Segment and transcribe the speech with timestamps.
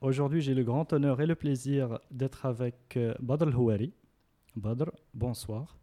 [0.00, 3.92] Aujourd'hui, j'ai le grand honneur et le plaisir d'être avec euh, Badr Houari.
[4.54, 5.78] Badr, bonsoir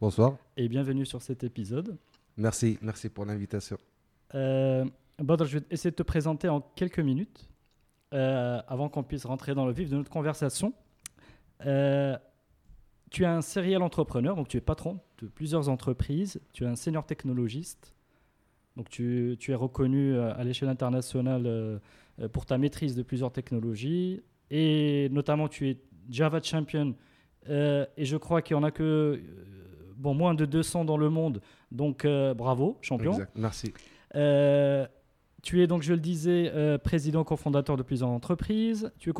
[0.00, 0.36] Bonsoir.
[0.56, 1.96] et bienvenue sur cet épisode.
[2.36, 3.76] Merci, merci pour l'invitation.
[4.34, 4.84] Euh,
[5.18, 7.48] Badr, je vais essayer de te présenter en quelques minutes
[8.14, 10.72] euh, avant qu'on puisse rentrer dans le vif de notre conversation.
[11.66, 12.16] Euh,
[13.10, 16.40] tu es un serial entrepreneur, donc tu es patron de plusieurs entreprises.
[16.54, 17.94] Tu es un senior technologiste.
[18.76, 21.80] Donc tu, tu es reconnu à l'échelle internationale
[22.28, 24.22] pour ta maîtrise de plusieurs technologies.
[24.50, 26.94] Et notamment, tu es Java Champion.
[27.48, 29.18] Euh, et je crois qu'il n'y en a que euh,
[29.96, 31.40] bon, moins de 200 dans le monde.
[31.70, 33.12] Donc euh, bravo, champion.
[33.12, 33.72] Exact, Merci.
[34.16, 34.86] Euh,
[35.42, 38.92] tu es donc, je le disais, euh, président cofondateur de plusieurs entreprises.
[38.98, 39.12] Tu es,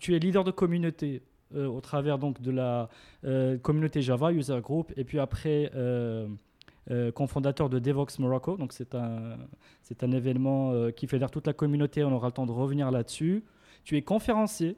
[0.00, 1.22] tu es leader de communauté
[1.54, 2.88] euh, au travers donc de la
[3.24, 5.70] euh, communauté Java, User Group, et puis après
[6.90, 8.56] euh, cofondateur de Devox Morocco.
[8.56, 9.36] Donc c'est un,
[9.82, 12.04] c'est un événement euh, qui fédère toute la communauté.
[12.04, 13.44] On aura le temps de revenir là-dessus.
[13.84, 14.76] Tu es conférencier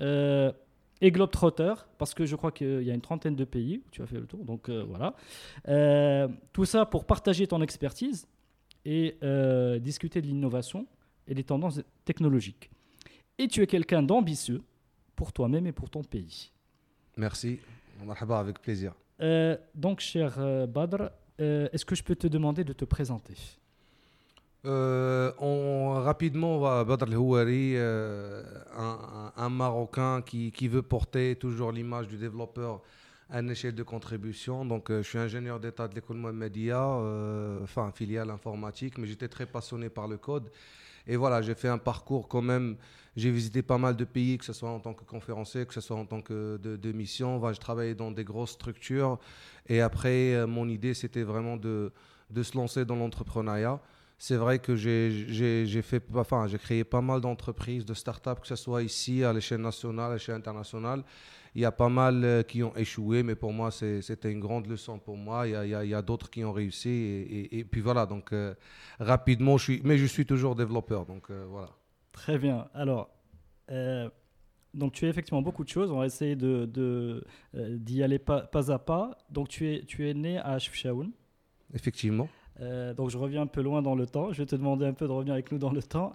[0.00, 0.52] euh,
[1.00, 4.02] et globetrotter parce que je crois qu'il y a une trentaine de pays où tu
[4.02, 4.44] as fait le tour.
[4.44, 5.14] Donc euh, voilà.
[5.68, 8.26] Euh, tout ça pour partager ton expertise
[8.84, 10.86] et euh, discuter de l'innovation
[11.26, 12.70] et des tendances technologiques.
[13.38, 14.62] Et tu es quelqu'un d'ambitieux
[15.16, 16.52] pour toi-même et pour ton pays.
[17.16, 17.58] Merci.
[18.04, 18.92] Marhaba, avec plaisir.
[19.20, 23.34] Euh, donc, cher Badr, euh, est-ce que je peux te demander de te présenter?
[24.66, 28.42] Euh, rapidement, Badr Houari, euh,
[29.36, 32.80] un, Marocain qui, veut porter toujours l'image du développeur
[33.28, 34.64] à une échelle de contribution.
[34.64, 36.82] Donc, je suis ingénieur d'état de l'école Mohamedia,
[37.62, 40.50] enfin, filiale informatique, mais j'étais très passionné par le code.
[41.06, 42.76] Et voilà, j'ai fait un parcours quand même.
[43.16, 45.80] J'ai visité pas mal de pays, que ce soit en tant que conférencier, que ce
[45.80, 47.38] soit en tant que de, mission.
[47.38, 49.18] Voilà, je travaillais dans des grosses structures.
[49.68, 51.92] Et après, euh, mon idée, c'était vraiment de,
[52.30, 53.80] de se lancer dans l'entrepreneuriat.
[54.18, 55.82] C'est vrai que j'ai
[56.14, 60.14] enfin, créé pas mal d'entreprises, de startups, que ce soit ici, à l'échelle nationale, à
[60.14, 61.04] l'échelle internationale.
[61.54, 64.66] Il y a pas mal euh, qui ont échoué, mais pour moi, c'était une grande
[64.66, 65.46] leçon pour moi.
[65.46, 66.88] Il y a, a- a d'autres qui ont réussi.
[66.88, 68.54] Et, et- puis voilà, donc euh,
[68.98, 71.06] rapidement, je suis, mais je suis toujours développeur.
[71.06, 71.70] Donc voilà.
[72.14, 72.68] Très bien.
[72.72, 73.10] Alors,
[73.70, 74.08] euh,
[74.72, 75.90] donc tu es effectivement beaucoup de choses.
[75.90, 77.22] On va essayer de, de,
[77.54, 79.18] euh, d'y aller pas, pas à pas.
[79.30, 81.10] Donc, tu es, tu es né à Chefchaouen.
[81.74, 82.28] Effectivement.
[82.60, 84.32] Euh, donc je reviens un peu loin dans le temps.
[84.32, 86.14] Je vais te demander un peu de revenir avec nous dans le temps.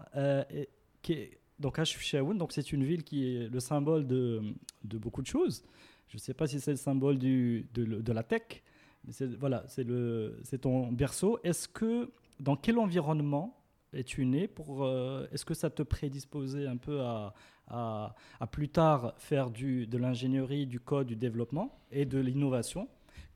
[0.49, 0.69] Et-
[1.01, 4.41] qui est- donc Chefchaouen, donc c'est une ville qui est le symbole de,
[4.85, 5.63] de beaucoup de choses.
[6.07, 8.63] Je ne sais pas si c'est le symbole du, de, la tech,
[9.05, 11.39] mais c'est voilà, c'est le, c'est ton berceau.
[11.43, 13.58] Est-ce que dans quel environnement
[13.93, 17.33] es-tu né pour euh, Est-ce que ça te prédisposait un peu à,
[17.67, 18.15] à,
[18.51, 22.87] plus tard faire du, de l'ingénierie, du code, du développement et de l'innovation?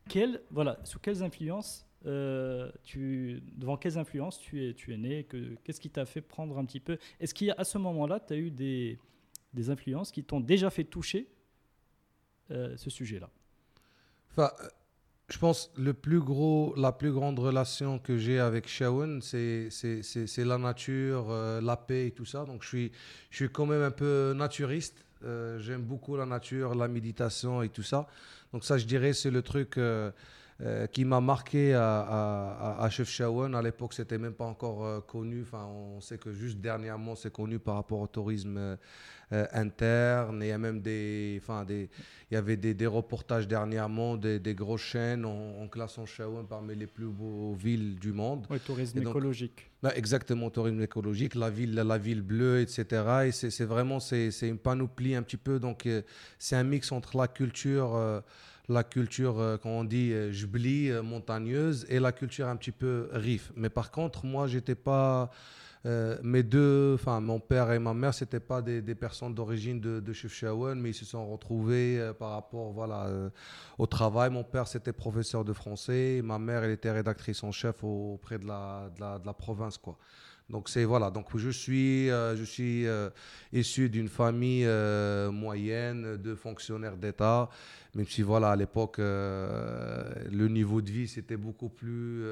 [0.10, 5.24] Quelle, voilà, sous quelles influences euh, tu, devant quelles influences tu es, tu es né?
[5.24, 6.98] Que- Qu'est-ce qui t'a fait prendre un petit peu?
[7.22, 9.00] Est-ce qu'à ce moment-là, tu as eu des,
[9.54, 11.30] des influences qui t'ont déjà fait toucher
[12.52, 13.30] euh, ce sujet-là?
[15.34, 18.68] Je pense le plus gros, la plus grande relation que j'ai avec
[20.04, 22.46] c'est- c'est la nature, euh, la paix et tout ça.
[22.46, 22.92] Donc je suis,
[23.32, 25.04] je suis quand même un peu naturiste.
[25.26, 28.08] Euh, J'aime beaucoup la nature, la méditation et tout ça.
[28.54, 30.12] Donc ça, je dirais, c'est le truc euh,
[30.62, 33.54] euh, qui m'a marqué à, à, à, à Chefchaouen.
[33.54, 35.42] À l'époque, c'était même pas encore euh, connu.
[35.42, 40.44] Enfin, on sait que juste dernièrement, c'est connu par rapport au tourisme euh, interne.
[40.44, 41.90] Et il y a même des, enfin, des,
[42.30, 46.46] il y avait des, des reportages dernièrement des, des grosses chaînes en, en classant Chaouen
[46.46, 48.46] parmi les plus beaux villes du monde.
[48.50, 49.70] Oui, tourisme donc- écologique.
[49.82, 53.26] Bah, exactement, tourisme écologique, la ville, la ville bleue, etc.
[53.26, 55.60] Et c'est vraiment c'est une panoplie un petit peu.
[55.60, 55.90] Donc
[56.40, 58.24] c'est un mix entre la culture,
[58.70, 63.10] la culture, euh, quand on dit euh, euh, montagneuse, et la culture un petit peu
[63.12, 63.52] rif.
[63.56, 65.30] Mais par contre, moi, j'étais pas
[65.86, 69.82] Euh, mes deux, enfin mon père et ma mère, c'était pas des, des personnes d'origine
[69.82, 73.10] de, de Chefchaouen, mais ils se sont retrouvés euh, par rapport, voilà,
[73.78, 74.30] au travail.
[74.30, 78.48] Mon père c'était professeur de français, ma mère elle était rédactrice en chef auprès de
[78.48, 79.98] la, de la, de la province, quoi.
[80.50, 83.10] Donc c'est voilà, donc je suis, euh, je suis euh,
[83.54, 87.50] issu d'une famille euh, moyenne de fonctionnaires d'État,
[87.96, 92.24] même si voilà à l'époque le niveau de vie c'était beaucoup plus,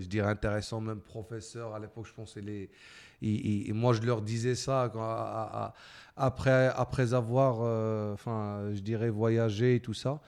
[0.00, 2.68] je dirais intéressant, même professeur à l'époque je pensais les,
[3.22, 4.90] et, moi je leur disais ça
[6.16, 7.60] après après avoir,
[8.12, 10.20] enfin je dirais voyagé et tout ça.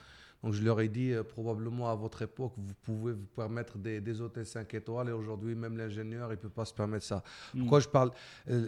[0.45, 3.99] Donc je leur ai dit, euh, probablement à votre époque, vous pouvez vous permettre des,
[3.99, 7.23] des hôtels 5 étoiles et aujourd'hui, même l'ingénieur, il ne peut pas se permettre ça.
[7.55, 7.59] Mm.
[7.61, 8.11] Pourquoi je parle
[8.51, 8.67] euh,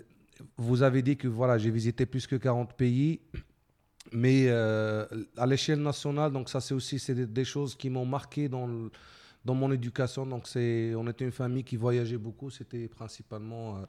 [0.57, 3.19] Vous avez dit que voilà, j'ai visité plus que 40 pays.
[4.11, 5.05] Mais euh,
[5.37, 8.65] à l'échelle nationale, donc ça c'est aussi c'est des, des choses qui m'ont marqué dans,
[8.65, 8.89] le-
[9.45, 10.25] dans mon éducation.
[10.25, 12.49] Donc c'est, on était une famille qui voyageait beaucoup.
[12.49, 13.83] C'était principalement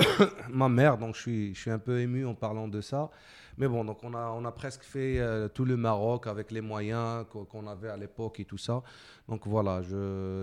[0.50, 0.98] ma mère.
[0.98, 3.10] Donc je suis, je suis un peu ému en parlant de ça.
[3.58, 6.60] Mais bon, donc on a, on a presque fait euh, tout le Maroc avec les
[6.60, 8.82] moyens qu'o- qu'on avait à l'époque et tout ça.
[9.28, 9.80] Donc voilà,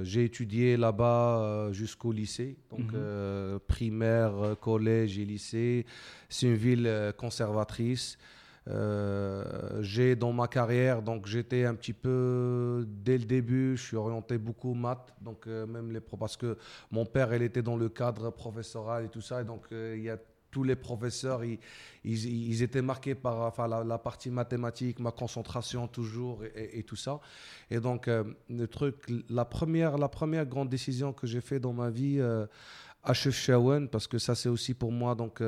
[0.03, 2.57] j'ai étudié là-bas euh, jusqu'au lycée.
[2.71, 2.91] Donc Mhm.
[2.95, 5.85] euh, primaire, collège et lycée.
[6.27, 8.17] C'est une ville conservatrice.
[8.69, 13.97] Euh, j'ai dans ma carrière, donc j'étais un petit peu dès le début, je suis
[13.97, 16.57] orienté beaucoup maths, donc euh, même les pro parce que
[16.89, 20.03] mon père, il était dans le cadre professoral et tout ça, et donc euh, il
[20.03, 20.17] y a
[20.49, 26.83] tous les professeurs, ils, étaient marqués par enfin, la, partie mathématique, ma concentration toujours et,
[26.83, 27.19] tout ça.
[27.71, 28.97] Et donc le truc,
[29.31, 32.21] la première, la première grande décision que j'ai fait dans ma vie
[33.03, 35.41] à Chefchaouen, parce que ça c'est aussi pour moi donc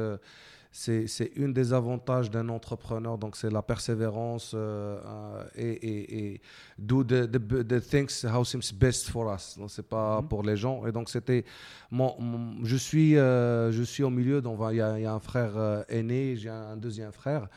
[0.77, 6.33] c'est c'est une des avantages d'un entrepreneur, donc c'est la persévérance euh, euh, et, et,
[6.33, 6.41] et
[6.77, 9.57] do the, the, the things how seems best for us.
[9.57, 10.27] Donc c'est pas Mhm.
[10.27, 10.85] pour les gens.
[10.85, 11.45] Et donc c'était
[11.89, 14.41] mon, mon- je suis euh, je suis au milieu.
[14.41, 15.53] Donc il y, a il y a un frère
[15.87, 17.47] aîné, j'ai un, un deuxième frère.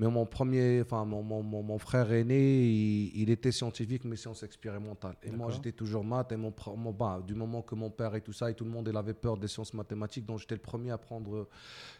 [0.00, 4.16] Mais mon premier, enfin mon, mon, mon, mon frère aîné, il, il était scientifique mais
[4.16, 5.16] sciences expérimentales.
[5.22, 6.32] Et moi j'étais toujours maths.
[6.32, 8.70] Et mon, mon- bah, du moment que mon père et tout ça, et tout le
[8.70, 11.46] monde il avait peur des sciences mathématiques, donc j'étais le premier à prendre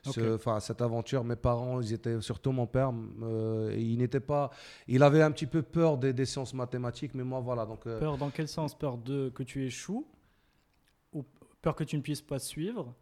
[0.03, 0.35] ce- Ok.
[0.37, 1.23] enfin, cette aventure.
[1.25, 2.91] Mes parents, ils étaient, surtout mon père,
[3.23, 4.51] euh, il n'était pas,
[4.89, 7.67] il avait un petit peu peur des, des sciences mathématiques, mais moi voilà.
[7.67, 8.75] Donc, euh, Peur dans quel sens?
[8.77, 10.07] Peur de que tu échoues?
[11.13, 11.23] Ou
[11.61, 12.95] peur que tu ne puisses pas suivre?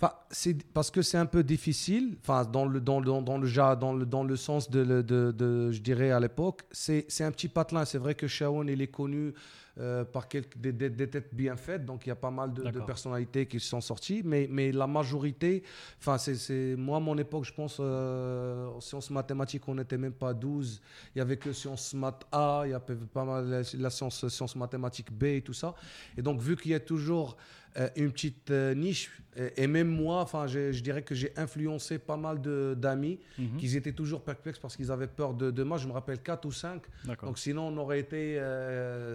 [0.00, 2.16] Enfin, c'est parce que c'est un peu difficile.
[2.22, 5.02] Enfin, dans le dans le dans, dans le dans le dans le sens de, le-
[5.04, 7.84] de, de- je dirais à l'époque, c'est c'est un petit patelin.
[7.84, 9.32] C'est vrai que Shaon il est connu
[9.78, 12.52] euh, par quelques des, des- des têtes bien faites, donc il y a pas mal
[12.52, 14.22] de, de personnalités qui sont sorties.
[14.24, 15.62] Mais mais la majorité,
[16.00, 20.12] enfin c'est c'est moi mon époque, je pense euh, en sciences mathématiques, on n'était même
[20.14, 20.80] pas 12.
[21.14, 24.26] Il y avait que sciences maths A, il y avait pas mal la, la science
[24.28, 25.74] sciences mathématiques B et tout ça.
[26.16, 27.36] Et donc vu qu'il y a toujours
[27.78, 29.10] euh, une petite euh, niche.
[29.34, 32.38] Et, et même moi, enfin, je, je dirais que j'ai influencé pas mal
[32.76, 33.56] d'amis Mhm.
[33.56, 35.78] qui étaient toujours perplexes parce qu'ils avaient peur de, de moi.
[35.78, 36.82] Je me rappelle 4 ou 5.
[37.06, 37.28] D'accord.
[37.30, 38.38] Donc sinon, on aurait été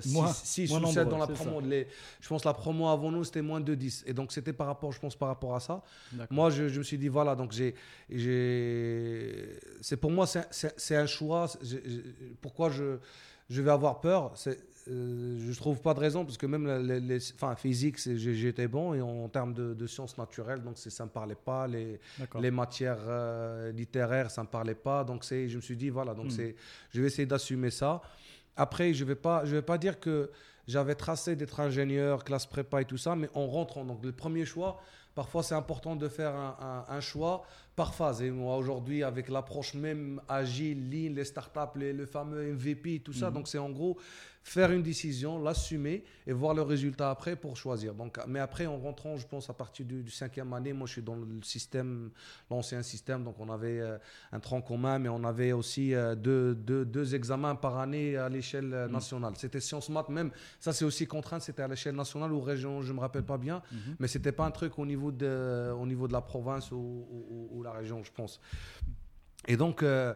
[0.07, 1.61] Moins- 6 moins ou 7 nombreux, dans la promo.
[1.61, 1.87] Les-
[2.19, 4.03] je pense la promo avant nous, c'était moins de 10.
[4.07, 5.83] Et donc c'était par rapport, je pense, par rapport à ça.
[6.31, 7.75] Moi, je, je me suis dit, voilà, donc j'ai.
[9.81, 11.47] C'est pour moi, c'est- un choix.
[12.41, 12.97] Pourquoi je,
[13.49, 14.33] je vais avoir peur?
[14.89, 18.93] Euh, Je trouve pas de raison, parce que même les, les- enfin, physique, j'étais bon,
[18.93, 21.67] et en, termes de, de sciences naturelles, donc ça me parlait pas.
[21.67, 21.99] Les,
[22.39, 25.03] les matières euh, littéraires, ça me parlait pas.
[25.03, 26.31] Donc c'est, je me suis dit, voilà, donc Hmm.
[26.31, 26.55] c'est,
[26.91, 28.01] je vais essayer d'assumer ça.
[28.55, 30.31] Après, je vais pas, je vais pas dire que
[30.67, 34.45] j'avais tracé d'être ingénieur, classe prépa et tout ça, mais en rentrant, donc le premier
[34.45, 34.81] choix,
[35.15, 36.57] parfois c'est important de faire un,
[36.89, 37.43] un- un choix
[37.75, 38.21] par phase.
[38.21, 43.13] Et moi aujourd'hui, avec l'approche même agile, lean, les startups, les, le fameux MVP, tout
[43.13, 43.33] ça, Mhm.
[43.35, 43.97] donc c'est en gros
[44.47, 47.93] faire une décision, l'assumer et voir le résultat après pour choisir.
[47.93, 50.93] Donc, mais après, en rentrant, je pense à partir du, du cinquième année, moi je
[50.93, 52.11] suis dans le système,
[52.49, 53.97] l'ancien système, donc on avait euh,
[54.31, 58.29] un tronc commun, mais on avait aussi euh, deux, deux, deux examens par année à
[58.29, 58.93] l'échelle euh, Mhm.
[58.93, 59.33] nationale.
[59.35, 62.93] C'était sciences maths, même ça c'est aussi contraint, c'était à l'échelle nationale ou région, je
[62.93, 63.95] me rappelle pas bien, Mhm.
[63.99, 67.25] mais c'était pas un truc au niveau de, au niveau de la province ou, ou-
[67.29, 68.39] ou- ou la région, je pense.
[69.45, 70.13] Et donc, euh,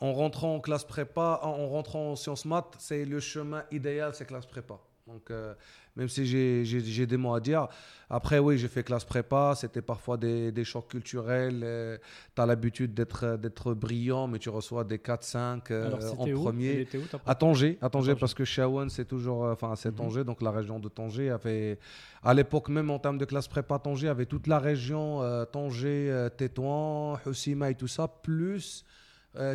[0.00, 4.12] en rentrant en classe prépa, en, en rentrant en sciences maths, c'est le chemin idéal,
[4.14, 4.78] c'est classe prépa.
[5.06, 5.54] Donc, euh,
[5.94, 7.68] même si j'ai- des mots à dire,
[8.10, 12.00] après, oui, j'ai fait classe prépa, c'était parfois des, des chocs culturels.
[12.34, 16.88] tu as l'habitude d'être brillant, mais tu reçois des 4-5 euh, en où premier.
[16.92, 19.96] Où, À Tanger, à Tanger parce que Shawan, c'est toujours, euh, enfin, c'est Mhm.
[19.96, 21.78] Tanger, donc la région de Tanger avait,
[22.24, 26.10] à l'époque même en termes de classe prépa, Tanger avait toute la région euh, Tanger,
[26.10, 29.05] euh, Tétouan, Hussima et tout ça, plus euh,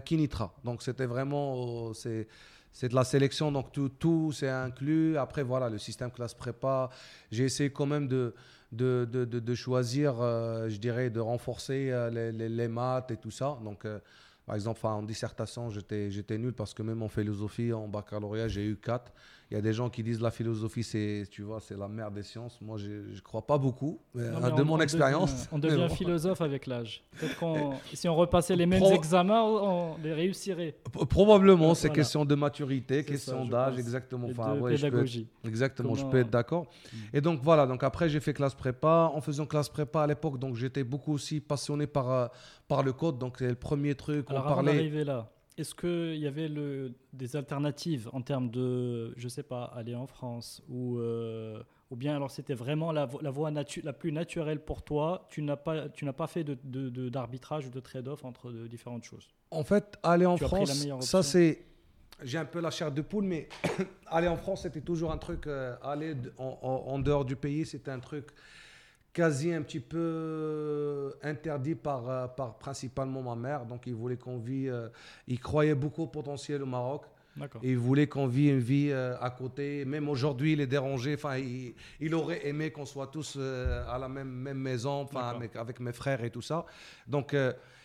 [0.01, 0.53] Kinitra.
[0.63, 2.27] Donc c'était vraiment, euh, c'est,
[2.71, 5.17] c'est de la sélection, donc tout, tout c'est inclus.
[5.17, 6.89] Après voilà, le système classe prépa,
[7.31, 8.33] j'ai essayé quand même de
[8.71, 13.59] de, de, de, choisir, je dirais, de renforcer les, les, les, maths et tout ça.
[13.65, 13.85] Donc,
[14.45, 18.77] par exemple, en dissertation, j'étais nul parce que même en philosophie, en baccalauréat, j'ai eu
[18.77, 19.11] 4.
[19.51, 22.09] Il y a des gens qui disent la philosophie, c'est, tu vois, c'est la mère
[22.09, 22.57] des sciences.
[22.61, 25.49] Moi, je ne crois pas beaucoup, de mon expérience.
[25.51, 27.03] On devient philosophe avec l'âge.
[27.19, 30.77] Peut-être si on repassait les mêmes examens, on les réussirait.
[31.09, 34.29] Probablement, c'est question de maturité, question d'âge, exactement.
[34.31, 35.27] Enfin, de pédagogie.
[35.45, 36.67] exactement, je peux être d'accord.
[36.93, 36.97] Hmm.
[37.17, 39.11] Et donc voilà, donc après j'ai fait classe prépa.
[39.13, 42.27] En faisant classe prépa à l'époque, donc j'étais beaucoup aussi passionné par, euh,
[42.69, 43.17] par le code.
[43.17, 44.27] Donc c'est le premier truc.
[44.29, 45.03] Alors, on parlait.
[45.03, 45.29] là,
[45.61, 50.07] est-ce qu'il y avait le, des alternatives en termes de, je sais pas, aller en
[50.07, 54.83] France ou, euh, ou bien alors c'était vraiment la, la voie la plus naturelle pour
[54.83, 58.51] toi Tu n'as pas, tu n'as pas fait d'arbitrage de, de, ou de trade-off entre
[58.67, 59.29] différentes choses?
[59.51, 61.65] En fait, aller en France, ça c'est.
[62.23, 63.49] J'ai un peu la chair de poule, mais
[64.07, 65.47] aller en France, c'était toujours un truc.
[65.47, 68.27] Euh, aller en, en, dehors du pays, c'était un truc
[69.13, 73.65] quasi un petit peu euh, interdit par, euh, par principalement ma mère.
[73.65, 74.69] Donc, il voulait qu'on vit.
[74.69, 74.89] Euh,
[75.27, 77.03] il croyait beaucoup au potentiel au Maroc.
[77.63, 79.85] Et il voulait qu'on vit une vie à côté.
[79.85, 81.13] Même aujourd'hui, il est dérangé.
[81.13, 85.79] Enfin, il, aurait aimé qu'on soit tous à la même, même maison, enfin, avec, avec,
[85.79, 86.65] mes frères et tout ça.
[87.07, 87.33] Donc,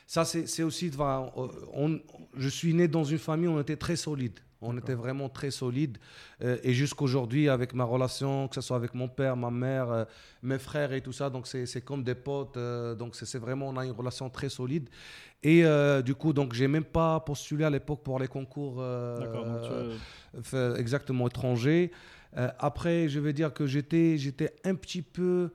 [0.05, 0.91] ça, c'est aussi.
[0.99, 2.01] On,
[2.37, 4.41] je suis né dans une famille où on était très solide.
[4.63, 5.99] On était vraiment très solide.
[6.43, 10.05] Euh, et jusqu'aujourd'hui, avec ma relation, que ce soit avec mon père, ma mère, euh,
[10.43, 12.57] mes frères et tout ça, donc c'est comme des potes.
[12.57, 14.89] Euh, donc c'est vraiment, on a une relation très solide.
[15.43, 15.63] Et
[16.05, 18.83] du coup, donc j'ai même pas postulé à l'époque pour les concours
[20.77, 21.93] exactement étrangers.
[22.35, 25.51] après, je vais dire que j'étais un petit peu.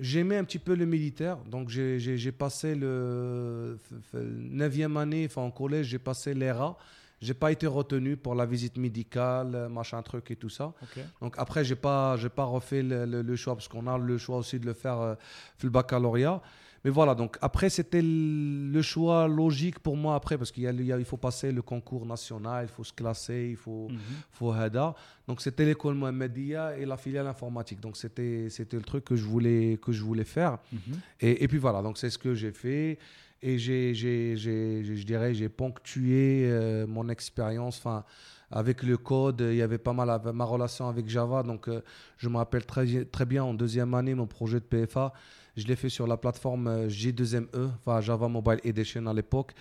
[0.00, 3.78] j'aimais un petit peu le militaire, donc j'ai passé le
[4.14, 6.76] 9e année, enfin en collège, j'ai passé l'ERA,
[7.20, 10.72] j'ai pas été retenu pour la visite médicale, machin truc et tout ça.
[11.20, 14.58] Donc après, j'ai pas, j'ai pas refait le, choix parce qu'on a le choix aussi
[14.58, 15.14] de le faire euh,
[15.62, 16.40] le baccalauréat.
[16.84, 20.98] Mais voilà, donc après, c'était le choix logique pour moi après parce qu'il y a,
[20.98, 23.98] il faut passer le concours national, il faut se classer, il faut, mm
[24.30, 24.94] faut HEDA.
[25.26, 27.80] Donc c'était l'école Mohamedia et la filiale informatique.
[27.80, 30.58] Donc c'était, c'était le truc que je voulais, que je voulais faire.
[30.72, 30.80] Mhm.
[31.20, 32.98] et, et, puis voilà, donc c'est ce que j'ai fait
[33.42, 37.78] et j'ai, je dirais, j'ai ponctué euh, mon expérience.
[37.78, 38.04] Enfin,
[38.50, 41.42] avec le code, il y avait pas mal ma relation avec Java.
[41.42, 41.82] Donc, euh,
[42.16, 45.12] je me rappelle très, très bien en deuxième année, mon projet de PFA,
[45.56, 49.52] je l'ai fait sur la plateforme euh, J2ME, enfin Java Mobile Edition à l'époque,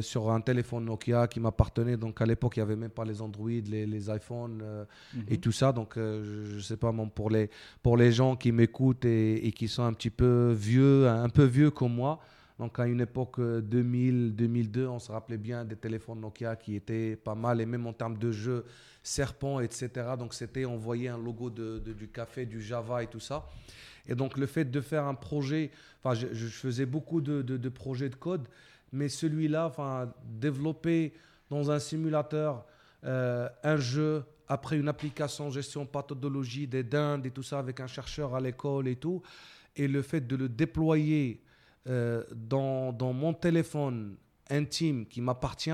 [0.00, 1.96] sur un téléphone Nokia qui m'appartenait.
[1.96, 4.62] Donc, à l'époque, il n'y avait même pas les Android, les, les iPhones
[5.28, 5.40] et mhm.
[5.40, 5.72] tout ça.
[5.72, 7.48] Donc, je ne sais pas, pour les,
[7.82, 11.44] pour les gens qui m'écoutent et, et, qui sont un petit peu vieux, un peu
[11.44, 12.20] vieux comme moi.
[12.62, 17.16] Donc à une époque 2000-2002, euh, on se rappelait bien des téléphones Nokia qui étaient
[17.16, 18.64] pas mal, et même en termes de jeux,
[19.02, 19.90] Serpent, etc.
[20.16, 23.48] Donc c'était, on voyait un logo de, du café, du Java et tout ça.
[24.06, 25.72] Et donc le fait de faire un projet,
[26.04, 28.46] enfin je, faisais beaucoup de, de, projets de code,
[28.92, 31.14] mais celui-là, enfin développer
[31.50, 32.64] dans un simulateur
[33.02, 37.88] euh, un jeu après une application gestion pathologie des dindes et tout ça avec un
[37.88, 39.20] chercheur à l'école et tout,
[39.74, 41.42] et le fait de le déployer
[41.88, 44.16] euh, dans, dans, mon téléphone
[44.50, 45.70] intime qui m'appartient.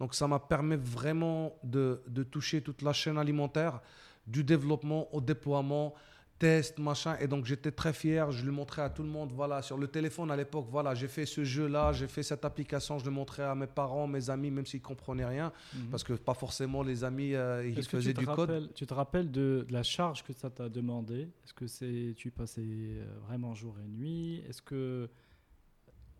[0.00, 3.80] Donc ça m'a permis vraiment de, de, toucher toute la chaîne alimentaire,
[4.26, 5.94] du développement au déploiement,
[6.38, 7.16] test, machin.
[7.20, 9.32] Et donc j'étais très fier, je le montrais à tout le monde.
[9.32, 12.98] Voilà, sur le téléphone à l'époque, voilà, j'ai fait ce jeu-là, j'ai fait cette application,
[12.98, 15.90] je le montrais à mes parents, mes amis, même s'ils ne comprenaient rien, mhm.
[15.90, 18.72] parce que pas forcément les amis, euh, ils faisaient du code.
[18.74, 21.28] Tu te rappelles de, la charge que ça t'a demandé?
[21.44, 24.42] Est-ce que c'est tu passais euh, vraiment jour et nuit?
[24.48, 25.08] Est-ce que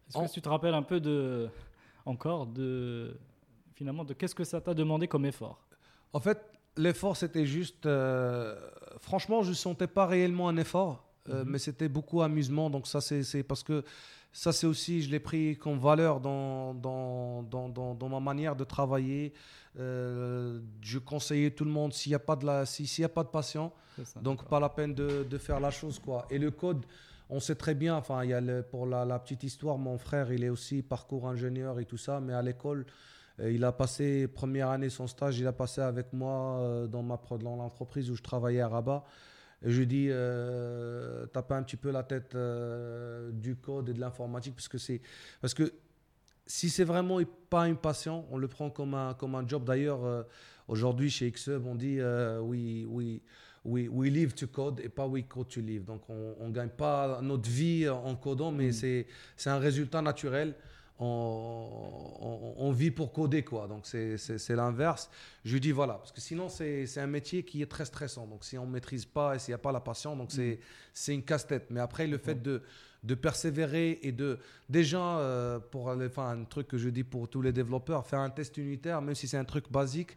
[0.09, 1.49] est-ce que tu te rappelles un peu de,
[2.07, 3.17] encore de,
[3.75, 5.59] finalement, de qu'est-ce que ça t'a demandé comme effort?
[6.13, 6.41] En fait,
[6.77, 7.87] l'effort, c'était juste.
[7.87, 8.57] Euh,
[9.01, 11.51] franchement, je ne sentais pas réellement un effort, euh, mhm.
[11.51, 12.71] mais c'était beaucoup amusement.
[12.71, 13.85] Donc, ça, c'est parce que
[14.33, 18.65] ça, c'est aussi, je l'ai pris comme valeur dans, dans, dans, dans, ma manière de
[18.65, 19.33] travailler.
[19.79, 23.09] Euh, je conseillais tout le monde s'il n'y a pas de la, s'il y a
[23.09, 23.73] pas de patient,
[24.21, 26.27] donc pas la peine de, de, faire la chose quoi.
[26.31, 26.85] Et le code,
[27.31, 30.45] on sait très bien, enfin, il y a pour la, petite histoire, mon frère, il
[30.45, 32.85] est aussi parcours ingénieur et tout ça, mais à l'école,
[33.41, 37.03] euh, il a passé, première année, son stage, il a passé avec moi euh, dans,
[37.03, 39.05] ma, dans l'entreprise où je travaillais à Rabat.
[39.63, 44.01] Je lui dis, euh, tape un petit peu la tête euh, du code et de
[44.01, 45.01] l'informatique, parce que c'est.
[45.41, 45.73] Parce que
[46.47, 49.65] si c'est vraiment pas une passion, on le prend comme un, comme un job.
[49.65, 50.27] D'ailleurs,
[50.69, 51.99] aujourd'hui, chez Xhub, on dit,
[52.43, 53.23] oui, oui
[53.65, 55.85] we, we live to code et pas we code to live.
[55.85, 59.07] Donc on ne gagne pas notre vie en codant, mais mm.
[59.37, 60.55] c'est un résultat naturel.
[61.01, 63.67] on, vit pour coder, quoi.
[63.67, 65.11] Donc, c'est l'inverse.
[65.45, 68.27] Je dis, voilà, parce que sinon, c'est un métier qui est très stressant.
[68.27, 70.61] Donc, si on ne maîtrise pas et s'il n'y a pas la passion, donc c'est
[70.93, 71.67] c'est une casse-tête.
[71.71, 72.63] Mais après, le fait de,
[73.05, 77.43] de persévérer et de déjà euh, pour enfin un truc que je dis pour tous
[77.43, 80.17] les développeurs faire un test unitaire même si c'est un truc basique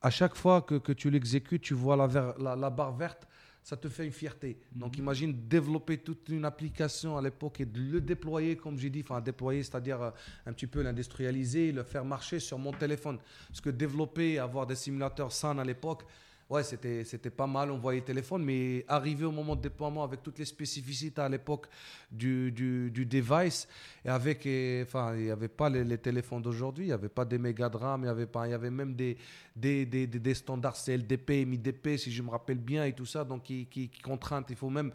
[0.00, 3.26] à chaque fois que, que tu l'exécutes tu vois la, la, la, barre verte
[3.68, 4.56] ça te fait une fierté.
[4.74, 5.02] Donc mhm.
[5.02, 9.20] imagine développer toute une application à l'époque et de le déployer, comme j'ai dit, enfin
[9.20, 10.10] déployer, c'est-à-dire euh,
[10.46, 13.18] un petit peu l'industrialiser, le faire marcher sur mon téléphone.
[13.48, 16.04] Parce que développer, avoir des simulateurs SAN à l'époque,
[16.50, 20.22] ouais, c'était, c'était pas mal, on voyait téléphone, mais arrivé au moment de déploiement avec
[20.22, 21.66] toutes les spécificités à l'époque
[22.10, 23.68] du, du, du device,
[24.04, 24.48] et avec,
[24.82, 28.04] enfin, il n'y avait pas les, téléphones d'aujourd'hui, il n'y avait pas des méga il
[28.04, 29.16] y avait pas, il y avait même des,
[29.58, 33.42] des, des, des, standards CLDP, MIDP, si je me rappelle bien, et tout ça, donc
[33.42, 34.46] qui, qui, qui contrainte.
[34.50, 34.92] Il faut même,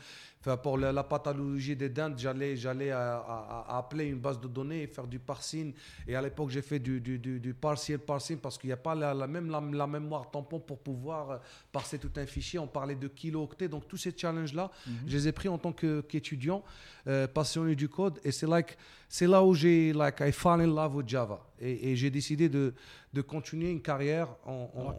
[0.61, 5.07] pour la, pathologie des dents, j'allais, j'allais à, appeler une base de données et faire
[5.07, 5.73] du parsing.
[6.07, 8.77] Et à l'époque, j'ai fait du, du, du, du partial parsing parce qu'il n'y a
[8.77, 11.37] pas la, même la, mémoire tampon pour pouvoir euh,
[11.71, 12.59] parser tout un fichier.
[12.59, 13.67] On parlait de kilo-octets.
[13.67, 14.93] Donc, tous ces challenges-là, mhm.
[15.07, 16.63] je les ai pris en tant qu'étudiant,
[17.07, 18.19] euh, passionné du code.
[18.23, 18.77] Et c'est like,
[19.13, 21.39] c'est là où j'ai, like, I fall in love with Java.
[21.61, 22.73] Et, j'ai décidé de,
[23.13, 24.91] de, continuer une carrière en,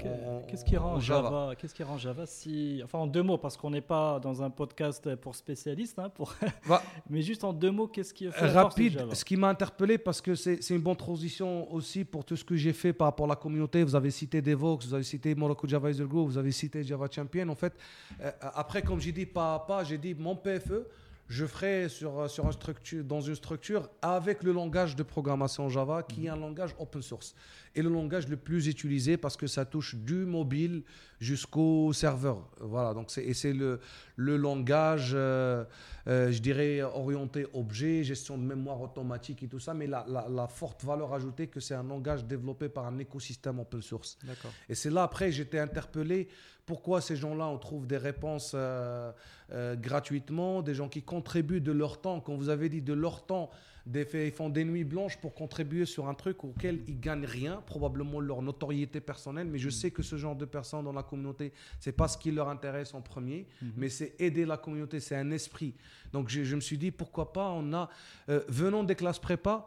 [0.47, 3.71] Qu'est-ce qui rend Java, Qu'est-ce qui rend Java si, enfin en deux mots, parce qu'on
[3.71, 6.33] n'est pas dans un podcast pour spécialistes, hein, pour...
[7.11, 10.21] mais juste en deux mots, qu'est-ce qui fait rapide Java Ce qui m'a interpellé, parce
[10.21, 13.31] que c'est une bonne transition aussi pour tout ce que j'ai fait par rapport à
[13.31, 13.83] la communauté.
[13.83, 17.09] Vous avez cité Devox, vous avez cité Morocco Java User Group, vous avez cité Java
[17.11, 17.49] Champion.
[17.49, 17.73] En fait,
[18.21, 20.87] euh, après, comme j'ai dit pas à pas, j'ai dit mon PFE
[21.29, 26.03] je ferai sur, sur un structure, dans une structure avec le langage de programmation Java,
[26.03, 27.35] qui est un langage open source.
[27.75, 30.83] Et le langage le plus utilisé parce que ça touche du mobile
[31.19, 32.49] jusqu'au serveur.
[32.61, 33.81] Voilà, donc c'est, et c'est le,
[34.17, 35.65] le langage, euh,
[36.07, 40.47] euh, je dirais, orienté objet, gestion de mémoire automatique et tout ça, mais la, la,
[40.47, 44.19] forte valeur ajoutée que c'est un langage développé par un écosystème open source.
[44.25, 44.53] D'accord.
[44.69, 46.29] Et c'est là, après, j'étais interpellé
[46.67, 49.13] pourquoi ces gens-là, on trouve des réponses euh,
[49.53, 53.27] euh, gratuitement, des gens qui contribuent de leur temps, comme vous avez dit, de leur
[53.27, 53.51] temps,
[53.87, 57.63] des ils font des nuits blanches pour contribuer sur un truc auquel ils gagnent rien,
[57.67, 59.73] probablement leur notoriété personnelle, mais je mm.
[59.73, 62.95] sais que ce genre de personnes dans la communauté, c'est pas ce qui leur intéresse
[62.95, 63.73] en premier, mm-hmm.
[63.77, 65.75] mais c'est aider la communauté, c'est un esprit.
[66.15, 67.91] Donc je, me suis dit, pourquoi pas, on a,
[68.31, 69.67] euh, venons des classes prépa,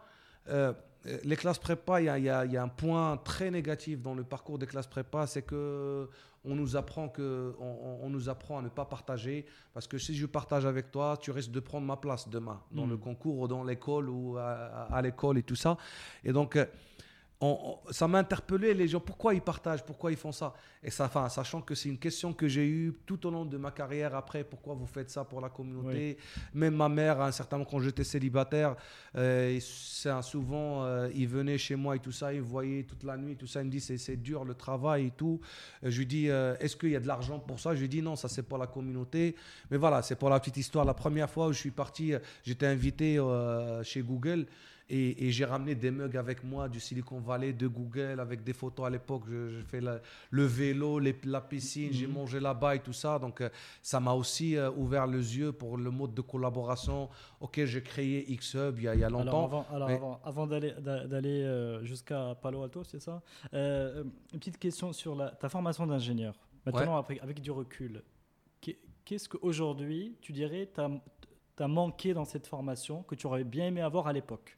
[1.23, 4.67] les classes prépa, il y, y, a un point très négatif dans le parcours des
[4.67, 6.09] classes prépa, c'est que
[6.47, 10.25] on nous apprend que on, nous apprend à ne pas partager parce que si je
[10.25, 12.99] partage avec toi, tu risques de prendre ma place demain dans le mm.
[12.99, 15.77] concours ou dans l'école ou à, l'école et tout ça.
[16.23, 16.57] Et donc
[17.91, 20.56] ça m'a interpellé les gens pourquoi ils partagent pourquoi ils font ça?
[20.82, 23.58] Et ça enfin sachant que c'est une question que j'ai eue tout au long de
[23.58, 26.17] ma carrière après pourquoi vous faites ça pour la communauté?
[26.56, 28.76] Même ma mère à un certain moment quand j'étais célibataire
[29.15, 33.36] euh, souvent euh, il venait chez moi et tout ça il voyait toute la nuit
[33.36, 35.39] tout ça il me dit c'est dur le travail et tout.
[35.84, 37.76] Euh, je lui dis euh, est-ce qu'il y a de l'argent pour ça?
[37.76, 39.36] Je lui dis non ça c'est pour la communauté.
[39.69, 40.86] Mais voilà c'est pour la petite histoire.
[40.86, 43.19] La première fois où je suis parti j'étais invité
[43.84, 44.47] chez Google
[44.89, 48.88] et, j'ai ramené des mugs avec moi du Silicon Valley, de Google, avec des photos
[48.88, 49.23] à l'époque.
[49.28, 52.13] Je, fais le vélo, la piscine, j'ai mhm.
[52.13, 53.19] mangé là-bas et tout ça.
[53.19, 53.50] Donc, euh,
[53.82, 57.10] ça m'a aussi euh, ouvert les yeux pour le mode de collaboration
[57.41, 59.65] auquel j'ai créé Xhub il y a, il y a longtemps.
[59.71, 63.21] Alors, avant, avant, d'aller euh, jusqu'à Palo Alto, c'est ça?
[63.54, 66.34] Une petite question sur la, ta formation d'ingénieur.
[66.65, 68.04] Maintenant, avec du recul,
[69.04, 73.82] qu'est-ce qu'aujourd'hui, tu dirais, tu as manqué dans cette formation que tu aurais bien aimé
[73.82, 74.58] avoir à l'époque?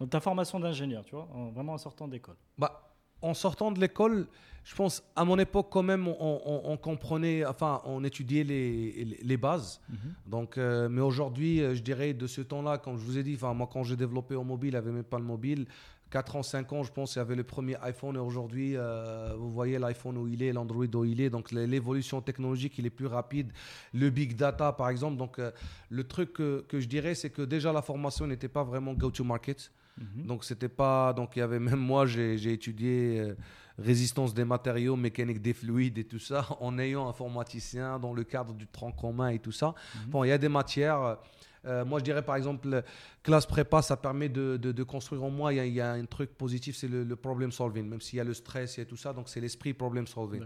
[0.00, 2.36] Donc ta formation d'ingénieur, tu vois, vraiment en sortant d'école.
[2.58, 2.90] Bah,
[3.22, 4.26] en sortant de l'école,
[4.64, 9.80] je pense, à mon époque, quand même, on, comprenait, enfin, on étudiait les, les, bases.
[9.88, 9.96] Mhm.
[10.26, 13.34] Donc, euh, mais aujourd'hui, euh, je dirais, de ce temps-là, comme je vous ai dit,
[13.34, 15.66] enfin, moi, quand j'ai développé au mobile, il n'y avait même pas le mobile.
[16.10, 18.16] 4 ans, 5 ans, je pense, il y avait le premier iPhone.
[18.16, 21.30] Et aujourd'hui, euh, vous voyez l'iPhone où il est, l'Android où il est.
[21.30, 23.52] Donc, l'évolution technologique, il est plus rapide.
[23.94, 25.16] Le big data, par exemple.
[25.16, 25.40] Donc,
[25.88, 29.70] le truc que, que je dirais, c'est que déjà, la formation n'était pas vraiment go-to-market.
[29.98, 30.26] Mhm.
[30.26, 33.34] Donc c'était pas donc il y avait même moi j'ai étudié euh,
[33.78, 38.54] résistance des matériaux, mécanique des fluides et tout ça en ayant informaticien dans le cadre
[38.54, 39.68] du tronc commun et tout ça.
[39.68, 40.10] Mhm.
[40.10, 41.18] Bon, il y a des matières
[41.66, 42.82] euh, moi, je dirais par exemple,
[43.22, 45.52] classe prépa, ça permet de, de, construire en moi.
[45.52, 48.34] Il y, a, un truc positif, c'est le, problem solving, même s'il y a le
[48.34, 49.12] stress et tout ça.
[49.12, 50.44] Donc, c'est l'esprit problem solving.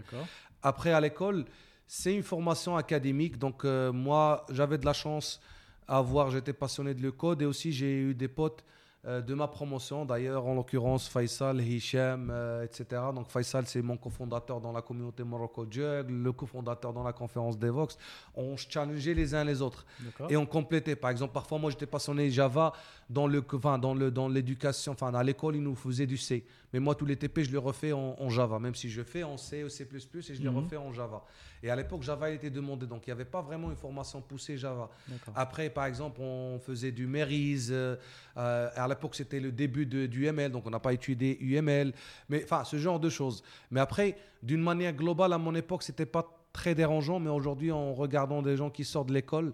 [0.61, 1.45] Après, à l'école,
[1.87, 3.37] c'est une formation académique.
[3.37, 5.39] Donc, euh, moi, j'avais de la chance
[5.87, 8.74] à avoir, j'étais passionné de le code et aussi j'ai eu des potes euh,
[9.05, 10.03] de ma promotion.
[10.03, 13.01] D'ailleurs, en l'occurrence, Faisal, Hicham, euh, etc.
[13.13, 17.57] Donc, Faisal, c'est mon cofondateur dans la communauté Morocco Jug, le cofondateur dans la conférence
[17.59, 17.97] Devox.
[18.33, 19.85] On se challengeait les uns les autres
[20.29, 20.95] et on complétait.
[20.95, 22.73] Par exemple, parfois, moi, j'étais passionné Java
[23.09, 24.93] dans le, enfin, dans le, dans l'éducation.
[24.93, 26.43] Enfin, à l'école, ils nous faisaient du C.
[26.73, 29.37] Mais moi, tous les TP, je les refais en, Java, même si je fais en
[29.37, 30.57] C, ou C++, et je les mhm.
[30.57, 31.23] refais en Java.
[31.63, 34.57] Et à l'époque, Java était demandé, donc il n'y avait pas vraiment une formation poussée
[34.57, 34.89] Java.
[35.35, 37.71] Après, par exemple, on faisait du Merise.
[37.71, 41.93] Euh, à l'époque, c'était le début de, du ML, donc on n'a pas étudié UML.
[42.29, 43.43] Mais enfin, ce genre de choses.
[43.71, 47.19] Mais après, d'une manière globale, à mon époque, c'était pas très dérangeant.
[47.19, 49.53] Mais aujourd'hui, en regardant des gens qui sortent de l'école,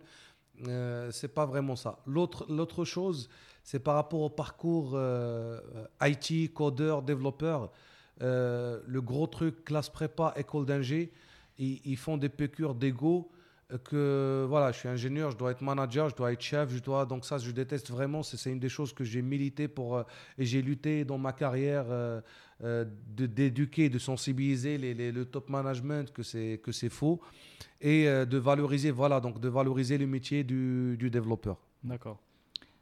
[0.68, 2.00] euh, c'est pas vraiment ça.
[2.06, 3.30] L'autre, l'autre chose,
[3.64, 5.60] c'est par rapport au parcours euh,
[6.02, 7.72] IT, codeur, développeur.
[8.22, 11.12] Euh, le gros truc, classe prépa, école d'ingé,
[11.58, 13.32] ils, font des pécures d'ego
[13.78, 17.06] que voilà, je suis ingénieur, je dois être manager, je dois être chef, je dois
[17.06, 20.04] donc ça je déteste vraiment, c'est une des choses que j'ai milité pour euh,
[20.38, 22.22] et j'ai lutté dans ma carrière euh,
[22.64, 27.22] euh, d'éduquer, de, sensibiliser les, le top management que c'est que c'est faux
[27.80, 31.58] et de valoriser voilà donc de valoriser le métier du, du développeur.
[31.84, 32.20] D'accord.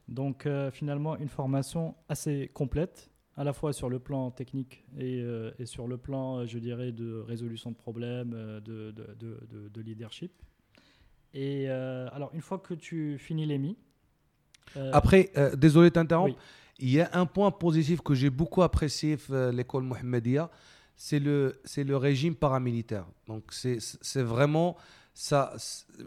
[0.08, 5.23] Donc finalement une formation assez complète à la fois sur le plan technique et,
[5.60, 10.34] et sur le plan, je dirais, de résolution de problèmes, de, de leadership.
[11.33, 13.77] Et euh, alors, une fois que tu finis l'EMI.
[14.77, 16.37] Euh, Après, euh, désolé de t'interrompre,
[16.79, 19.17] il y a un point positif que j'ai beaucoup apprécié
[19.51, 20.49] l'école Mohammedia,
[20.95, 23.05] c'est le, c'est le régime paramilitaire.
[23.27, 24.77] Donc, c'est vraiment.
[25.13, 25.53] Ça,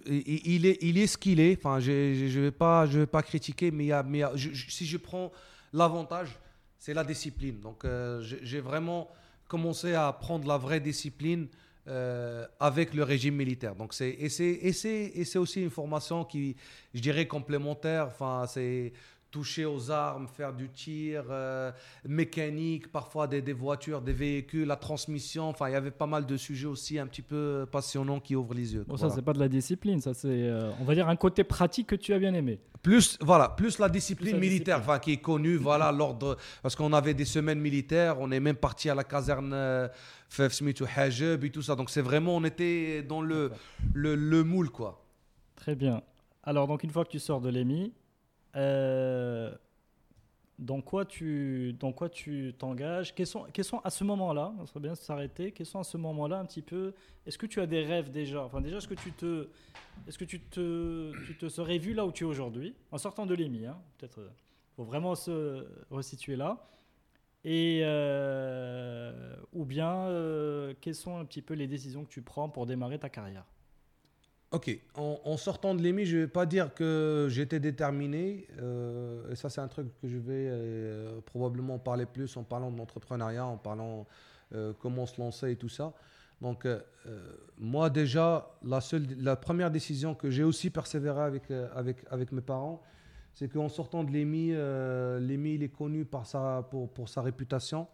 [0.07, 1.59] il, est, il est ce qu'il est.
[1.59, 4.23] Enfin, je ne vais, pas, je vais pas critiquer, mais, il y a, mais
[4.69, 5.31] si je prends
[5.75, 6.39] l'avantage,
[6.79, 7.61] c'est la discipline.
[7.61, 7.85] Donc,
[8.21, 9.11] j'ai vraiment
[9.49, 11.49] commencé à prendre la vraie discipline
[11.89, 13.75] euh, avec le régime militaire.
[13.75, 16.55] Donc c'est et c'est aussi une formation qui,
[16.95, 18.07] je dirais, complémentaire.
[18.07, 18.93] Enfin, c'est
[19.33, 21.73] toucher aux armes, faire du tir, euh,
[22.07, 25.49] mécanique, parfois des, des, voitures, des véhicules, la transmission.
[25.49, 28.55] Enfin, il y avait pas mal de sujets aussi un petit peu passionnants qui ouvrent
[28.55, 28.85] les yeux.
[28.87, 31.43] Bon, ça, c'est pas de la discipline, ça, c'est, euh, on va dire, un côté
[31.43, 32.61] pratique que tu as bien aimé.
[32.83, 36.37] Plus, voilà, plus la discipline militaire, enfin, qui est connue, voilà, l'ordre.
[36.63, 39.53] Parce qu'on avait des semaines militaires, on est même parti à la caserne.
[39.53, 39.89] Euh,
[40.29, 41.77] Fef Smith ou Hajeb et tout ça.
[41.77, 43.53] Donc c'est vraiment, on était dans le,
[43.93, 45.05] le, le, moule, quoi.
[45.57, 46.03] Très bien.
[46.43, 47.93] Alors, donc une fois que tu sors de l'EMI,
[48.57, 49.55] euh,
[50.59, 53.15] dans quoi tu dans quoi tu t'engages?
[53.15, 55.85] Quels sont, quels sont à ce moment-là ça serait bien de s'arrêter quels sont à
[55.85, 56.95] ce moment-là un petit peu
[57.27, 58.43] est-ce que tu as des rêves déjà?
[58.45, 59.49] Enfin déjà est-ce que tu te
[60.07, 62.75] est-ce que tu te tu te serais vu là où tu es aujourd'hui?
[62.91, 64.31] En sortant de l'EMI hein, peut-être euh,
[64.77, 66.69] faut vraiment se resituer là.
[67.45, 70.07] Et euh, ou bien
[70.81, 73.45] quelles sont un petit peu les décisions que tu prends pour démarrer ta carrière?
[74.53, 78.47] Ok, en, sortant de l'EMI, je ne vais pas dire que j'étais déterminé.
[78.61, 82.71] Euh, et ça, c'est un truc que je vais euh, probablement parler plus en parlant
[82.71, 84.07] de l'entrepreneuriat, en parlant
[84.55, 85.95] euh, comment se lancer et tout ça.
[86.43, 86.67] Donc,
[87.57, 92.41] moi, déjà, la, seule, la première décision que j'ai aussi persévéré avec, avec, avec mes
[92.41, 92.83] parents,
[93.33, 94.51] c'est qu'en sortant de l'EMI,
[95.25, 97.87] l'EMI, il est connu pour sa réputation.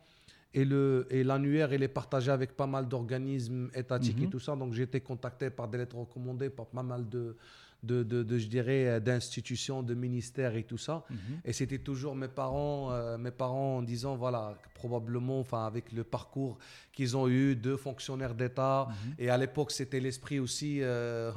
[0.55, 4.31] Et, le, et l'annuaire, il est partagé avec pas mal d'organismes étatiques et mhm.
[4.31, 4.57] tout ça.
[4.57, 7.37] Donc, j'ai été contacté par des lettres recommandées par pas mal de,
[7.83, 11.05] de, de, je dirais, euh, d'institutions, de ministères et tout ça.
[11.11, 11.17] Mhm.
[11.45, 16.05] Et c'était toujours mes parents, euh, mes parents en disant, voilà, probablement, enfin, avec le
[16.05, 16.59] parcours
[16.93, 18.89] qu'ils ont eu de fonctionnaires d'État.
[18.89, 19.15] Mhm.
[19.19, 21.31] Et à l'époque, c'était l'esprit aussi, euh,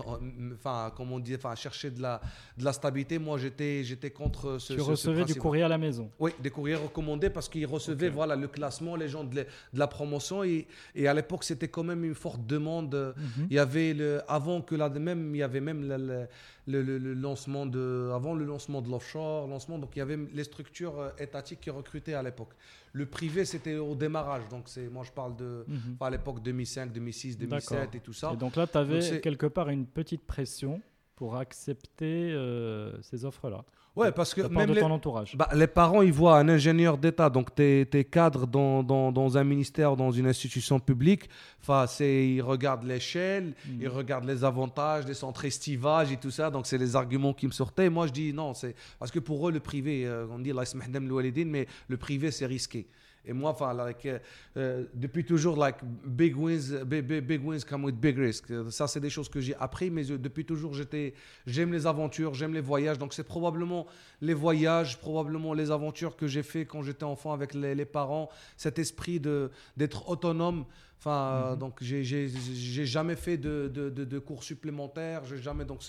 [0.56, 2.21] enfin, comme on dit, enfin, chercher de la,
[2.58, 3.19] de la stabilité.
[3.19, 4.73] Moi, j'étais, j'étais contre ce.
[4.73, 6.10] Tu recevais du courrier à la maison.
[6.19, 10.43] Oui, des courriers recommandés parce qu'ils recevaient, voilà, le classement, les gens de, la promotion.
[10.43, 13.13] Et, et à l'époque, c'était quand même une forte demande.
[13.15, 13.47] Mhm.
[13.51, 15.88] Il y avait le, avant que la même, il y avait même
[16.67, 20.44] le, le, lancement de, avant le lancement de l'offshore, lancement, donc il y avait les
[20.44, 22.54] structures euh, étatiques qui recrutaient à l'époque.
[22.94, 25.98] Le privé, c'était au démarrage, donc c'est, moi je parle de, mhm.
[26.00, 28.32] à l'époque 2005, 2006, 2007 et tout ça.
[28.34, 30.82] Et donc là, tu avais quelque part une petite pression
[31.15, 33.63] pour accepter euh, ces offres-là.
[33.93, 35.36] Ouais, parce que même de ton entourage.
[35.36, 39.38] Bah, les parents, ils voient un ingénieur d'État, donc tu es, cadre dans, dans, dans,
[39.38, 41.30] un ministère, dans une institution publique.
[41.99, 43.82] Ils regardent l'échelle, hmm.
[43.82, 46.49] ils regardent les avantages, les centres estivages et tout ça.
[46.49, 47.89] Donc, c'est les arguments qui me sortaient.
[47.89, 50.54] moi, je dis non, c'est parce que pour eux, le privé, euh, on dit,
[51.45, 52.88] mais le privé, c'est risqué.
[53.26, 54.60] Et moi, enfin, like, uh,
[54.94, 58.52] depuis toujours, like, big wins, big, big, wins come with big risk.
[58.70, 60.74] Ça, c'est des choses que j'ai appris, mais depuis toujours,
[61.46, 62.98] j'aime les aventures, j'aime les voyages.
[62.98, 63.86] Donc, c'est probablement
[64.22, 68.30] les voyages, probablement les aventures que j'ai fait quand j'étais enfant avec les, les parents,
[68.58, 70.66] cet esprit d'être autonome.
[71.04, 71.58] Enfin, Mhm.
[71.58, 75.26] donc j'ai jamais fait de, de, de- de cours supplémentaires.
[75.26, 75.82] J'ai jamais donc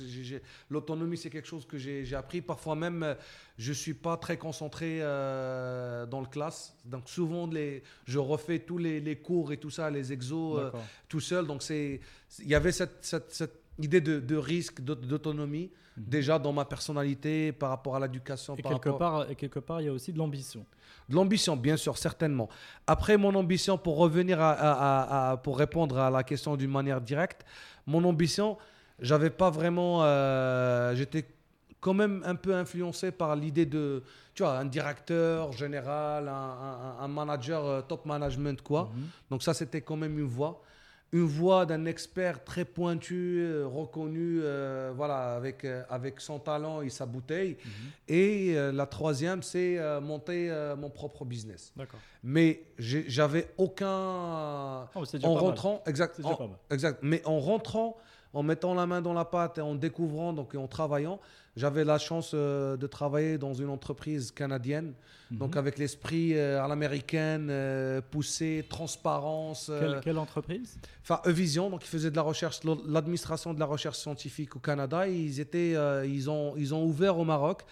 [0.70, 2.40] l'autonomie c'est quelque chose que j'ai appris.
[2.40, 3.14] Parfois même, euh,
[3.58, 6.74] je suis pas très concentré euh, dans le classe.
[6.86, 10.70] Donc souvent les, je refais tous les, les cours et tout ça, les exos euh,
[11.10, 11.46] tout seul.
[11.46, 12.00] Donc c'est
[12.38, 16.04] il y avait cette, cette, cette idée de, de risque, d'aut- d'autonomie Mhm.
[16.08, 18.56] déjà dans ma personnalité par rapport à l'éducation.
[18.56, 20.64] Et par quelque, rapport- part, et quelque part, il y a aussi de l'ambition.
[21.12, 22.48] De l'ambition, bien sûr, certainement.
[22.86, 26.70] Après, mon ambition, pour revenir à, à- à- à- pour répondre à la question d'une
[26.70, 27.44] manière directe,
[27.86, 28.56] mon ambition,
[28.98, 31.26] j'avais pas vraiment, euh, j'étais
[31.80, 34.02] quand même un peu influencé par l'idée de,
[34.34, 38.84] tu vois, un directeur général, un, un- un manager euh, top management, quoi.
[38.94, 39.06] Mhm.
[39.30, 40.62] Donc ça, c'était quand même une voix.
[41.14, 46.80] Une voix d'un expert très pointu, euh, reconnu, euh, voilà, avec, euh, avec son talent
[46.80, 47.58] et sa bouteille.
[47.62, 47.70] Mhm.
[48.08, 51.70] Et euh, la troisième, c'est euh, monter mon propre business.
[51.76, 52.00] D'accord.
[52.24, 54.84] Mais j'avais aucun...
[54.94, 55.36] Oh, En pas mal.
[55.38, 57.00] rentrant, exact, en- exact.
[57.02, 57.96] Mais en rentrant,
[58.34, 61.20] en mettant la main dans la pâte et en découvrant, donc et en travaillant,
[61.54, 64.94] j'avais la chance euh, de travailler dans une entreprise canadienne,
[65.30, 65.58] donc Mhm.
[65.58, 69.68] avec l'esprit euh, à l'américaine, euh, poussé, transparence.
[69.70, 70.78] euh, Quelle, quelle entreprise?
[71.02, 75.06] Enfin, Evision, donc ils faisaient de la recherche, l'administration de la recherche scientifique au Canada.
[75.08, 75.74] Ils étaient,
[76.06, 77.62] ils ont, ils ont ouvert au Maroc.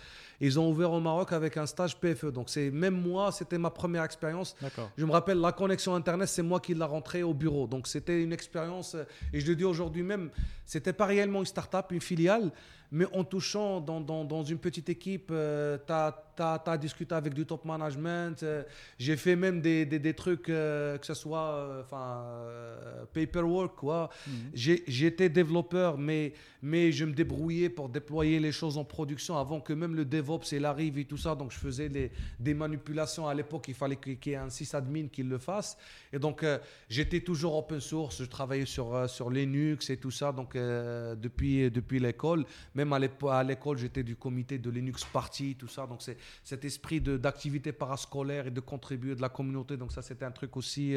[0.41, 2.27] Ils ont ouvert au Maroc avec un stage PFE.
[2.33, 4.57] Donc c'est même moi, c'était ma première expérience.
[4.97, 7.67] Je me rappelle la connexion internet, c'est moi qui l'ai rentré au bureau.
[7.67, 8.95] Donc c'était une expérience.
[8.95, 10.31] euh, Et je le dis aujourd'hui même,
[10.65, 12.51] c'était pas réellement une start-up, une filiale,
[12.93, 17.65] mais en touchant dans, dans, dans une petite équipe, tu as, discuté avec du top
[17.65, 18.43] management.
[18.43, 18.63] euh,
[18.99, 22.60] J'ai fait même des, des, des trucs, euh, que ce soit euh, enfin, euh,
[23.13, 24.11] paperwork, quoi.
[24.27, 24.33] Mhm.
[24.87, 29.73] J'étais développeur, mais, mais je me débrouillais pour déployer les choses en production avant que
[29.73, 31.35] même le DevOps il arrive et tout ça.
[31.35, 33.67] Donc je faisais les- des manipulations à l'époque.
[33.69, 35.77] Il fallait qu'il y ait un sysadmin qui le fasse.
[36.13, 38.19] Et donc euh, j'étais toujours open source.
[38.21, 40.33] Je travaillais sur, euh, sur Linux et tout ça.
[40.33, 42.45] Donc euh, depuis, depuis l'école,
[42.75, 42.99] même à
[43.45, 45.87] l'école, j'étais du comité de Linux Party, tout ça.
[45.87, 49.77] Donc c'est cet esprit d'activité parascolaire et de contribuer de la communauté.
[49.77, 50.95] Donc ça c'était un truc aussi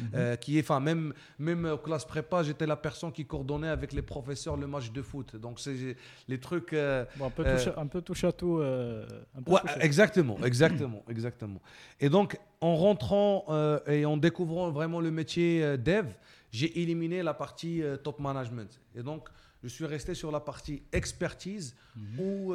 [0.00, 0.36] Mhm.
[0.40, 4.02] qui est, enfin même même aux classes prépa, j'étais la personne qui coordonnait avec les
[4.02, 5.36] professeurs le match de foot.
[5.36, 5.96] Donc c'est
[6.28, 6.72] les trucs.
[6.72, 8.58] euh, Bon, un, peu euh, un peu touche à tout.
[8.58, 11.60] euh, un peu Ouais, exactement, exactement, exactement.
[12.00, 13.44] Et donc, en rentrant
[13.86, 16.06] et en découvrant vraiment le métier dev,
[16.50, 18.80] j'ai éliminé la partie top management.
[18.94, 19.28] Et donc,
[19.62, 22.20] je suis resté sur la partie expertise Mhm.
[22.20, 22.54] ou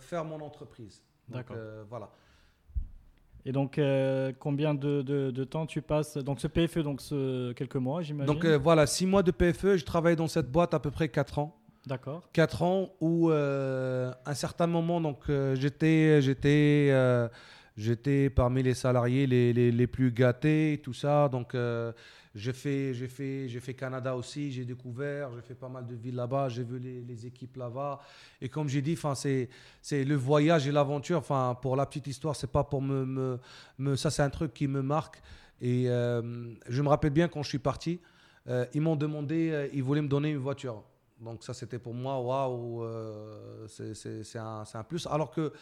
[0.00, 1.02] faire mon entreprise.
[1.28, 1.56] D'accord.
[1.88, 2.10] voilà.
[3.44, 7.52] Et donc, euh, combien de, de- de temps tu passes Donc, ce PFE, donc ce,
[7.52, 8.32] quelques mois, j'imagine.
[8.32, 11.08] Donc, euh, voilà, six mois de PFE, je travaille dans cette boîte à peu près
[11.08, 11.58] quatre ans.
[11.86, 12.22] D'accord.
[12.32, 15.18] 4 ans où euh, un certain moment donc
[15.54, 16.92] j'étais j'étais
[17.76, 21.56] j'étais parmi les salariés les, les, les plus gâtés tout ça donc
[22.34, 25.94] j'ai fait j'ai fait j'ai fait Canada aussi j'ai découvert j'ai fait pas mal de
[25.94, 28.00] villes là-bas j'ai vu les, équipes là-bas.
[28.40, 29.48] Et comme j'ai dit enfin c'est
[29.82, 33.38] c'est le voyage et l'aventure enfin pour la petite histoire c'est pas pour me, me,
[33.78, 35.22] me- ça c'est un truc qui me marque.
[35.60, 38.00] Et euh, je me rappelle bien quand je suis parti
[38.48, 40.82] euh, ils m'ont demandé euh, ils voulaient me donner une voiture.
[41.20, 42.84] Donc ça, c'était pour moi, waouh,
[43.68, 45.06] c'est- un, un plus.
[45.06, 45.52] Alors que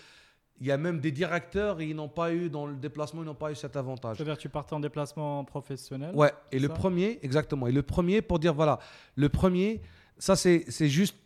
[0.60, 3.34] il y a même des directeurs, ils n'ont pas eu, dans le déplacement, ils n'ont
[3.34, 4.18] pas eu cet avantage.
[4.18, 7.66] C'est-à-dire que tu partais en déplacement professionnel Ouais, et le premier, exactement.
[7.66, 8.78] Et le premier, pour dire, voilà,
[9.16, 9.80] le premier,
[10.18, 11.16] ça, c'est juste,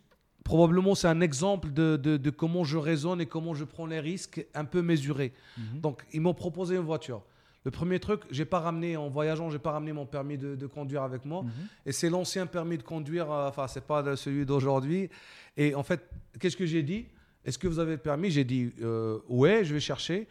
[0.45, 3.99] probablement, c'est un exemple de, de, de comment je raisonne et comment je prends les
[3.99, 5.33] risques un peu mesurés.
[5.57, 5.81] Mhm.
[5.81, 7.21] Donc, ils m'ont proposé une voiture.
[7.65, 10.67] Le premier truc, j'ai pas ramené, en voyageant, j'ai pas ramené mon permis de, de
[10.67, 11.41] conduire avec moi.
[11.41, 11.49] Mhm.
[11.87, 15.09] Et c'est l'ancien permis de conduire, euh, enfin, c'est pas celui d'aujourd'hui.
[15.57, 16.07] Et en fait,
[16.39, 17.07] qu'est-ce que j'ai dit?
[17.45, 18.31] Est-ce que vous avez le permis?
[18.31, 20.27] J'ai dit, euh, ouais, je vais chercher.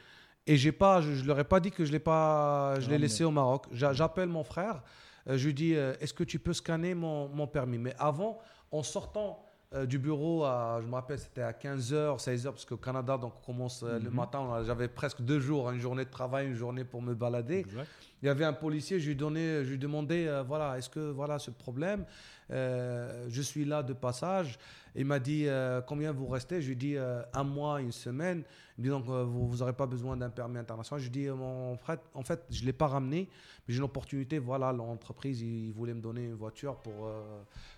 [0.47, 2.99] Et j'ai pas, je, je leur ai pas dit que je l'ai pas, je l'ai
[2.99, 3.65] laissé au Maroc.
[3.73, 4.83] J'a- J'appelle mon frère,
[5.29, 7.79] euh, je lui dis, euh, est-ce que tu peux scanner mon, mon permis?
[7.79, 8.39] Mais avant,
[8.71, 9.41] en sortant
[9.73, 13.33] euh, du bureau, à, je me rappelle, c'était à 15h, 16h, parce qu'au Canada, donc
[13.43, 14.15] on commence le Mhm.
[14.15, 17.61] matin, j'avais presque deux jours, une journée de travail, une journée pour me balader.
[17.61, 17.89] Exact.
[18.23, 21.11] Il y avait un policier, je lui, donnais, je lui demandais, euh, voilà, est-ce que
[21.11, 22.05] voilà ce problème?
[22.51, 24.59] Euh, Je suis là de passage.
[24.97, 26.63] Il m'a dit, euh, combien vous restez?
[26.63, 28.45] Je lui dis, euh, un mois, une semaine.
[28.79, 31.01] Il dit, donc, vous n'aurez pas besoin d'un permis international.
[31.01, 33.29] Je lui dis, euh, mon frère, en fait, je ne l'ai pas ramené,
[33.67, 34.39] mais j'ai une opportunité.
[34.39, 37.11] Voilà, l'entreprise, il, il voulait me donner une voiture pour,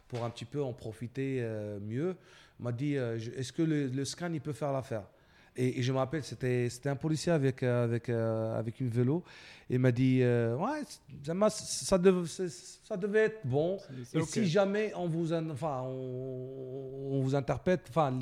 [0.09, 1.43] pour un petit peu en profiter
[1.81, 2.17] mieux.
[2.61, 5.05] Il m'a dit, est-ce que le, le scan, il peut faire l'affaire?
[5.57, 9.25] Et, je me rappelle, c'était un policier avec, euh, avec, euh, avec une vélo.
[9.71, 10.83] Il m'a dit Ouais,
[11.25, 13.79] ça, ça, devait être bon.
[14.15, 18.17] et si jamais on vous, enfin, on, vous interprète, enfin,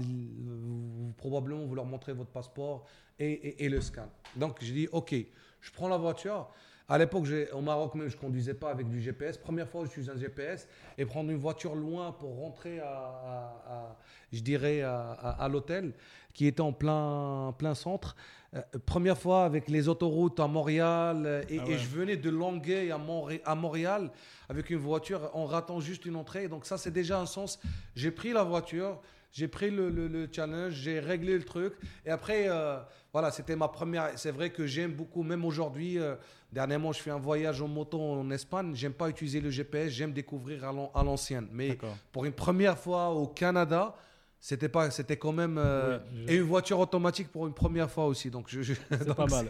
[1.16, 2.86] probablement vous leur montrez votre passeport
[3.18, 4.08] et, et le scan.
[4.36, 5.14] Donc, j'ai dit Ok,
[5.60, 6.48] je prends la voiture.
[6.86, 9.38] À l'époque, au Maroc même, je conduisais pas avec du GPS.
[9.38, 10.68] Première fois, je suis un GPS
[10.98, 13.96] et prendre une voiture loin pour rentrer à,
[14.30, 15.94] je dirais, à, l'hôtel
[16.34, 18.16] qui était en plein, plein centre.
[18.54, 22.90] Euh, première fois avec les autoroutes à Montréal euh, et, ah je venais de Longueuil
[22.92, 23.00] à,
[23.44, 24.10] à, Montréal
[24.48, 26.48] avec une voiture en ratant juste une entrée.
[26.48, 27.58] Donc ça, c'est déjà un sens.
[27.96, 29.00] J'ai pris la voiture,
[29.34, 31.74] j'ai pris le, challenge, j'ai réglé le truc
[32.06, 32.46] et après.
[32.48, 32.78] Euh,
[33.12, 34.10] voilà, c'était ma première.
[34.16, 36.00] C'est vrai que j'aime beaucoup, même aujourd'hui.
[36.00, 36.16] Euh,
[36.50, 38.74] dernièrement, je fais un voyage en moto en Espagne.
[38.74, 41.46] J'aime pas utiliser le GPS, j'aime découvrir à l'ancienne.
[41.52, 41.78] Mais
[42.10, 43.94] pour une première fois au Canada,
[44.40, 48.30] c'était pas, c'était quand même euh, et une voiture automatique pour une première fois aussi.
[48.30, 49.46] Donc, je, c'est pas mal.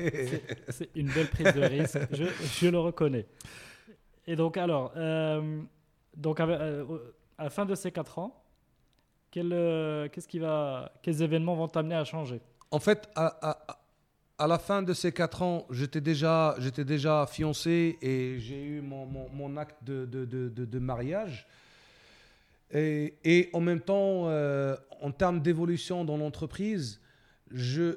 [0.68, 1.98] C'est une belle prise de risque.
[2.12, 2.24] je,
[2.60, 3.26] je, le reconnais.
[4.26, 5.62] Et donc, alors, euh,
[6.14, 8.43] donc à, la fin de ces quatre ans,
[9.34, 12.40] quel, qu'est-ce qui va, quels événements vont t'amener à changer?
[12.70, 16.84] En fait, à, la fin de ces quatre ans, j'étais déjà, j'étais
[17.28, 21.48] fiancé et j'ai eu mon, acte de, mariage.
[22.72, 27.00] Et, en même temps, euh, en termes d'évolution dans l'entreprise,
[27.50, 27.96] je,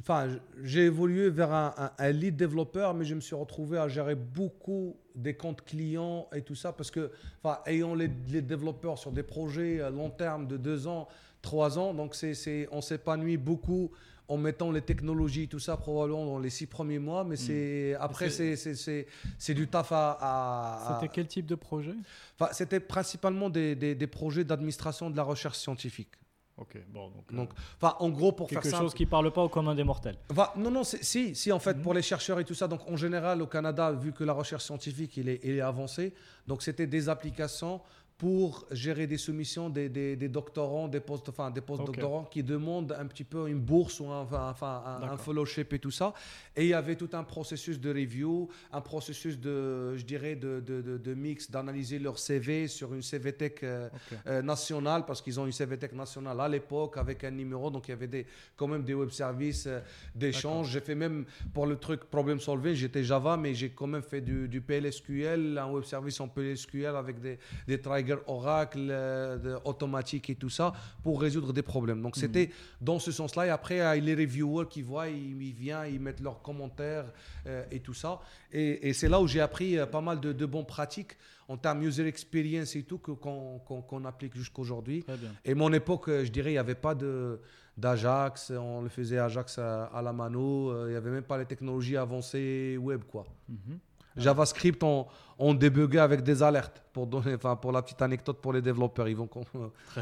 [0.00, 0.26] enfin,
[0.64, 5.34] j'ai évolué vers un, lead développeur, mais je me suis retrouvé à gérer beaucoup des
[5.34, 7.10] comptes clients et tout ça parce que,
[7.42, 11.08] enfin, ayant les, les développeurs sur des projets à long terme de deux ans,
[11.42, 11.94] trois ans.
[11.94, 13.90] Donc, c'est, on s'épanouit beaucoup
[14.28, 17.24] en mettant les technologies, tout ça, probablement dans les six premiers mois.
[17.24, 18.02] Mais c'est, hmm.
[18.02, 19.06] après, c'est, c'est,
[19.38, 20.98] c'est, du taf à.
[21.00, 21.94] C'était quel type de projet?
[22.38, 26.10] Enfin, C'était principalement des, des, projets d'administration de la recherche scientifique.
[26.58, 27.10] Ok, bon.
[27.30, 27.50] Donc,
[27.82, 28.70] euh, en gros, pour faire ça.
[28.70, 30.16] Quelque chose qui ne parle pas au commun des mortels.
[30.56, 31.82] Non, non, si, si, en fait, hmm.
[31.82, 32.66] pour les chercheurs et tout ça.
[32.66, 36.12] Donc, en général, au Canada, vu que la recherche scientifique, il est, il est avancée,
[36.46, 37.80] donc c'était des applications
[38.18, 43.06] pour gérer des soumissions des, des, doctorants, des postes, enfin, des doctorants qui demandent un
[43.06, 46.12] petit peu une bourse ou un, enfin, un, fellowship et tout ça.
[46.56, 50.58] Et il y avait tout un processus de review, un processus de, je dirais, de,
[50.58, 53.88] de, de, mix, d'analyser leur CV sur une CVTech euh,
[54.26, 57.92] euh, nationale, parce qu'ils ont une CVTech nationale à l'époque avec un numéro, donc il
[57.92, 58.26] y avait des,
[58.56, 59.78] quand même des web services euh,
[60.16, 60.72] d'échange.
[60.72, 64.20] J'ai fait même, pour le truc problem solving, j'étais Java, mais j'ai quand même fait
[64.20, 67.78] du, du, PLSQL, un web service en PLSQL avec des, des
[68.26, 72.02] Oracle, euh, automatique et tout ça pour résoudre des problèmes.
[72.02, 72.52] Donc c'était mhm.
[72.80, 73.46] dans ce sens-là.
[73.46, 77.06] Et après, les reviewers qui voient, ils, viennent, ils mettent leurs commentaires
[77.46, 78.20] euh, et tout ça.
[78.52, 81.16] Et, c'est là où j'ai appris euh, pas mal de, de bonnes pratiques
[81.48, 85.04] en termes user experience et tout qu'on applique jusqu'aujourd'hui.
[85.44, 87.40] Et mon époque, je dirais, il n'y avait pas de
[87.78, 91.96] d'Ajax, on le faisait Ajax à, la mano, il n'y avait même pas les technologies
[91.96, 93.24] avancées web quoi.
[93.48, 93.78] Mhm.
[94.18, 95.06] JavaScript, on,
[95.38, 96.82] on avec des alertes.
[96.92, 99.28] Pour, donner, enfin, pour la petite anecdote pour les développeurs, ils vont.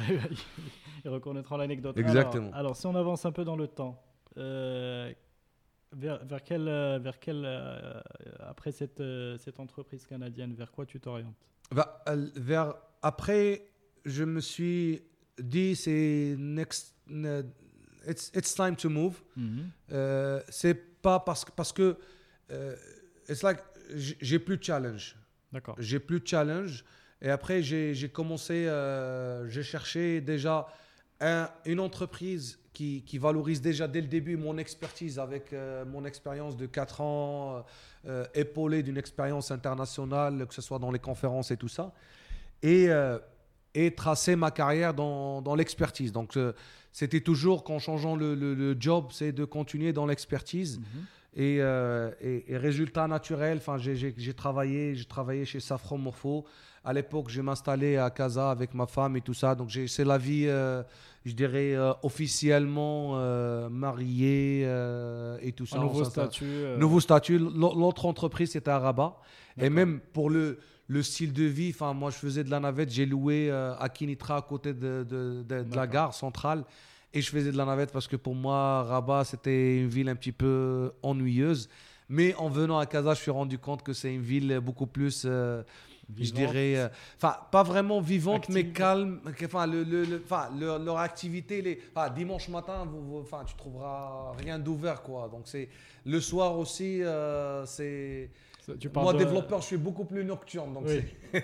[1.05, 1.96] ils reconnaîtront l'anecdote.
[1.98, 2.50] Exactement.
[2.52, 4.02] Alors, si on avance un peu dans le temps,
[4.38, 5.12] euh,
[5.92, 8.00] vers, vers, quel, euh, vers quel euh,
[8.40, 9.02] après cette,
[9.38, 11.35] cette entreprise canadienne, vers quoi tu t'orientes?
[12.37, 13.68] Vers, Après,
[14.05, 15.02] je me suis
[15.38, 16.94] dit, c'est next.
[18.09, 19.20] It's, it's, time to move.
[19.37, 20.42] Mm-hmm.
[20.48, 21.96] c'est pas parce, parce que.
[23.29, 23.59] it's like
[23.94, 25.16] j'ai plus de challenge.
[25.53, 25.77] D'accord.
[25.79, 26.85] J'ai plus de challenge.
[27.22, 30.66] Et après, j'ai commencé, euh, j'ai cherché déjà
[31.64, 36.59] une entreprise qui, qui, valorise déjà dès le début mon expertise avec euh, mon expérience
[36.59, 37.64] de 4 ans,
[38.07, 41.92] euh, épaulée d'une expérience internationale, que ce soit dans les conférences et tout ça.
[42.62, 42.88] Et,
[43.75, 46.11] et tracer ma carrière dans, dans l'expertise.
[46.11, 46.38] Donc,
[46.90, 50.81] c'était toujours qu'en changeant le, le, job, c'est de continuer dans l'expertise.
[51.38, 56.44] Euh, et, résultat naturel, enfin, j'ai travaillé, j'ai travaillé chez Safran Morpho.
[56.83, 59.55] À l'époque, je m'installais à Casa avec ma femme et tout ça.
[59.55, 60.83] Donc, c'est la vie, euh,
[61.25, 63.16] je dirais, euh, officiellement
[63.68, 64.62] mariée
[65.42, 65.79] et tout ça.
[65.79, 66.44] Un nouveau statut.
[66.79, 67.38] Nouveau statut.
[67.38, 69.16] L'autre entreprise, c'était à Rabat.
[69.61, 72.90] Et même pour le, le style de vie, enfin, moi, je faisais de la navette.
[72.90, 76.64] J'ai loué à Kinitra, à côté de, de, de la gare centrale.
[77.16, 80.16] Et je faisais de la navette parce que pour moi, Rabat, c'était une ville un
[80.16, 81.70] petit peu ennuyeuse.
[82.11, 85.22] Mais en venant à Casa, je suis rendu compte que c'est une ville beaucoup plus,
[85.24, 85.62] euh,
[86.14, 89.22] je dirais, euh, enfin, pas vraiment vivante, mais calme.
[89.42, 91.81] Enfin, le, le, leur activité, les,
[92.14, 95.31] dimanche matin, vous, enfin, tu trouveras rien d'ouvert, quoi.
[95.33, 95.70] Donc, c'est
[96.05, 98.31] le soir aussi, euh, c'est.
[98.94, 100.74] Moi, développeur, je suis beaucoup plus nocturne.
[100.74, 100.85] Donc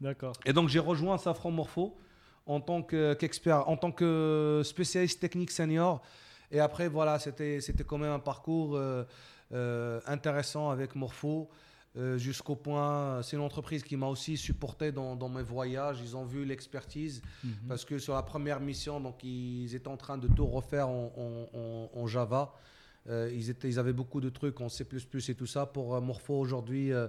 [0.00, 0.32] D'accord.
[0.46, 1.98] Et donc, j'ai rejoint Safran Morpho
[2.46, 6.02] en tant que- qu'expert, en tant que spécialiste technique senior.
[6.50, 9.04] Et après, voilà, c'était quand même un parcours euh,
[9.52, 11.48] euh, intéressant avec Morpho.
[11.96, 16.00] euh, Jusqu'au point, c'est une entreprise qui m'a aussi supporté dans, dans mes voyages.
[16.02, 17.52] Ils ont vu l'expertise Mhm.
[17.68, 21.12] parce que sur la première mission, donc ils étaient en train de tout refaire en,
[21.16, 22.52] en- en- en Java.
[23.08, 24.84] Euh, ils, étaient, ils avaient beaucoup de trucs en C++
[25.28, 25.66] et tout ça.
[25.66, 27.06] Pour Morpho aujourd'hui, euh,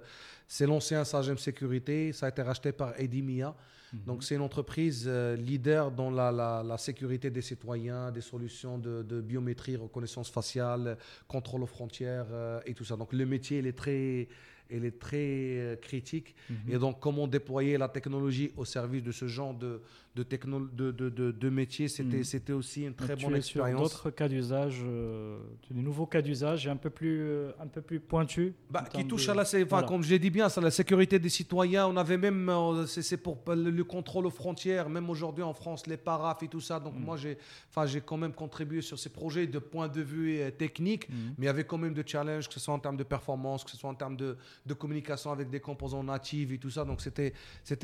[0.48, 2.12] c'est l'ancien Sagem Sécurité.
[2.14, 3.56] Ça a été racheté par Edimia.
[3.94, 4.04] Mhm.
[4.06, 9.22] Donc c'est une entreprise euh, leader dans la, sécurité des citoyens, des solutions de, de
[9.22, 12.96] biométrie, reconnaissance faciale, contrôle aux frontières euh, et tout ça.
[12.96, 14.28] Donc le métier, il est très,
[14.72, 16.36] il est très euh, critique.
[16.50, 16.56] Mhm.
[16.70, 19.82] Et donc comment déployer la technologie au service de ce genre de,
[20.16, 22.24] de, techno- de, de, de- de métier, c'était Mhm.
[22.24, 23.82] c'était aussi une très Donc, tu bonne es sur expérience.
[23.92, 25.38] d'autres cas d'usage, euh,
[25.70, 28.54] des nouveaux cas d'usage et un peu plus, euh, un peu plus pointus.
[28.70, 29.88] Bah, qui touche à la, enfin, Voilà.
[29.88, 31.88] comme je l'ai dit bien, ça, la sécurité des citoyens.
[31.88, 35.54] On avait même, euh, c'est c'est pour le, le contrôle aux frontières, même aujourd'hui en
[35.54, 36.80] France, les parafs et tout ça.
[36.80, 37.04] Donc Mm.
[37.04, 37.38] moi, j'ai,
[37.70, 41.16] enfin, j'ai quand même contribué sur ces projets de point de vue euh, technique, Mhm.
[41.38, 43.64] mais il y avait quand même de challenges, que ce soit en termes de performance,
[43.64, 46.86] que ce soit en termes de, de communication avec des composants natifs et tout ça.
[46.86, 47.34] Donc c'était,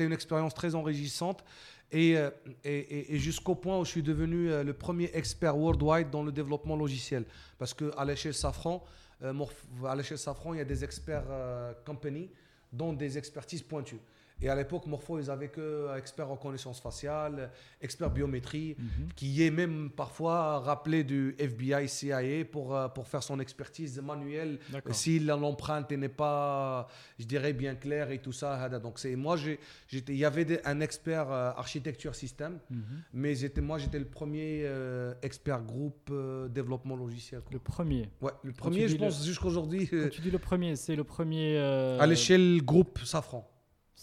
[0.00, 1.44] une expérience très enrichissante.
[1.90, 2.30] Et, euh,
[2.64, 6.32] et, et- jusqu'au point où je suis devenu euh, le premier expert worldwide dans le
[6.32, 7.24] développement logiciel.
[7.58, 8.82] Parce qu'à l'échelle Safran,
[9.22, 9.34] euh,
[9.94, 11.24] l'échelle Safran, il y a des experts
[11.84, 12.30] company
[12.72, 14.00] dont des expertises pointues.
[14.42, 19.08] Et à l'époque, Morpho, ils avaient que expert reconnaissance faciale, expert biométrie, Mhm.
[19.14, 24.58] qui est même parfois rappelé du FBI, CIA pour, euh, pour faire son expertise manuelle
[24.70, 24.94] D'accord.
[24.94, 26.88] si l'empreinte n'est pas,
[27.18, 28.68] je dirais, bien claire et tout ça.
[28.80, 32.82] Donc c'est moi, j'ai- j'étais, il y avait des- un expert euh, architecture système, Mhm.
[33.14, 37.40] mais j'étais, moi, j'étais le premier euh, expert groupe euh, développement logiciel.
[37.42, 37.50] quoi.
[37.52, 38.08] Le premier.
[38.20, 41.04] Ouais, le premier, je le- pense, jusqu'aujourd'hui, euh, Quand tu dis le premier, c'est le
[41.04, 41.56] premier.
[41.58, 43.48] euh, à l'échelle groupe Safran.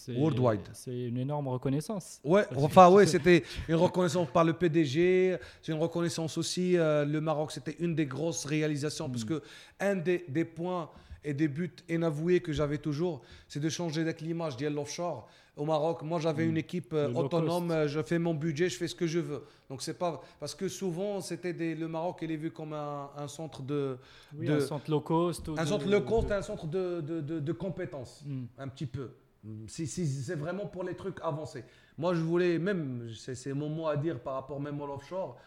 [0.00, 0.60] C'est- worldwide.
[0.72, 2.20] C'est une énorme reconnaissance.
[2.24, 6.76] Ouais, enfin ouais, c'était une reconnaissance par le PDG, c'est une reconnaissance aussi.
[6.78, 9.28] euh, le Maroc, c'était une des grosses réalisations parce Mm.
[9.28, 9.42] que
[9.80, 10.88] un des, des points
[11.22, 15.28] et des buts inavoués que j'avais toujours, c'est de changer avec l'image d'Yel Offshore.
[15.56, 16.50] Au Maroc, moi j'avais Mm.
[16.50, 19.42] une équipe euh, autonome, euh, je fais mon budget, je fais ce que je veux.
[19.68, 23.10] Donc c'est pas parce que souvent c'était des- le Maroc il est vu comme un,
[23.16, 23.98] un centre de
[24.38, 25.46] Oui, de- un centre low cost.
[25.48, 27.00] ou un de- centre low cost, de- un centre de,
[27.40, 28.46] de, compétences Mhm.
[28.58, 29.10] un petit peu.
[29.68, 31.64] Si, si- c'est vraiment pour les trucs avancés.
[31.96, 35.38] Moi, je voulais même, c'est mon mot à dire par rapport même à l'offshore,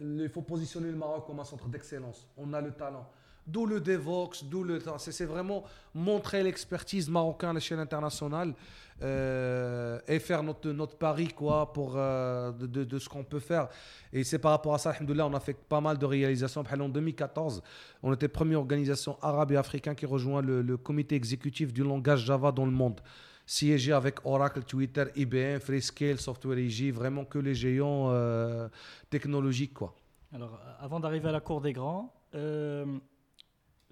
[0.00, 2.28] il faut positionner le Maroc comme un centre d'excellence.
[2.36, 3.08] On a le talent.
[3.46, 4.80] D'où le Devox, d'où le.
[4.98, 5.64] C'est vraiment
[5.94, 8.54] montrer l'expertise marocaine à l'échelle internationale
[9.02, 13.68] euh, et faire notre, notre pari quoi, pour, euh, de, de- ce qu'on peut faire.
[14.12, 16.62] Et c'est par rapport à ça, alhamdoulilah, on a fait pas mal de réalisations.
[16.78, 17.62] En 2014,
[18.04, 22.52] on était première organisation arabe et africaine qui rejoint le, comité exécutif du langage Java
[22.52, 23.00] dans le monde.
[23.44, 28.68] Siégé avec Oracle, Twitter, IBM, Freescale, Software EG, vraiment que les géants euh,
[29.10, 29.74] technologiques.
[29.74, 29.96] Quoi.
[30.32, 32.14] Alors, avant d'arriver à la cour des grands,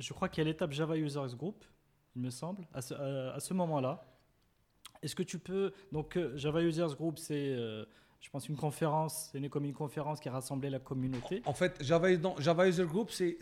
[0.00, 1.64] je crois qu'il y a l'étape Java Users Group,
[2.16, 4.04] il me semble, à ce, euh, à ce moment-là.
[5.02, 5.72] Est-ce que tu peux.
[5.92, 7.84] Donc, euh, Java Users Group, c'est, euh,
[8.20, 11.42] je pense, une conférence, c'est comme une conférence qui a rassemblé la communauté.
[11.46, 13.38] En fait, Java, Java User Group, c'est-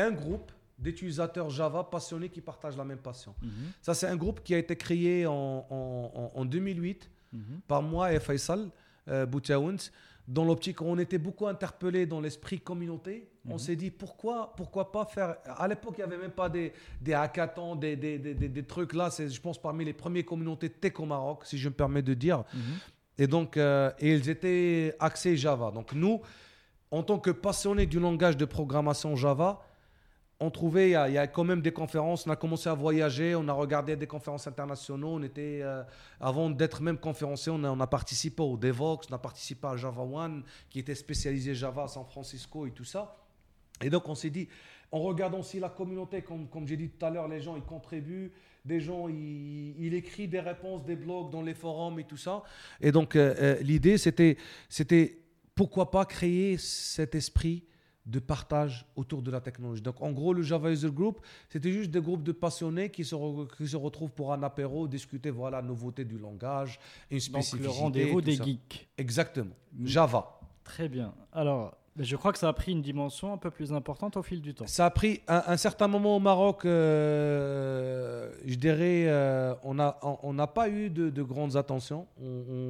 [0.00, 3.34] un groupe d'utilisateurs Java passionnés qui partagent la même passion.
[3.42, 3.50] Mhm,
[3.82, 5.32] Ça, c'est un groupe qui a été créé en,
[5.68, 7.60] en- en- en 2008 mhm.
[7.68, 8.70] par moi et Faisal
[9.08, 9.90] euh, Boutaouns.
[10.28, 13.29] Dans l'optique, on était beaucoup interpellés dans l'esprit communauté.
[13.48, 13.58] On Mhm.
[13.58, 15.36] s'est dit pourquoi, pourquoi pas faire.
[15.56, 19.10] À l'époque, il n'y avait même pas des, des hackathons, des, des, des, trucs là.
[19.10, 22.12] C'est, je pense, parmi les premières communautés tech au Maroc, si je me permets de
[22.14, 22.44] dire.
[22.52, 22.60] Mhm.
[23.18, 25.70] Et donc, euh, et ils étaient axés Java.
[25.70, 26.20] Donc, nous,
[26.90, 29.60] en tant que passionnés du langage de programmation Java,
[30.42, 32.68] on trouvait, il y, a- il y a quand même des conférences, on a commencé
[32.70, 35.82] à voyager, on a regardé des conférences internationales, on était, euh,
[36.18, 39.76] avant d'être même conférencier, on a, on a participé au Devox, on a participé à
[39.76, 43.16] Java One, qui était spécialisé Java à San Francisco et tout ça.
[43.82, 44.48] Et donc on s'est dit,
[44.92, 47.62] en regardant aussi la communauté, comme, comme j'ai dit tout à l'heure, les gens ils
[47.62, 48.32] contribuent,
[48.64, 52.42] des gens ils, ils écrivent des réponses, des blogs dans les forums et tout ça.
[52.80, 54.36] Et donc euh, euh, l'idée c'était,
[54.68, 55.18] c'était
[55.54, 57.64] pourquoi pas créer cet esprit
[58.06, 59.82] de partage autour de la technologie.
[59.82, 63.14] Donc en gros le Java User Group, c'était juste des groupes de passionnés qui se,
[63.14, 67.22] re- qui se retrouvent pour un apéro, discuter voilà la nouveauté du langage, une Donc,
[67.22, 67.62] spécificité.
[67.62, 68.44] le rendez-vous des ça.
[68.44, 68.88] geeks.
[68.98, 69.54] Exactement.
[69.74, 69.86] Mm.
[69.86, 70.40] Java.
[70.64, 71.14] Très bien.
[71.32, 74.40] Alors, je crois que ça a pris une dimension un peu plus importante au fil
[74.40, 74.66] du temps.
[74.66, 79.98] Ça a pris un, un certain moment au Maroc, euh, je dirais, euh, on n'a
[80.02, 82.06] on, n'a pas eu de, de grandes attentions.
[82.22, 82.26] On-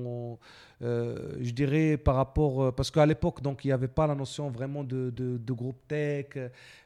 [0.07, 0.39] on-
[0.83, 4.49] euh, je dirais par rapport, parce qu'à l'époque, donc il n'y avait pas la notion
[4.51, 6.27] vraiment de, de- de groupe tech.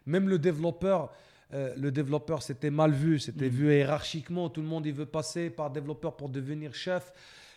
[0.07, 1.11] Même le développeur,
[1.53, 3.51] le développeur, c'était mal vu, c'était Mhm.
[3.53, 4.49] vu hiérarchiquement.
[4.49, 7.13] Tout le monde il veut passer par développeur pour devenir chef.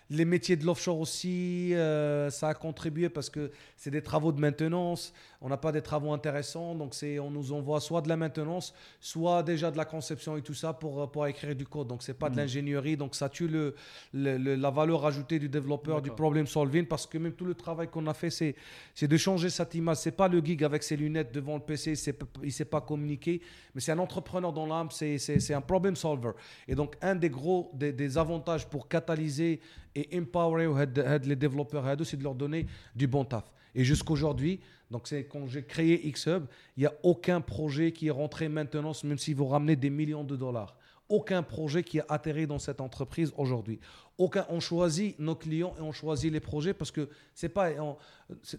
[0.10, 4.40] Les métiers de l'offshore aussi, euh, ça a contribué parce que c'est des travaux de
[4.40, 5.14] maintenance.
[5.40, 8.74] On n'a pas des travaux intéressants, donc c'est, on nous envoie soit de la maintenance,
[9.00, 11.88] soit déjà de la conception et tout ça pour, pour écrire du code.
[11.88, 12.40] Donc c'est pas de Mhm.
[12.42, 13.76] l'ingénierie, donc ça tue le,
[14.14, 17.54] le- le- la valeur ajoutée du développeur, du problem solving, parce que même tout le
[17.54, 18.56] travail qu'on a fait, c'est,
[18.96, 19.98] c'est de changer cette image.
[19.98, 23.40] C'est pas le geek avec ses lunettes devant le PC, c'est, il sait pas communiquer,
[23.76, 26.32] mais c'est un entrepreneur dans l'âme, c'est, c'est, c'est un problem solver.
[26.68, 29.60] Et donc un des gros des, des avantages pour catalyser
[29.96, 30.68] et empower
[31.24, 32.66] les développeurs, c'est de leur donner
[32.96, 33.52] du bon taf.
[33.78, 34.60] Et jusqu'aujourd'hui,
[34.90, 38.92] donc c'est quand j'ai créé Xhub, il n'y a aucun projet qui est rentré maintenant,
[39.04, 40.76] même si vous ramenez des millions de dollars.
[41.10, 43.80] Aucun projet qui a atterri dans cette entreprise aujourd'hui.
[44.18, 47.70] Aucun, on choisit nos clients et on choisit les projets parce que c'est pas.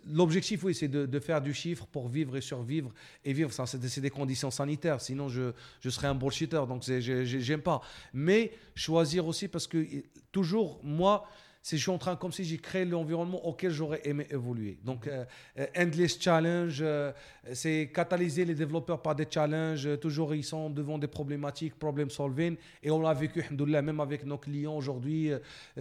[0.07, 2.91] L'objectif, oui, c'est de, faire du chiffre pour vivre et survivre
[3.25, 3.53] et vivre.
[3.53, 5.01] Ça, c'est des, conditions sanitaires.
[5.01, 6.63] Sinon, je, je serais un bullshitter.
[6.69, 7.83] Donc, j'aime pas.
[8.15, 9.85] Mais choisir aussi parce que
[10.31, 11.27] toujours, moi,
[11.63, 14.79] c'est je suis en train comme si j'ai créé l'environnement auquel j'aurais aimé évoluer.
[14.85, 15.25] Donc, euh,
[15.59, 17.13] euh, endless challenge, euh,
[17.53, 19.89] c'est catalyser les développeurs par des challenges.
[20.01, 22.57] toujours, ils sont devant des problématiques, problem solving.
[22.83, 25.31] Et on l'a vécu, même avec nos clients aujourd'hui.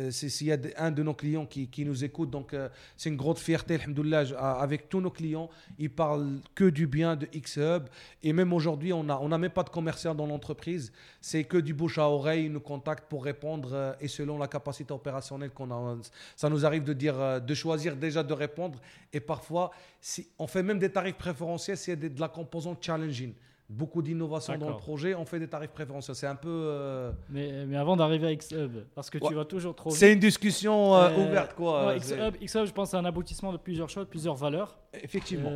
[0.09, 2.55] S'il y a un de nos clients qui, nous écoute, donc
[2.95, 3.79] c'est une grosse fierté,
[4.37, 5.49] avec tous nos clients.
[5.77, 7.83] Ils parlent que du bien de X-Hub.
[8.23, 10.91] Et même aujourd'hui, on n'a on même pas de commercial dans l'entreprise.
[11.21, 12.45] C'est que du bouche à oreille.
[12.45, 15.76] Ils nous contactent pour répondre et selon la capacité opérationnelle qu'on a.
[16.35, 18.79] Ça nous arrive de, dire, euh, de choisir déjà de répondre.
[19.13, 19.71] Et parfois,
[20.01, 23.33] si, on fait même des tarifs préférentiels s'il y a des- de la composante challenging.
[23.69, 26.15] Beaucoup d'innovation dans le projet, on fait des tarifs préférentiels.
[26.15, 26.47] C'est un peu.
[26.49, 29.27] euh, Mais, mais avant d'arriver à Xhub, parce que Ouais.
[29.27, 29.89] tu vas toujours trop.
[29.89, 31.93] C'est une discussion euh, Euh, ouverte, quoi.
[31.99, 34.77] C'est- Xhub, Xhub, je pense, c'est un aboutissement de plusieurs choses, plusieurs valeurs.
[35.03, 35.51] Effectivement.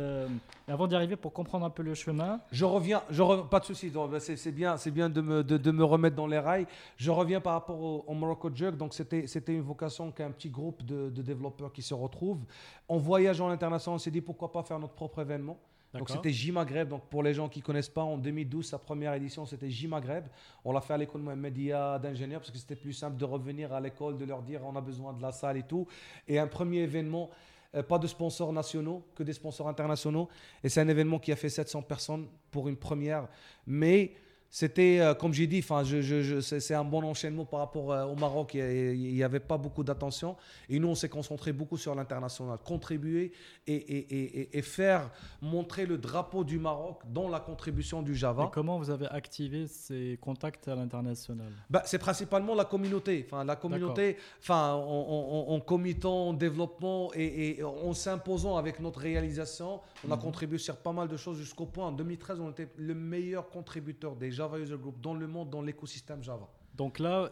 [0.68, 3.60] Et avant d'y arriver, pour comprendre un peu le chemin, Je reviens, je re- pas
[3.60, 3.90] de souci,
[4.20, 6.66] c'est bien, bien de me, de, de me remettre dans les rails.
[6.98, 10.50] Je reviens par rapport au, au Morocco Jug, donc c'était c'était une vocation qu'un petit
[10.50, 12.44] groupe de, de développeurs qui se retrouvent.
[12.90, 15.58] On voyage en international, on s'est dit pourquoi pas faire notre propre événement.
[15.94, 19.12] Donc c'était J Maghreb, donc pour les gens qui connaissent pas, en 2012, sa première
[19.14, 20.24] édition c'était J Maghreb.
[20.64, 23.80] On l'a fait à l'école média d'ingénieurs parce que c'était plus simple de revenir à
[23.80, 25.86] l'école, de leur dire on a besoin de la salle et tout.
[26.26, 27.30] Et un premier événement,
[27.74, 30.28] euh, pas de sponsors nationaux, que des sponsors internationaux.
[30.64, 33.28] Et c'est un événement qui a fait 700 personnes pour une première.
[33.66, 34.12] Mais
[34.54, 37.90] c'était, euh, comme j'ai dit, enfin, je, je- je- c'est un bon enchaînement par rapport
[37.90, 38.52] euh, au Maroc.
[38.52, 40.36] Il n'y avait pas beaucoup d'attention.
[40.68, 42.58] Et nous, on s'est concentré beaucoup sur l'international.
[42.62, 43.32] Contribuer
[43.66, 48.14] et, et- et- et- et faire montrer le drapeau du Maroc dans la contribution du
[48.14, 48.44] Java.
[48.44, 51.50] et comment vous avez activé ces contacts à l'international?
[51.70, 53.24] Bah, c'est principalement la communauté.
[53.26, 58.80] Enfin, la communauté, enfin, en, en, en- en committant, en développement et, en s'imposant avec
[58.80, 60.22] notre réalisation, on a Mhm.
[60.22, 61.86] contribué sur pas mal de choses jusqu'au point.
[61.86, 65.62] En 2013, on était le meilleur contributeur des Java User Group dans le monde, dans
[65.62, 66.48] l'écosystème Java.
[66.74, 67.30] Donc là,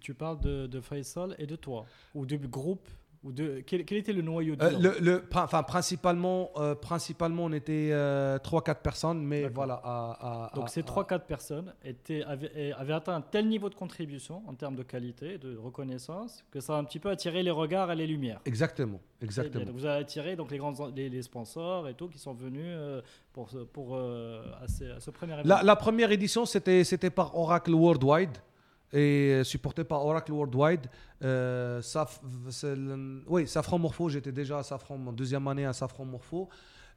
[0.00, 2.88] tu, parles de, de Faisal et de toi, ou du groupe,
[3.22, 7.52] ou de quel, quel était le noyau dur Euh, le, enfin, principalement, euh, principalement, on
[7.52, 7.90] était
[8.42, 9.74] 3-4 personnes, mais voilà.
[9.84, 13.74] à- à- Donc à- ces à- 3-4 personnes étaient, avaient, atteint un tel niveau de
[13.74, 17.50] contribution en termes de qualité, de reconnaissance, que ça a un petit peu attiré les
[17.50, 18.40] regards et les lumières.
[18.46, 19.26] Exactement, bien.
[19.26, 19.64] exactement.
[19.66, 22.64] Donc vous avez attiré donc les, grands, les, les sponsors et tout qui sont venus
[22.68, 23.02] euh,
[23.34, 25.56] pour, pour, euh, à, ce premier événement.
[25.56, 28.38] La, la première édition, c'était c'était par Oracle Worldwide
[28.92, 30.86] et euh, supporté par Oracle Worldwide.
[31.22, 32.20] Euh, Saf-
[32.50, 36.48] c'est le- oui, Safran Morpho, j'étais déjà à Safran, mon deuxième année à Safran Morpho.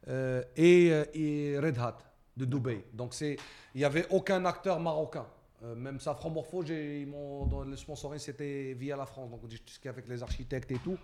[0.08, 1.96] Euh, et, euh, et Red Hat
[2.36, 2.84] de Dubaï.
[2.92, 3.36] Donc il
[3.74, 5.26] n'y avait aucun acteur marocain.
[5.62, 9.30] Euh, même Safran Morpho, dans le sponsoring, c'était via la France.
[9.30, 9.40] Donc
[9.86, 10.98] est avec les architectes et tout.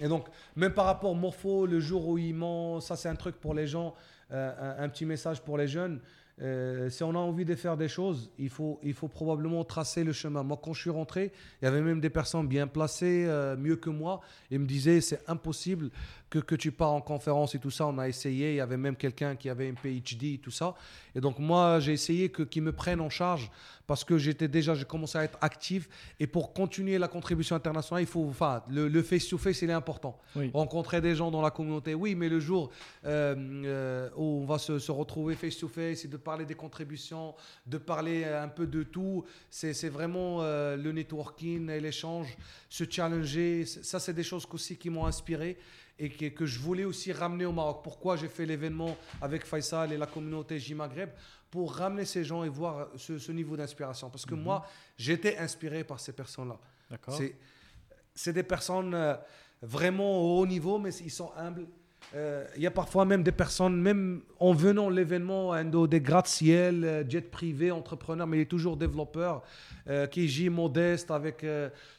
[0.00, 2.78] Et donc, même par rapport au Morpho, le jour où ils m'ont.
[2.80, 3.94] Ça, c'est un truc pour les gens,
[4.30, 6.00] un, un petit message pour les jeunes.
[6.40, 10.04] Euh, si on a envie de faire des choses, il faut, il faut probablement tracer
[10.04, 10.42] le chemin.
[10.42, 13.76] Moi, quand je suis rentré, il y avait même des personnes bien placées, euh, mieux
[13.76, 14.20] que moi,
[14.50, 15.90] et me disaient c'est impossible
[16.30, 17.86] que, que tu pars en conférence et tout ça.
[17.86, 20.74] On a essayé, il y avait même quelqu'un qui avait un PhD et tout ça.
[21.14, 23.50] Et donc, moi, j'ai essayé qu'ils me prennent en charge
[23.88, 25.88] parce que j'étais déjà, j'ai commencé à être actif.
[26.20, 30.50] Et pour continuer la contribution internationale, il faut, enfin, le, face-to-face, il est important Oui.
[30.52, 31.94] rencontrer des gens dans la communauté.
[31.94, 32.70] Oui, mais le jour
[33.06, 33.34] euh,
[33.64, 37.34] euh, où on va se, se retrouver face-to-face et de parler des contributions,
[37.66, 42.36] de parler un peu de tout, c'est vraiment euh, le networking et l'échange,
[42.68, 43.64] se challenger.
[43.64, 45.56] Ça, c'est des choses aussi qui m'ont inspiré
[45.98, 47.80] et que, que je voulais aussi ramener au Maroc.
[47.82, 51.10] Pourquoi j'ai fait l'événement avec Faisal et la communauté J Maghreb?
[51.50, 54.10] Pour ramener ces gens et voir ce, ce niveau d'inspiration.
[54.10, 54.42] Parce que Mhm.
[54.42, 56.58] moi, j'étais inspiré par ces personnes-là.
[56.90, 57.14] D'accord.
[57.14, 57.34] C'est,
[58.32, 59.14] des personnes euh,
[59.62, 61.66] vraiment au haut niveau, mais ils sont humbles.
[62.14, 66.84] euh, il y a parfois même des personnes, même en venant l'événement, de- des gratte-ciel,
[66.84, 69.42] euh, jet privé, entrepreneur, mais il est toujours développeur,
[69.88, 71.44] euh, qui gît modeste avec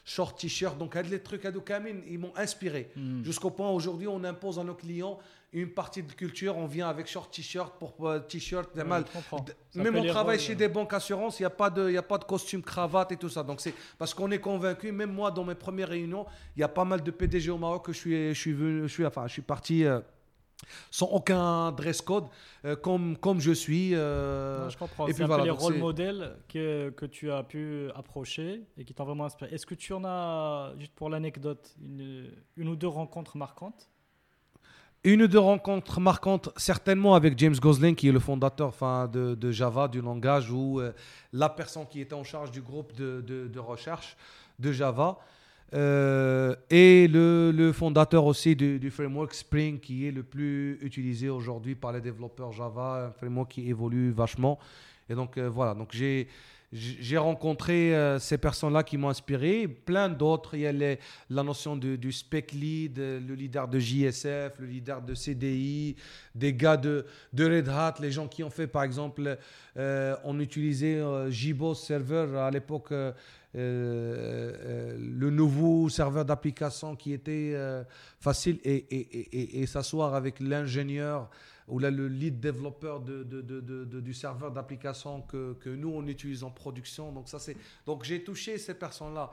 [0.04, 0.76] short t-shirt.
[0.78, 2.90] Donc, les trucs à Kamin, ils m'ont inspiré.
[2.96, 3.22] Mm.
[3.24, 5.18] Jusqu'au point aujourd'hui, on impose à nos clients
[5.52, 6.56] une partie de culture.
[6.56, 8.70] On vient avec short t-shirt pour euh, t-shirt.
[8.76, 9.04] Ouais, mal.
[9.74, 10.56] Même on travaille rôles, chez euh.
[10.56, 13.16] des banques assurances, il n'y a, pas de- il a pas de costume, cravate et
[13.16, 13.42] tout ça.
[13.42, 16.26] Donc c'est parce qu'on est convaincu, même moi dans mes premières réunions,
[16.56, 18.82] il y a pas mal de PDG au Maroc que je suis, je suis, venu,
[18.82, 20.00] je suis, enfin, je suis parti euh,
[20.90, 22.26] sans aucun dress code,
[22.64, 23.90] euh, comme, comme je suis.
[23.94, 25.08] euh, Non, je comprends.
[25.08, 28.84] et puis un voilà, peu les rôles modèles que, que tu as pu approcher et
[28.84, 29.52] qui t'ont vraiment inspiré.
[29.52, 33.89] Est-ce que tu en as, juste pour l'anecdote, une, une ou deux rencontres marquantes?
[35.02, 39.50] Une ou deux rencontres marquantes, certainement avec James Gosling, qui est le fondateur enfin, de,
[39.50, 40.92] Java, du langage, ou euh,
[41.32, 44.14] la personne qui était en charge du groupe de, recherche
[44.58, 45.18] de Java.
[45.72, 51.74] Euh, et le, fondateur aussi du, du framework Spring, qui est le plus utilisé aujourd'hui
[51.74, 54.58] par les développeurs Java, un framework qui évolue vachement.
[55.08, 56.28] Et donc euh, voilà, donc j'ai
[56.72, 60.54] j'ai rencontré euh, ces personnes-là qui m'ont inspiré, plein d'autres.
[60.54, 60.96] Il y a
[61.28, 65.96] la notion du spec lead, euh, le leader de JSF, le leader de CDI,
[66.34, 67.06] des gars de,
[67.36, 69.36] Red Hat, les gens qui ont fait par exemple,
[69.76, 72.92] euh, on utilisait euh, JBoss Server à l'époque,
[73.52, 77.56] le nouveau serveur d'application qui était
[78.20, 81.28] facile et s'asseoir avec l'ingénieur
[81.70, 85.70] ou là, le lead développeur de, de- de- de- de- du serveur d'application que, que
[85.70, 87.12] nous on utilise en production.
[87.12, 87.56] Donc ça c'est
[87.86, 89.30] donc j'ai touché ces personnes-là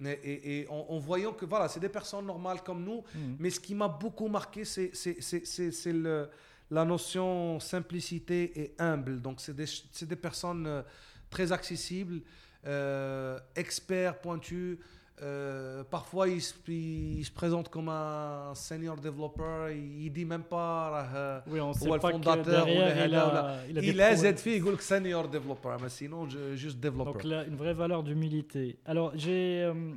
[0.00, 0.06] Mm.
[0.06, 3.02] et, et- et en, en voyant que voilà c'est des personnes normales comme nous.
[3.14, 3.34] Mm.
[3.38, 6.28] Mais ce qui m'a beaucoup marqué c'est c'est- c'est- c'est- c'est le-
[6.70, 9.20] la notion simplicité et humble.
[9.22, 10.82] Donc c'est des, c'est des personnes euh,
[11.30, 12.20] très accessibles,
[12.66, 14.78] euh, experts, pointus.
[15.22, 19.70] Euh, parfois, il se, présente comme un senior développeur.
[19.70, 23.64] Il dit même pas euh, on sait ou pas le fondateur que derrière, il, a,
[23.68, 27.14] il, a, il senior développeur, mais sinon juste développeur.
[27.14, 28.78] Donc là, une vraie valeur d'humilité.
[28.84, 29.92] Alors, j'ai, euh,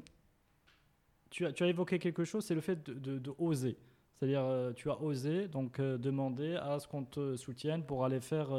[1.29, 3.77] tu, as, évoqué quelque chose, c'est le fait de, oser.
[4.13, 8.49] C'est-à-dire, tu as osé donc demander à ce qu'on te soutienne pour aller faire,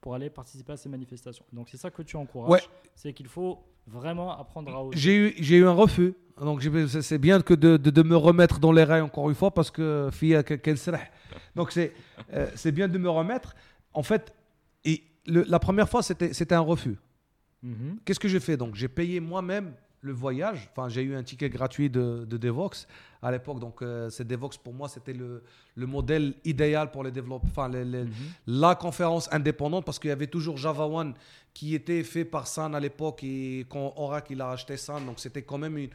[0.00, 1.44] pour aller participer à ces manifestations.
[1.52, 4.98] Donc c'est ça que tu encourages, c'est qu'il faut vraiment apprendre à oser.
[4.98, 6.14] J'ai eu, j'ai eu un refus.
[6.40, 6.62] Donc
[7.02, 9.70] c'est bien que de, de, de me remettre dans les rails encore une fois parce
[9.70, 11.10] que fille qu'elle serait.
[11.54, 11.92] Donc c'est
[12.32, 13.54] euh, c'est bien de me remettre.
[13.92, 14.32] En fait,
[14.84, 16.96] et le- la première fois c'était c'était un refus.
[17.62, 17.98] Mhm.
[18.04, 19.74] Qu'est-ce que j'ai fait donc J'ai payé moi-même
[20.04, 20.68] le voyage.
[20.72, 22.86] Enfin, j'ai eu un ticket gratuit de, de Devox
[23.22, 23.60] à l'époque.
[23.60, 25.42] Donc, euh, c'est Devox pour moi, c'était le,
[25.76, 27.48] le modèle idéal pour les développeurs.
[27.50, 28.10] Enfin, les- les- Mhm.
[28.48, 31.14] la conférence indépendante parce qu'il y avait toujours Java One
[31.54, 35.06] qui était fait par Sun à l'époque et quand Oracle il a acheté Sun.
[35.06, 35.90] Donc, c'était quand même une.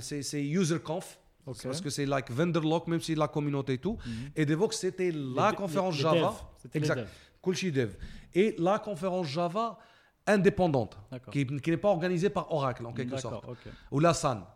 [0.00, 1.18] C'est UserConf.
[1.46, 1.62] Ok.
[1.62, 3.98] Parce que c'est like vendor lock, même si la communauté et tout.
[4.04, 4.12] Mhm.
[4.34, 6.34] Et Devox, c'était la Les- conférence Java.
[6.74, 7.06] Exact.
[7.42, 7.90] Kulchi Dev.
[8.34, 9.78] Et la conférence Java
[10.26, 10.98] indépendante,
[11.30, 13.72] qui, qui n'est pas organisée par Oracle en quelque sorte, D'accord, ok.
[13.92, 14.46] ou la SAN.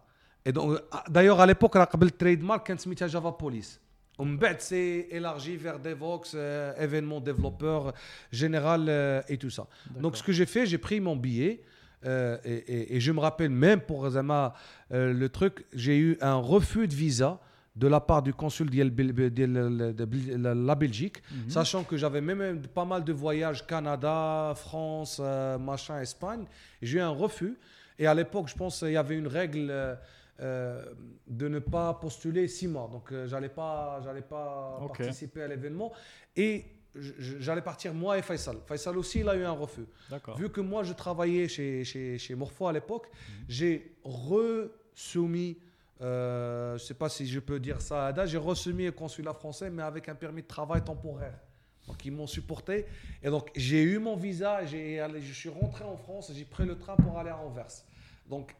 [0.45, 3.81] Et donc, euh, d'ailleurs, à l'époque, la le trademark, quand c'est Java Police.
[4.18, 4.27] On
[4.61, 7.95] c'est élargi vers Devox, euh, événements développeurs
[8.31, 9.66] général euh, et tout ça.
[9.99, 11.62] Donc, ce que j'ai fait, j'ai pris mon billet.
[12.07, 14.55] euh, et, et- et je me rappelle même pour Zama,
[14.91, 17.39] le truc, j'ai eu un refus de visa
[17.77, 21.51] de la part du consul de la Belgique, Mhm.
[21.51, 26.45] sachant que j'avais même pas mal de voyages Canada, France, euh, machin, Espagne.
[26.83, 27.57] J'ai eu un refus.
[27.99, 29.95] Et à l'époque, je pense qu'il y avait une règle euh,
[30.41, 30.85] euh,
[31.27, 32.89] de ne pas postuler six mois.
[32.91, 35.93] Donc, euh, j'allais pas, j'allais pas participer à l'événement.
[36.35, 36.64] Et
[37.18, 38.57] j'allais partir moi et Faisal.
[38.66, 39.87] Faisal aussi, il a eu un refus.
[40.39, 43.45] Vu que moi, je travaillais chez, chez, chez Morpho à l'époque, Mhm.
[43.49, 45.59] j'ai re-soumis,
[46.01, 48.93] euh, je ne sais pas si je peux dire ça à Ada, j'ai re-soumis au
[48.93, 51.39] consulat français, mais avec un permis de travail temporaire.
[51.87, 52.87] Donc, ils m'ont supporté.
[53.23, 56.79] Et donc, j'ai eu mon visa, allé- je suis rentré en France, j'ai pris le
[56.79, 57.67] train pour aller à Anvers.
[58.29, 58.55] Donc,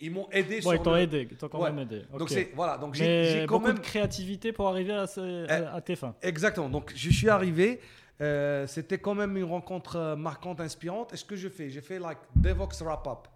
[0.00, 1.70] ils m'ont aidé sur ils t'ont le- aidé, ils t'ont quand Ouais.
[1.70, 2.02] même aidé.
[2.18, 3.76] Donc, c'est, voilà, donc j'ai, quand beaucoup même...
[3.76, 6.14] de créativité pour arriver à, ce- à- à tes fins.
[6.22, 6.68] Exactement.
[6.68, 7.80] Donc, je suis arrivé.
[8.22, 11.12] euh, c'était quand même une rencontre euh, marquante, inspirante.
[11.12, 13.28] Et ce que je fais J'ai fait like Devox Wrap-Up.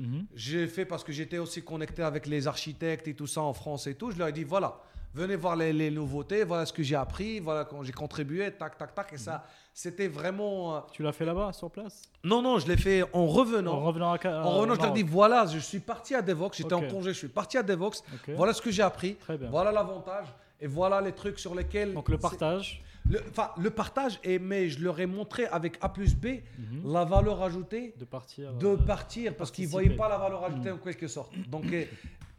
[0.00, 0.26] Mhm.
[0.34, 3.86] J'ai fait parce que j'étais aussi connecté avec les architectes et tout ça en France
[3.86, 4.10] et tout.
[4.10, 4.78] Je leur ai dit voilà,
[5.14, 8.78] venez voir les, les nouveautés, voilà ce que j'ai appris, voilà quand j'ai contribué, tac,
[8.78, 9.12] tac, tac.
[9.12, 9.44] Et ça,
[9.74, 10.76] c'était vraiment.
[10.76, 12.02] euh, Tu l'as fait là-bas, sur place?
[12.24, 13.74] Non, non, je l'ai fait en revenant.
[13.74, 16.14] En revenant à Ca- En revenant, au je leur ai dit voilà, je suis parti
[16.14, 18.02] à Devox, j'étais en congé, je suis parti à Devox,
[18.36, 19.50] voilà ce que j'ai appris, Très bien.
[19.50, 20.26] voilà l'avantage
[20.60, 21.92] et voilà les trucs sur lesquels.
[21.94, 22.82] Donc le c'est- partage.
[23.08, 26.26] Le, enfin, le partage, et, mais je leur ai montré avec A plus B
[26.58, 26.92] Mhm.
[26.92, 28.52] la valeur ajoutée de partir.
[28.54, 31.32] de euh, partir parce qu'ils ne voyaient pas la valeur ajoutée en quelque sorte.
[31.48, 31.84] Donc, euh,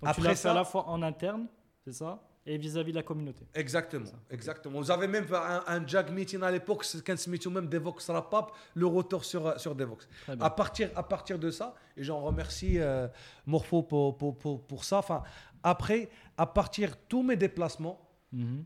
[0.03, 1.47] après ça, à la fois en interne,
[1.84, 3.45] c'est ça et vis-à-vis de la communauté.
[3.53, 4.80] Exactement, exactement.
[4.80, 8.88] Vous avez même un, un Jag meeting à l'époque, quand c'est même Devox Rapap, le
[8.88, 10.07] retour sur, sur Devox.
[10.39, 13.07] À partir, à partir de ça, et j'en remercie euh,
[13.45, 14.97] Morpho pour, pour, pour, pour, ça.
[14.99, 15.22] Enfin,
[15.62, 18.64] après, à partir de tous mes déplacements, mhm.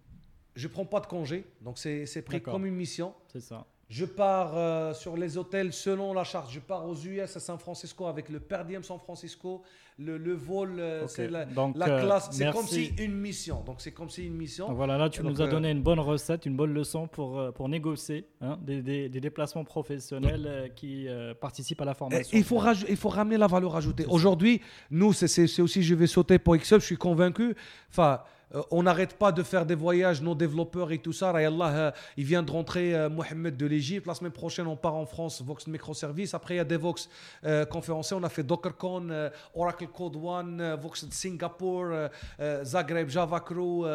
[0.56, 3.14] Je prends pas de congé, donc c'est pris comme une mission.
[3.32, 3.66] C'est ça.
[3.88, 6.49] Je pars euh, sur les hôtels selon la charte.
[6.51, 9.62] Je pars aux US à San Francisco avec le per diem San Francisco.
[9.99, 11.45] Le, le vol, euh, c'est la,
[11.76, 12.30] la euh, classe.
[12.32, 13.62] c'est comme si une mission.
[13.64, 14.74] Donc c'est comme si une mission.
[14.74, 18.28] voilà, là tu nous as donné une bonne recette, une bonne leçon pour, pour négocier
[18.41, 21.08] hein, des, des, déplacements professionnels qui
[21.39, 22.38] participent à la formation.
[22.38, 24.06] il faut, il faut ramener la valeur ajoutée.
[24.10, 27.56] Aujourd'hui, nous, c'est aussi, je vais sauter pour XUP, je suis convaincu.
[27.89, 28.35] Enfin, euh,
[28.72, 31.36] on n'arrête pas de faire des voyages, nos développeurs et tout ça.
[31.36, 34.08] Euh, il vient de rentrer euh, Mohamed de l'Égypte.
[34.08, 36.34] La semaine prochaine, on part en France, Vox Microservice.
[36.34, 37.10] Après, il y a des Vox
[37.70, 38.18] conférenciers.
[38.18, 41.88] On a fait DockerCon, Oracle Code One, Vox de Singapour,
[42.64, 43.86] Zagreb, Java Crew,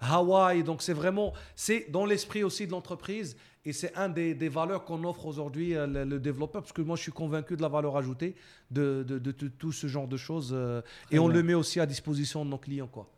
[0.00, 0.62] Hawaï.
[0.62, 3.36] Donc, c'est vraiment, c'est dans l'esprit aussi de l'entreprise.
[3.64, 7.12] Et c'est un des, valeurs qu'on offre aujourd'hui le, développeur, parce que moi je suis
[7.12, 8.34] convaincu de la valeur ajoutée
[8.70, 9.02] de,
[9.58, 10.56] tout ce genre de choses.
[11.10, 12.88] et on le met aussi à disposition de nos clients.
[12.88, 13.08] Quoi.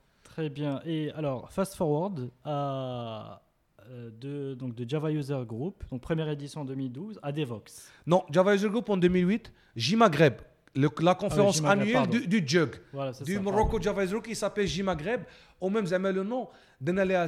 [0.41, 0.80] Très bien.
[0.86, 3.43] Et alors, fast forward à
[3.91, 7.91] euh, de, donc de Java User Group, donc première édition en 2012, à Devox.
[8.07, 10.36] Non, Java User Group en 2008, J-Maghreb,
[10.74, 12.70] la conférence ah annuelle du, du, JUG,
[13.22, 15.24] du Morocco Java User Group qui s'appelle J-Maghreb,
[15.61, 16.49] au même jamais le nom,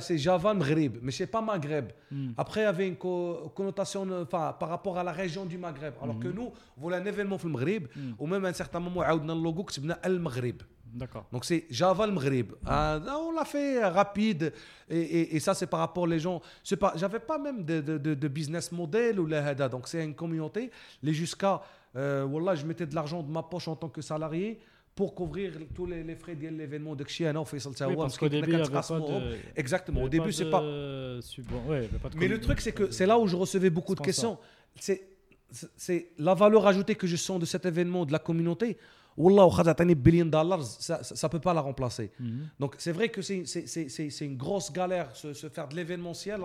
[0.01, 1.93] c'est Java Maghreb, mais c'est pas Maghreb.
[2.11, 2.31] Hmm.
[2.39, 5.93] Après, il y avait une connotation par rapport à la région du Maghreb.
[6.03, 6.35] Alors que hmm.
[6.35, 8.13] nous, voilà un événement au Maghreb, hmm.
[8.19, 10.63] ou même à un certain moment, on a le logo qui s'appelle Al Maghreb.
[10.93, 11.27] D'accord.
[11.33, 12.53] Donc c'est Java le Maghreb.
[12.67, 14.53] Ah, on l'a fait rapide
[14.91, 16.43] et, et, ça c'est par rapport les gens.
[16.63, 20.15] C'est pas, j'avais pas même de, de, de, business model ou la Donc c'est une
[20.15, 20.71] communauté.
[21.03, 21.63] Les jusqu'à,
[21.97, 24.61] euh, voilà, je mettais de l'argent de ma poche en tant que salarié
[24.95, 28.29] pour couvrir tous les, les frais de l'événement de Kshiana au Faisal oui, parce qu'au
[28.29, 29.37] début, il avait pas de...
[29.57, 30.03] Exactement.
[30.03, 30.63] Au début, c'est pas.
[30.63, 34.39] Ouais, pas Mais le truc, c'est que c'est là où je recevais beaucoup de questions.
[34.79, 38.77] C'est la valeur ajoutée que je sens de cet événement, de la communauté.
[39.17, 39.49] Wallah,
[39.95, 42.11] billion dollars, ça ne peut pas la remplacer.
[42.19, 42.49] Mhm.
[42.59, 46.41] Donc c'est vrai que c'est une grosse galère, se, se faire de l'événementiel.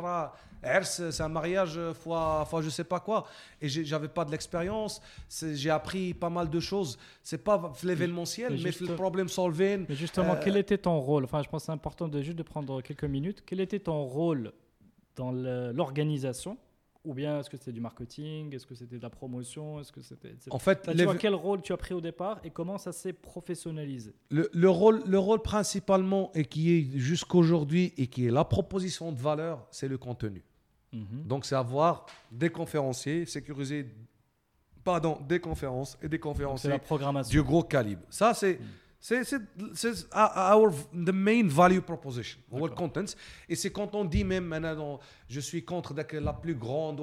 [0.83, 3.25] C'est un mariage fois, fois je sais pas quoi.
[3.61, 5.01] Et j'avais pas de l'expérience.
[5.29, 6.97] J'ai appris pas mal de choses.
[7.23, 9.85] C'est pas l'événementiel, mais, le problème solving.
[9.87, 11.23] Mais justement, euh, quel était ton rôle?
[11.23, 13.43] Enfin, je pense que c'est important de juste de prendre quelques minutes.
[13.45, 14.51] Quel était ton rôle
[15.15, 16.57] dans l'organisation?
[17.07, 18.53] Ou bien est-ce que c'était du marketing?
[18.53, 19.79] Est-ce que c'était de la promotion?
[19.79, 22.49] Est-ce que c'était En fait, tu vois, quel rôle tu as pris au départ et
[22.49, 24.13] comment ça s'est professionnalisé?
[24.29, 29.13] Le, le, rôle, le rôle principalement et qui est jusqu'aujourd'hui et qui est la proposition
[29.13, 30.43] de valeur, c'est le contenu.
[30.91, 31.23] Mhm.
[31.25, 33.87] Donc c'est avoir des conférenciers, sécuriser
[34.83, 37.31] pardon, des conférences et des conférenciers la programmation.
[37.31, 38.03] du gros calibre.
[38.09, 38.65] Ça c'est mhm.
[39.07, 43.05] C'est our the main value proposition, le content.
[43.47, 44.99] Et c'est quand on dit même maintenant,
[45.29, 47.01] je suis contre la plus grande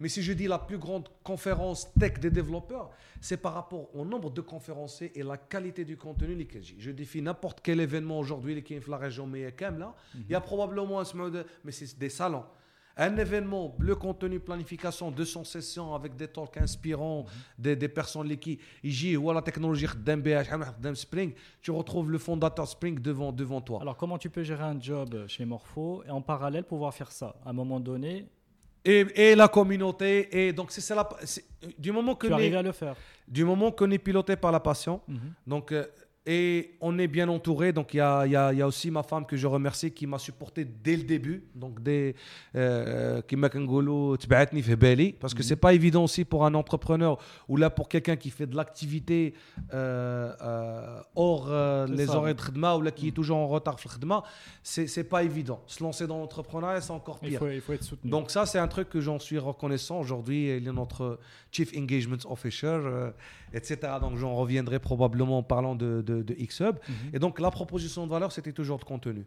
[0.00, 4.04] mais si je dis la plus grande conférence tech des développeurs, c'est par rapport au
[4.04, 6.48] nombre de conférenciers et la qualité du contenu.
[6.78, 10.40] Je défie n'importe quel événement aujourd'hui qui est la région mais là, il y a
[10.40, 11.04] probablement un
[11.64, 12.44] mais c'est des salons
[13.00, 17.24] un événement, le contenu, planification, 200 sessions avec des talks inspirants,
[17.58, 19.86] des, des personnes qui y ou la technologie
[20.94, 21.32] Spring,
[21.62, 23.80] tu retrouves le fondateur Spring devant, devant toi.
[23.80, 27.34] Alors comment tu peux gérer un job chez Morpho et en parallèle pouvoir faire ça?
[27.44, 28.26] À un moment donné
[28.84, 31.08] et, et, la communauté et donc c'est ça
[31.78, 32.96] du moment que tu arrives à le faire
[33.28, 35.18] du moment qu'on est piloté par la passion mhm.
[35.46, 35.84] donc euh,
[36.26, 37.72] et on est bien entouré.
[37.72, 40.06] Donc, il y a, y, a, y a, aussi ma femme que je remercie qui
[40.06, 41.44] m'a supporté dès le début.
[41.54, 42.14] Donc, dès
[42.54, 43.48] euh, qui m'a
[45.20, 47.18] parce que c'est pas évident aussi pour un entrepreneur
[47.48, 49.34] ou là pour quelqu'un qui fait de l'activité
[49.72, 53.78] euh, euh, hors euh, les horaires de khidma ou là qui est toujours en retard
[53.78, 54.22] sur khidma,
[54.62, 55.62] c'est c'est pas évident.
[55.66, 57.32] Se lancer dans l'entrepreneuriat, c'est encore pire.
[57.32, 58.10] Il faut, il faut, être soutenu.
[58.10, 60.00] Donc, ça, c'est un truc que j'en suis reconnaissant.
[60.00, 61.18] Aujourd'hui, il est notre
[61.52, 62.78] Chief Engagement Officer,
[63.52, 63.78] etc.
[64.00, 66.76] Donc, j'en reviendrai probablement en parlant de de, Xhub.
[66.88, 66.94] Mhm.
[67.14, 69.26] Et donc, la proposition de valeur, c'était toujours de contenu.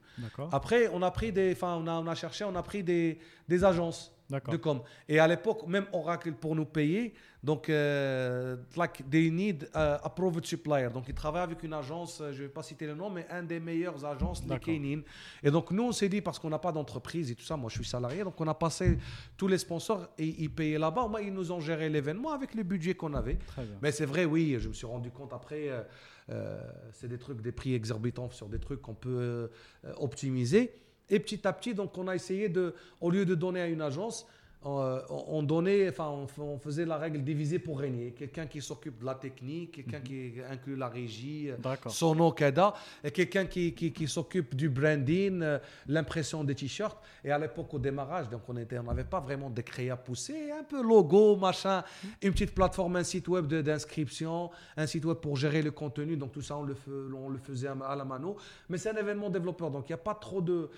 [0.52, 3.20] Après, on a pris des, enfin, on a, on a cherché, on a pris des,
[3.48, 4.82] des agences de com.
[5.08, 7.14] Et à l'époque, même Oracle pour nous payer,
[7.44, 10.88] donc, euh, like, they need uh, approved supplier.
[10.90, 13.28] Donc, ils travaillent avec une agence, euh, je ne vais pas citer le nom, mais
[13.30, 15.02] un des meilleures agences de Kenin.
[15.44, 17.70] Et donc, nous, on s'est dit, parce qu'on n'a pas d'entreprise et tout ça, moi,
[17.70, 18.98] je suis salarié, donc on a passé
[19.36, 21.10] tous les sponsors et ils payaient là-bas.
[21.10, 23.38] Moi, ils nous ont géré l'événement avec le budget qu'on avait.
[23.82, 25.68] Mais c'est vrai, oui, je me suis rendu compte après.
[25.68, 25.82] Euh,
[26.30, 26.62] euh,
[26.94, 29.50] c'est des trucs, des prix exorbitants sur des trucs qu'on peut
[29.98, 30.80] optimiser.
[31.10, 33.82] Et petit à petit, donc, on a essayé de, au lieu de donner à une
[33.82, 34.26] agence,
[34.66, 38.12] on, on donnait, enfin, on, faisait la règle diviser pour régner.
[38.12, 43.12] Quelqu'un qui s'occupe de la technique, quelqu'un qui inclut la régie, euh, son Okada, et
[43.12, 46.98] quelqu'un qui, qui, qui s'occupe du branding, euh, l'impression des t-shirts.
[47.24, 50.52] Et à l'époque, au démarrage, donc on était, on n'avait pas vraiment de créa poussé,
[50.52, 51.84] un peu logo, machin,
[52.22, 56.16] une petite plateforme, un site web d'inscription, un site web pour gérer le contenu.
[56.18, 56.76] Donc tout ça, on le,
[57.16, 58.38] on le faisait à, la mano.
[58.70, 60.70] Mais c'est un événement développeur, donc il n'y a pas trop de.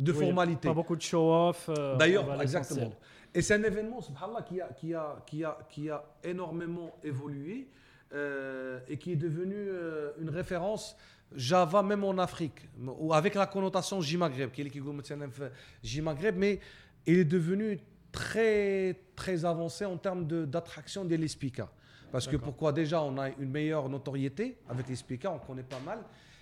[0.00, 0.68] De, de Oui, formalités.
[0.68, 1.68] Pas beaucoup de show-off.
[1.68, 2.92] euh, D'ailleurs, exactement.
[3.34, 7.68] Et c'est un événement, subhanallah, qui a, qui a, qui a, qui a énormément évolué
[8.12, 10.96] euh, et qui est devenu euh, une référence
[11.36, 14.70] Java même en Afrique, ou avec la connotation J-Maghreb, qui est de
[15.84, 16.58] J-Maghreb, mais
[17.06, 17.78] il est devenu
[18.10, 21.70] très, très avancé en termes de- d'attraction des speakers.
[22.10, 25.78] Parce que pourquoi déjà on a une meilleure notoriété avec les speakers, on connaît pas
[25.86, 26.00] mal.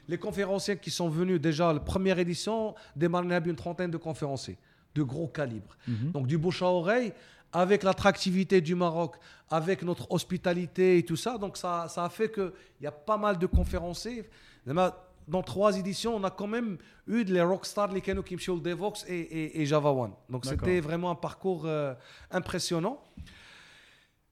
[0.08, 4.58] Les conférenciers qui sont venus déjà, la première édition, démarre une trentaine de conférenciers
[4.94, 5.76] de gros calibre.
[5.86, 6.12] Mhm.
[6.12, 7.12] Donc du bouche à oreille,
[7.52, 9.16] avec l'attractivité du Maroc,
[9.50, 13.16] avec notre hospitalité et tout ça, donc ça, ça a fait qu'il y a pas
[13.16, 14.28] mal de conférenciers.
[14.66, 19.14] Dans trois éditions, on a quand même eu les rockstars, les Keno Kimchul Devox et,
[19.18, 20.12] et, et Java One.
[20.30, 21.94] Donc c'était vraiment un parcours euh,
[22.30, 23.02] impressionnant.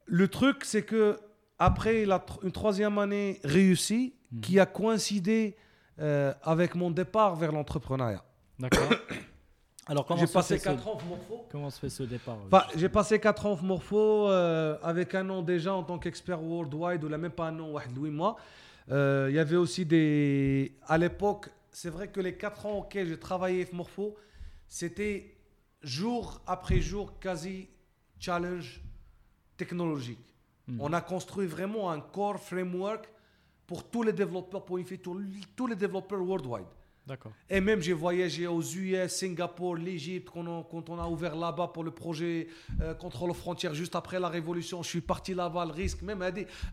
[0.07, 1.19] Le truc, c'est que
[1.59, 4.41] après la une troisième année réussie, Mhm.
[4.41, 5.57] qui a coïncidé
[5.99, 8.23] euh, avec mon départ vers l'entrepreneuriat.
[8.59, 8.91] D'accord.
[9.87, 15.31] Alors comment se fait ce départ euh, J'ai passé 4 ans morpho euh, avec un
[15.31, 18.37] an déjà en tant qu'expert worldwide ou là même pas un an, Louis moi.
[18.89, 23.19] Il y avait aussi des à l'époque, c'est vrai que les 4 ans auxquels j'ai
[23.19, 24.17] travaillé morpho,
[24.69, 25.35] c'était
[25.83, 27.71] jour après jour quasi
[28.19, 28.83] challenge
[29.57, 30.35] technologique.
[30.69, 30.79] Hmm.
[30.81, 33.09] On a construit vraiment un core framework
[33.67, 35.21] pour tous les développeurs, pour unifier tous
[35.55, 36.67] tous les développeurs worldwide.
[37.07, 37.33] D'accord.
[37.49, 41.69] Et même j'ai voyagé aux US, Singapour, l'Égypte, quand on, quand on a ouvert là-bas
[41.69, 42.49] pour le projet
[42.81, 44.83] euh, contrôle aux frontières juste après la révolution.
[44.83, 46.25] Je suis parti là-bas, le risque, même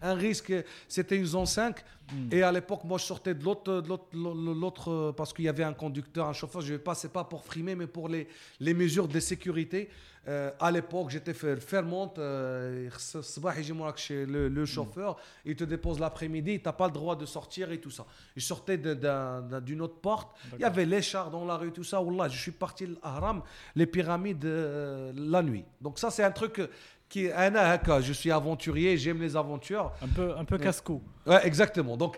[0.01, 0.51] un risque,
[0.87, 1.75] c'était une zone 5.
[2.11, 2.29] Mm.
[2.33, 5.49] Et à l'époque, moi je sortais de l'autre, de l'autre, l'autre, euh, parce qu'il y
[5.49, 6.61] avait un conducteur, un chauffeur.
[6.61, 8.27] Je vais pas, c'est pas pour frimer, mais pour les,
[8.59, 9.89] les mesures de sécurité.
[10.29, 11.57] Euh, à l'époque, j'étais fait
[12.17, 12.89] euh,
[13.97, 17.71] chez le, le chauffeur, il te dépose l'après-midi, tu n'as pas le droit de sortir
[17.71, 18.05] et tout ça.
[18.37, 21.57] Je sortais de- d'un- d'un- d'une autre porte, il y avait les chars dans la
[21.57, 22.01] rue, tout ça.
[22.01, 23.41] Wallah, je suis parti à Haram,
[23.75, 25.65] les pyramides, euh, la nuit.
[25.81, 26.61] Donc ça, c'est un truc
[27.13, 27.27] qui.
[28.01, 29.91] Je suis aventurier, j'aime les aventures.
[30.01, 31.01] Un peu, un peu casse-cou.
[31.25, 31.95] Ouais, exactement.
[31.97, 32.17] Donc,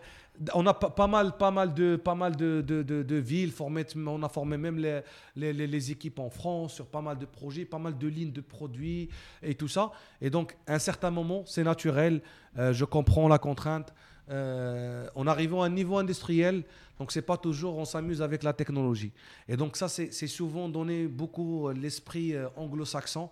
[0.53, 3.51] on a pas, pas mal, pas mal de, pas mal de, de, de- de villes
[3.51, 3.85] formées.
[3.95, 5.01] On a formé même les,
[5.35, 8.31] les, les- les équipes en France sur pas mal de projets, pas mal de lignes
[8.33, 9.09] de produits
[9.43, 9.91] et tout ça.
[10.21, 12.21] Et donc, à un certain moment, c'est naturel.
[12.57, 13.93] euh, je comprends la contrainte.
[14.27, 16.63] Euh, en arrivant à un niveau industriel,
[16.97, 19.11] donc c'est pas toujours on s'amuse avec la technologie.
[19.47, 23.29] Et donc ça, c'est souvent donné beaucoup euh, l'esprit euh, anglo-saxon.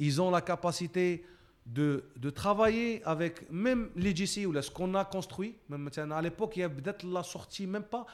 [0.00, 1.24] Ils ont la capacité
[1.66, 5.56] de, de travailler avec même l'EGC ou là, ce qu'on a construit.
[5.68, 8.06] Même, à l'époque, il y a peut-être la sortie, même pas,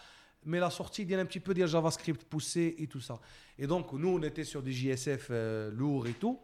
[0.44, 3.18] mais la sortie il y a un petit peu de JavaScript poussé et tout ça.
[3.56, 6.38] Et donc, nous, on était sur des JSF euh, lourds et tout.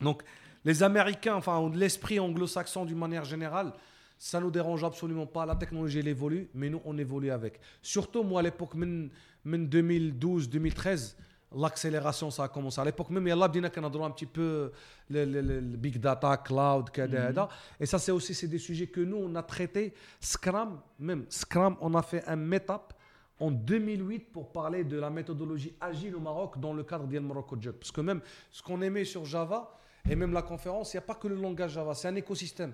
[0.00, 0.22] Donc,
[0.64, 3.72] les Américains, enfin, l'esprit anglo-saxon d'une manière générale,
[4.18, 5.46] ça nous dérange absolument pas.
[5.46, 7.60] La technologie, elle évolue, mais nous, on évolue avec.
[7.82, 9.10] Surtout, moi, à l'époque, même
[9.46, 11.14] 2012-2013,
[11.56, 12.80] l'accélération, ça a commencé.
[12.80, 14.72] À l'époque même, il y a bien un petit peu
[15.10, 17.48] le, big data, cloud, mm-hmm.
[17.80, 19.94] et ça, c'est aussi des sujets que nous, on a traités.
[20.20, 22.92] Scrum, même Scrum, on a fait un meetup
[23.38, 27.56] en 2008 pour parler de la méthodologie agile au Maroc dans le cadre d'El Morocco
[27.60, 27.74] Jug.
[27.74, 29.76] Parce que même ce qu'on aimait sur Java,
[30.08, 32.72] et même la conférence, il n'y a pas que le langage Java, c'est un écosystème.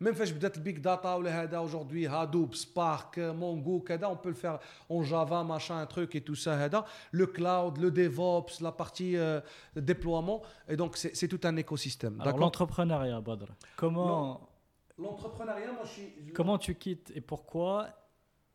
[0.00, 4.60] Même le big data ou le hada aujourd'hui, Hadoop, Spark, Mongo, on peut le faire
[4.88, 6.56] en Java, machin, un truc et tout ça.
[7.10, 9.40] Le cloud, le DevOps, la partie euh,
[9.74, 10.42] déploiement.
[10.68, 12.22] Et donc, c'est tout un écosystème.
[12.24, 13.46] L'entrepreneuriat, Badr.
[13.76, 14.48] Comment,
[14.98, 16.32] L'entrepreneuriat, moi, je suis.
[16.34, 17.88] comment tu quittes et pourquoi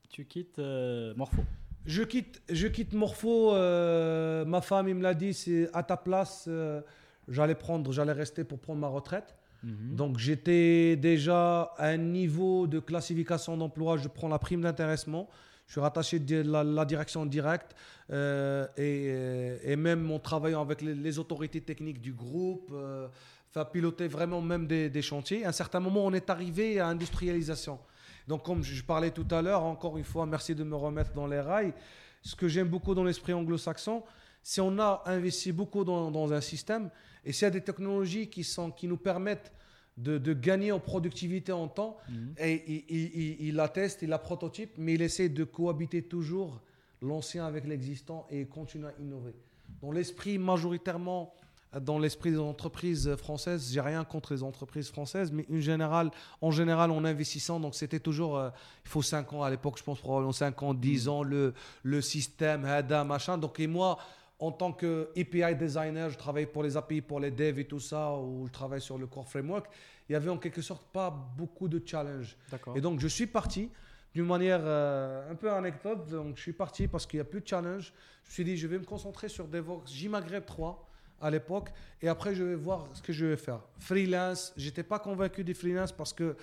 [0.10, 1.42] tu quittes euh, Morpho?
[1.86, 3.54] Je quitte, je quitte Morpho.
[3.54, 6.46] euh, ma femme, il me l'a dit, c'est à ta place.
[6.48, 6.82] euh,
[7.28, 9.36] j'allais prendre, j'allais rester pour prendre ma retraite.
[9.64, 9.96] Mhm.
[9.96, 13.98] Donc j'étais déjà à un niveau de classification d'emploi.
[13.98, 15.30] Je prends la prime d'intéressement.
[15.68, 17.74] Je suis rattaché de la, direction directe
[18.12, 23.08] euh, et, euh, et même en travaillant avec les, autorités techniques du groupe, euh,
[23.72, 25.46] piloter vraiment même des, chantiers.
[25.46, 27.80] À un certain moment, on est arrivé à industrialisation.
[28.28, 31.28] Donc comme je parlais tout à l'heure, encore une fois, merci de me remettre dans
[31.28, 31.74] les rails.
[32.22, 34.04] Ce que j'aime beaucoup dans l'esprit anglo-saxon,
[34.42, 36.90] c'est on a investi beaucoup dans un système
[37.26, 39.52] et s'il y a des technologies qui, sont, qui nous permettent
[39.98, 42.34] de, de gagner en productivité en temps, Mhm.
[42.40, 46.02] et il, il, il- il la teste, il la prototype, mais il essaie de cohabiter
[46.02, 46.62] toujours
[47.02, 49.34] l'ancien avec l'existant et continue à innover.
[49.82, 51.34] Dans l'esprit majoritairement
[51.82, 53.72] dans l'esprit des entreprises françaises.
[53.74, 58.00] J'ai rien contre les entreprises françaises, mais en général, en général, en investissant, donc c'était
[58.00, 58.52] toujours, euh,
[58.86, 62.00] il faut 5 ans à l'époque, je pense probablement 5 ans, 10 ans, le, le
[62.02, 62.62] système,
[63.08, 63.40] machin.
[63.40, 63.98] Donc, et moi,
[64.44, 67.80] en tant que API designer, je travaille pour les API, pour les devs et tout
[67.80, 69.68] ça, ou je travaille sur le core framework.
[70.10, 72.36] Il y avait en quelque sorte pas beaucoup de challenge.
[72.76, 73.70] Et donc, je suis parti
[74.14, 76.10] d'une manière euh, un peu anecdote.
[76.10, 77.94] Donc, je suis parti parce qu'il n'y a plus de challenge.
[78.26, 80.90] Je me suis dit, je vais me concentrer sur DevOps JMaghreb 3
[81.22, 81.70] à l'époque.
[82.02, 83.62] Et après, je vais voir ce que je vais faire.
[83.80, 86.36] Freelance, j'étais pas convaincu des freelance parce que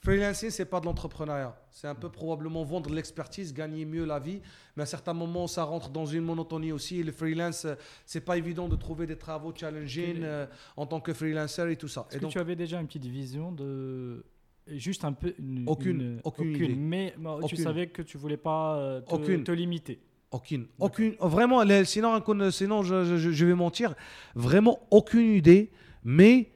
[0.00, 1.56] freelancing, c'est pas de l'entrepreneuriat.
[1.70, 4.40] C'est un peu probablement vendre l'expertise, gagner mieux la vie.
[4.76, 7.00] Mais à certains moments, ça rentre dans une monotonie aussi.
[7.00, 7.66] Et le freelance,
[8.06, 10.46] c'est pas évident de trouver des travaux challenging euh,
[10.76, 12.06] en tant que freelancer et tout ça.
[12.10, 14.24] Est-ce que donc, tu avais déjà une petite vision de
[14.66, 15.34] juste un peu
[15.66, 17.14] aucune, aucune, mais
[17.48, 20.66] tu savais que tu voulais pas euh, te limiter aucune.
[20.78, 21.14] Aucune.
[21.20, 23.94] Vraiment, sinon, sinon je, je, vais mentir.
[24.34, 25.70] Vraiment aucune idée,
[26.04, 26.52] mais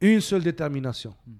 [0.00, 1.14] une seule détermination.
[1.26, 1.34] Hmm.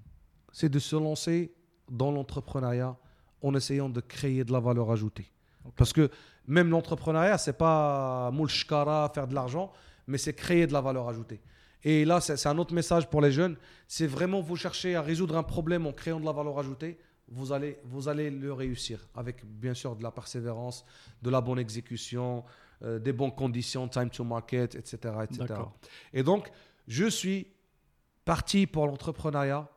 [0.57, 1.53] C'est de se lancer
[1.87, 2.97] dans l'entrepreneuriat
[3.43, 5.31] en essayant de créer de la valeur ajoutée.
[5.75, 6.09] Parce que
[6.47, 9.71] même l'entrepreneuriat, c'est pas moule faire de l'argent,
[10.07, 11.41] mais c'est créer de la valeur ajoutée.
[11.83, 13.55] Et là, c'est un autre message pour les jeunes.
[13.87, 16.97] C'est vraiment vous chercher à résoudre un problème en créant de la valeur ajoutée
[17.29, 20.85] vous allez, vous allez le réussir avec bien sûr de la persévérance,
[21.21, 22.43] de la bonne exécution,
[22.83, 25.13] euh, des bonnes conditions, time to market, etc.
[25.23, 25.61] etc.
[26.13, 26.49] Et donc,
[26.87, 27.47] je suis
[28.23, 29.69] parti pour l'entrepreneuriat,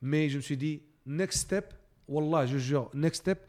[0.00, 1.74] mais je me suis dit, next step,
[2.08, 3.46] Wallah, je jure, next step,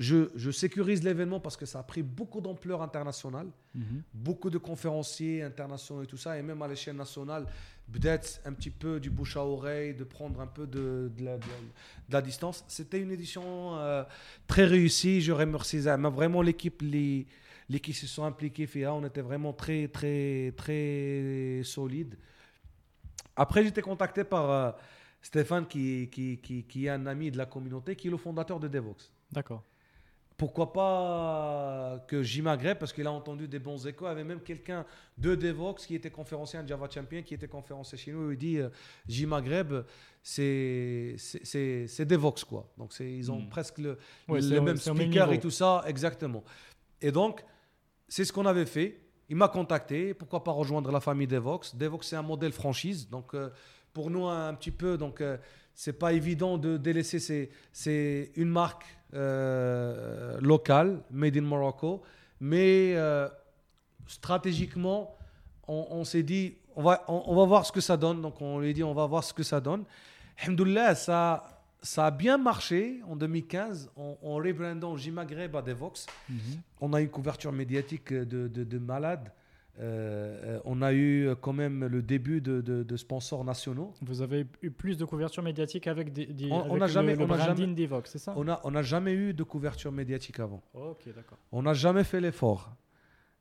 [0.00, 4.02] je, sécurise l'événement parce que ça a pris beaucoup d'ampleur internationale, mhm.
[4.14, 7.46] beaucoup de conférenciers internationaux et tout ça, et même à l'échelle nationale,
[7.92, 11.10] peut-être un petit peu du bouche à oreille, de prendre un peu de,
[12.08, 12.64] la, distance.
[12.66, 14.02] C'était une édition euh,
[14.46, 15.20] très réussie.
[15.20, 17.26] Je remercie vraiment l'équipe, les,
[17.68, 22.16] les qui se sont impliqués, on était vraiment très, très, très solide.
[23.36, 24.70] Après, j'étais contacté par euh,
[25.22, 28.60] Stéphane, qui, qui, qui, qui, est un ami de la communauté, qui est le fondateur
[28.60, 29.10] de Devox.
[29.30, 29.62] D'accord
[30.40, 34.06] pourquoi pas que J Maghreb, parce qu'il a entendu des bons échos.
[34.06, 34.86] Il y avait même quelqu'un
[35.18, 38.30] de Devox qui était conférencier en Java Champion, qui était conférencier chez nous.
[38.30, 38.70] Il dit euh,
[39.06, 39.74] J Maghreb,
[40.22, 41.14] c'est
[42.06, 42.72] Devox, quoi.
[42.78, 43.50] Donc ils ont hmm.
[43.50, 46.42] presque le, le même speaker et tout ça, exactement.
[47.02, 47.44] Et donc,
[48.08, 48.98] c'est ce qu'on avait fait.
[49.30, 50.12] Il m'a contacté.
[50.12, 53.08] Pourquoi pas rejoindre la famille Devox Devox, c'est un modèle franchise.
[53.08, 53.48] Donc, euh,
[53.92, 55.38] pour nous, un, petit peu, donc, euh,
[55.74, 57.48] c'est pas évident de délaisser.
[57.72, 62.02] C'est une marque euh, local, made in Morocco.
[62.40, 63.28] Mais euh,
[64.06, 65.16] stratégiquement,
[65.68, 68.20] on, s'est dit, on va, on, va voir ce que ça donne.
[68.20, 69.84] Donc on lui a dit, on va voir ce que ça donne.
[70.42, 76.06] Alhamdoulilah, ça, ça a bien marché en 2015 en, en rebrandant J-Maghreb à Devox.
[76.28, 76.38] Mhm.
[76.80, 79.32] On a une couverture médiatique de, de, de malade.
[79.78, 83.94] Euh, euh, on a eu quand même le début de, sponsors nationaux.
[84.02, 88.10] Vous avez eu plus de couverture médiatique avec, des, on, n'a jamais, le, branding d'Evox,
[88.10, 88.34] c'est ça?
[88.36, 90.62] On n'a on a jamais eu de couverture médiatique avant.
[90.74, 91.38] ok, d'accord.
[91.52, 92.70] On n'a jamais fait l'effort.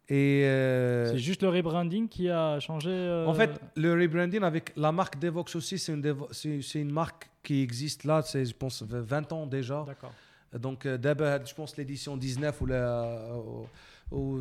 [0.07, 2.89] Et euh, c'est juste le rebranding qui a changé.
[3.27, 7.61] En fait, le rebranding avec la marque Devox aussi, c'est une, c'est une marque qui
[7.61, 9.83] existe là, c'est je pense 20 ans déjà.
[9.85, 10.13] D'accord.
[10.53, 13.35] Donc d'abord, je pense l'édition 19 ou la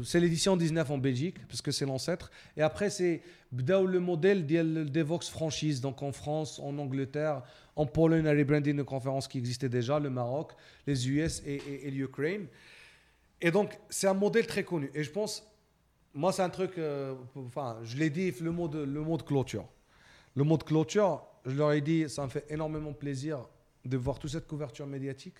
[0.02, 2.30] c'est l'édition 19 en Belgique, parce que c'est l'ancêtre.
[2.56, 3.22] Et après, c'est
[3.52, 7.42] le modèle de Devox franchise, donc en France, en Angleterre,
[7.76, 10.52] en Pologne, a rebranding de conférences qui existaient déjà, le Maroc,
[10.86, 12.46] les US et, l'Ukraine.
[13.40, 14.90] Et donc, c'est un modèle très connu.
[14.94, 15.46] Et je pense,
[16.14, 19.22] moi, c'est un truc, euh, enfin, je l'ai dit, le mot, de, le mot de
[19.22, 19.66] clôture.
[20.34, 23.46] Le mot de clôture, je leur ai dit, ça me fait énormément plaisir
[23.84, 25.38] de voir toute cette couverture médiatique,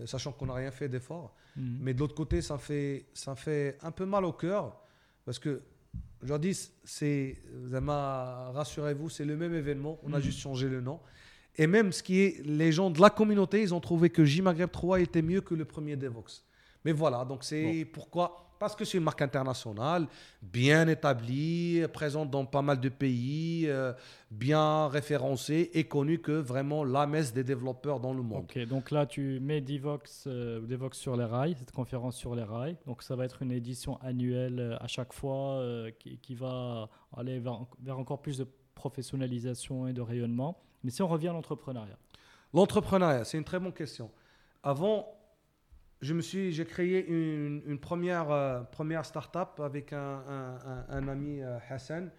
[0.00, 1.34] euh, sachant qu'on n'a rien fait d'effort.
[1.56, 1.78] Mhm.
[1.80, 4.80] Mais de l'autre côté, ça fait, ça fait un peu mal au cœur
[5.24, 5.62] parce que
[6.22, 7.36] je leur dis, c'est,
[7.72, 10.22] rassurez-vous, c'est le même événement, on a mhm.
[10.22, 11.00] juste changé le nom.
[11.56, 14.42] Et même ce qui est, les gens de la communauté, ils ont trouvé que J
[14.42, 16.44] Maghreb 3 était mieux que le premier Devox.
[16.84, 20.06] Mais voilà, donc c'est pourquoi parce que c'est une marque internationale,
[20.42, 23.92] bien établie, présente dans pas mal de pays, euh,
[24.30, 28.44] bien référencée et connue que vraiment la messe des développeurs dans le monde.
[28.44, 32.44] Ok, donc là tu mets Devox, euh, Devox sur les rails, cette conférence sur les
[32.44, 32.76] rails.
[32.86, 35.62] Donc ça va être une édition annuelle euh, à chaque fois
[35.98, 40.58] qui, va aller vers, vers encore plus de professionnalisation et de rayonnement.
[40.84, 41.98] Mais si on revient à l'entrepreneuriat.
[42.54, 44.10] L'entrepreneuriat, c'est une très bonne question.
[44.62, 45.15] Avant,
[46.00, 50.22] je me suis, j'ai créé une, première, euh, première start-up avec un,
[50.88, 52.10] un, ami euh, Hassan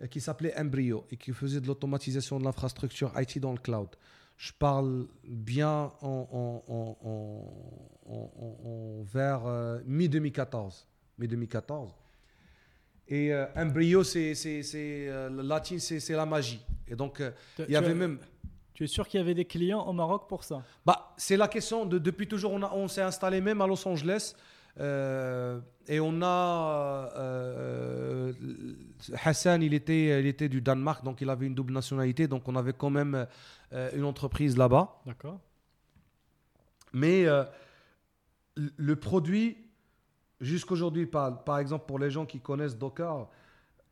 [0.00, 3.88] euh, qui s'appelait Embryo et qui faisait de l'automatisation de l'infrastructure IT dans le cloud.
[4.36, 6.62] Je parle bien en,
[8.06, 9.42] en, vers
[9.84, 10.84] mi-2014.
[11.18, 11.90] Mi-2014.
[13.08, 14.62] Et euh, embryo, c'est c'est
[15.08, 16.60] euh, latin, c'est la magie.
[16.86, 18.18] Et donc euh, il y avait même
[18.78, 20.62] Tu es sûr qu'il y avait des clients au Maroc pour ça?
[20.86, 22.52] Bah, c'est la question de depuis toujours.
[22.52, 24.36] On, s'est installé même à Los Angeles
[24.78, 25.58] euh,
[25.88, 28.32] et on a euh,
[29.24, 29.64] Hassan.
[29.64, 32.28] Il était, il était du Danemark, donc il avait une double nationalité.
[32.28, 33.26] Donc on avait quand même
[33.72, 35.00] euh, une entreprise là-bas.
[35.06, 35.40] D'accord.
[36.92, 37.42] Mais euh,
[38.54, 39.56] le- produit,
[40.40, 43.26] jusqu'aujourd'hui, par, par exemple, pour les gens qui connaissent Docker,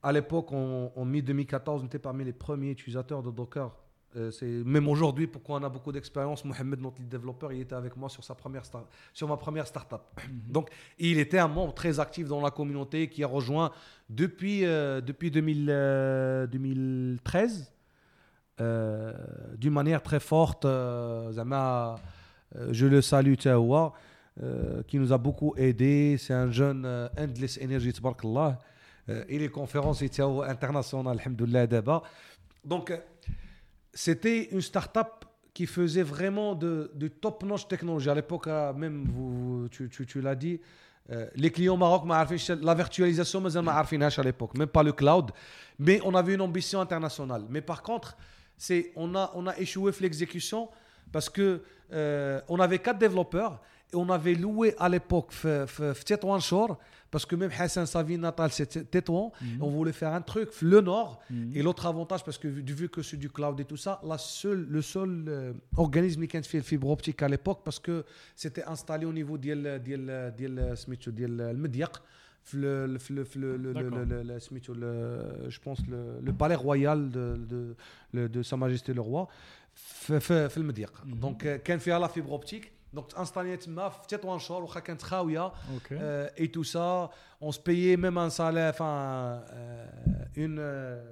[0.01, 3.75] à l'époque, en, en mi-2014, on était parmi les premiers utilisateurs de Docker.
[4.17, 7.75] Euh, c'est même aujourd'hui, pourquoi on a beaucoup d'expérience, Mohamed, notre lead développeur, il était
[7.75, 10.01] avec moi sur, sa première star- sur ma première startup.
[10.49, 13.71] Donc, il était un membre très actif dans la communauté qui a rejoint
[14.09, 17.73] depuis, euh, depuis 2000, euh, 2013
[18.61, 19.13] euh,
[19.59, 20.67] d'une manière très forte.
[21.33, 21.97] Zama,
[22.71, 23.93] je le salue, Tawa,
[24.87, 26.17] qui nous a beaucoup aidé.
[26.19, 26.87] C'est un jeune
[27.19, 28.59] Endless Energy, tabarakallah.
[29.09, 32.03] Euh, et les conférences internationales, alhamdoulilah, d'abord.
[32.65, 32.93] Donc,
[33.97, 35.25] c'était une start-up
[35.55, 38.11] qui faisait vraiment de, top-notch technologie.
[38.11, 40.61] À l'époque, ah, même, tu, l'as dit,
[41.11, 45.31] euh, les clients Maroc, la virtualisation, à l'époque, même pas le cloud.
[45.79, 47.47] Mais on avait une ambition internationale.
[47.49, 48.19] Mais par contre,
[48.97, 50.69] on a, on a échoué l'exécution
[51.11, 53.63] parce que euh, on avait quatre développeurs
[53.95, 55.33] on avait loué à l'époque
[56.05, 56.79] Tétouan Shore,
[57.11, 59.33] parce que même Hassan, sa ville natale, c'était Tétouan.
[59.41, 59.63] Mhm.
[59.63, 61.21] On voulait faire un truc, le nord.
[61.31, 61.53] Mhm.
[61.55, 65.25] Et l'autre avantage, parce que vu que c'est du cloud et tout ça, le seul
[65.29, 69.13] euh, organisme qui a fait le fibre optique à l'époque, parce que c'était installé au
[69.13, 71.93] niveau de euh, euh, Mediaq.
[72.55, 73.25] Le, le, le,
[75.49, 77.75] je pense le, palais royal de,
[78.13, 79.27] de, de Sa Majesté le Roi,
[80.09, 80.91] le Mediaq.
[81.05, 81.19] Mhm.
[81.19, 85.39] Donc, quand fait la fibre optique, donc, installé maf, fait un char, ou chacun travaillait.
[85.39, 85.53] Hein.
[85.93, 87.11] Euh, et tout ça,
[87.41, 89.87] on se payait même un salaire, enfin, euh,
[90.37, 91.03] une, euh,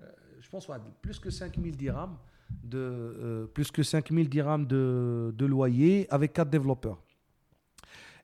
[0.00, 0.04] euh,
[0.40, 2.16] je pense, ouais, plus que 5000 dirhams,
[2.64, 6.98] de, euh, plus que 5000 dirhams de, de loyer avec quatre développeurs.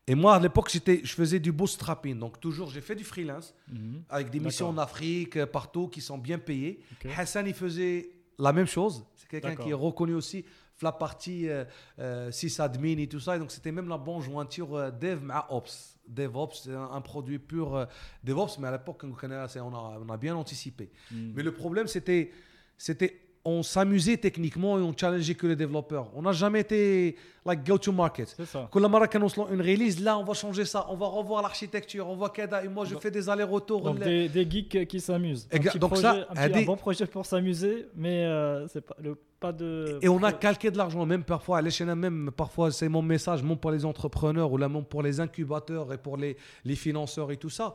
[0.09, 2.19] Et moi, à l'époque, je faisais du bootstrapping.
[2.19, 4.03] Donc, toujours, j'ai fait du freelance mm -hmm.
[4.09, 6.79] avec des missions en Afrique, euh, partout, qui sont bien payées.
[6.93, 7.11] Okay.
[7.17, 9.05] Hassan, il faisait la même chose.
[9.17, 10.45] C'est quelqu'un qui est reconnu aussi
[10.83, 11.65] la partie euh,
[11.99, 13.37] euh, sysadmin et tout ça.
[13.37, 15.95] Et donc, c'était même la bonne jointure euh, dev à ops.
[16.09, 17.89] DevOps, c'est un, un produit pur
[18.23, 20.93] DevOps, mais à l'époque, on, a, on a bien anticipé.
[21.11, 21.33] Mhm.
[21.35, 22.31] Mais le problème, c'était,
[22.79, 26.11] c'était on s'amusait techniquement et on challengeait que les développeurs.
[26.17, 27.17] On n'a jamais été
[27.47, 28.35] like go to market.
[28.37, 28.69] C'est ça.
[28.73, 32.09] Quand la marque annonce une release, là on va changer ça, on va revoir l'architecture,
[32.09, 33.83] on voit Kada et moi je fais des allers-retours.
[33.83, 35.49] Donc des, geeks qui s'amusent.
[35.53, 36.63] Un, donc ça, un, des...
[36.63, 40.01] un, bon projet pour s'amuser, mais euh, c'est pas, le, pas de.
[40.03, 43.45] Et on a calqué de l'argent, même parfois à l'échelle même, parfois c'est mon message,
[43.45, 47.31] même pour les entrepreneurs ou là même pour les incubateurs et pour les, les financeurs
[47.31, 47.75] et tout ça.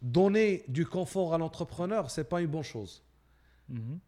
[0.00, 3.02] Donner du confort à l'entrepreneur, c'est pas une bonne chose.
[3.68, 3.98] Mhm.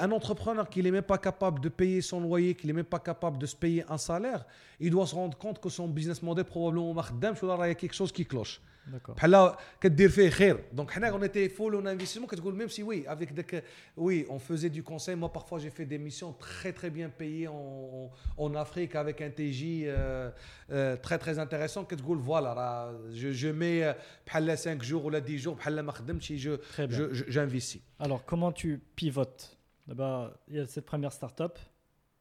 [0.00, 2.98] Un entrepreneur qui n'est même pas capable de payer son loyer, qui n'est même pas
[2.98, 4.44] capable de se payer un salaire,
[4.80, 8.12] il doit se rendre compte que son business model probablement il y a quelque chose
[8.12, 8.60] qui cloche.
[8.91, 9.15] D'accord.
[9.15, 13.05] بحال كدير فيه خير دونك حنا on était full en investissement كتقول même si oui
[13.07, 13.61] avec des
[13.97, 17.47] oui on faisait du conseil moi parfois j'ai fait des missions très très bien payées
[17.47, 20.31] en, en, en Afrique avec un TJ euh,
[20.71, 23.93] euh, très très intéressant كتقول voilà راه je, je mets euh,
[24.27, 26.97] بحال 5 jours ولا 10 jours بحال ما خدمتش je Très bien.
[26.97, 29.57] je- je- j'investis Alors, comment tu pivotes
[29.87, 31.55] D'abord, il y a cette première startup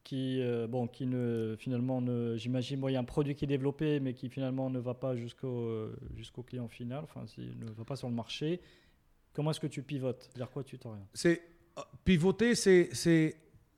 [0.03, 3.45] Qui, euh, bon, qui ne, finalement, ne, j'imagine, bon, il y a un produit qui
[3.45, 7.57] est développé, mais qui finalement ne va pas jusqu'au euh, jusqu'au client final, enfin, s'il
[7.57, 8.59] ne va pas sur le marché.
[9.33, 10.29] Comment est-ce que tu pivotes?
[10.35, 11.07] Vers quoi tu t'orientes?
[11.13, 11.41] C'est
[11.77, 13.35] euh, pivoter c'est c'est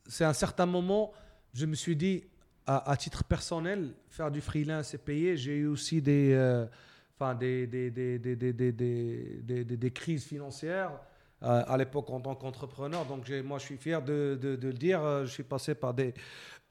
[0.07, 1.11] c'est un certain moment
[1.53, 2.23] je me suis dit
[2.67, 6.67] à, titre personnel faire du freelance et payer j'ai eu aussi des
[9.93, 10.91] crises financières
[11.43, 13.05] euh, à l'époque en tant qu'entrepreneur.
[13.05, 15.03] Donc moi, je suis fier de, le dire.
[15.03, 16.13] Euh, je suis passé par des,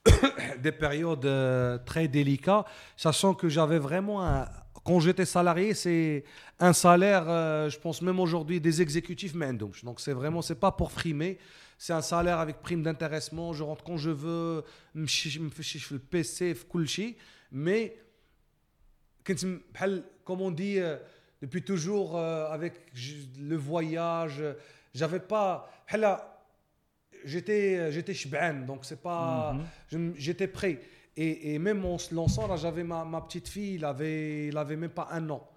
[0.79, 4.49] périodes euh, très délicates, sachant que j'avais vraiment un,
[4.83, 6.25] quand j'étais salarié, c'est
[6.59, 7.25] un salaire,
[7.71, 9.85] je pense même aujourd'hui, des exécutifs Mendonch.
[9.85, 11.39] Donc c'est vraiment, c'est pas pour frimer,
[11.79, 15.49] c'est un salaire avec prime d'intéressement, je rentre quand je veux, je fais le
[15.99, 17.17] PC, je fais
[17.51, 17.97] Mais,
[20.25, 20.79] comme on dit,
[21.45, 22.73] depuis toujours euh, avec
[23.39, 24.43] le voyage.
[24.95, 25.71] J'avais pas.
[27.25, 28.15] J'étais j'étais
[28.67, 29.55] donc c'est pas.
[29.93, 30.15] Mhm.
[30.17, 30.81] J'étais prêt.
[31.17, 34.57] Et, et, même en se lançant, là, j'avais ma, ma petite fille, il avait, il
[34.57, 35.49] avait même pas un an.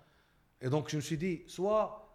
[0.61, 2.07] Et donc, je me suis dit, soit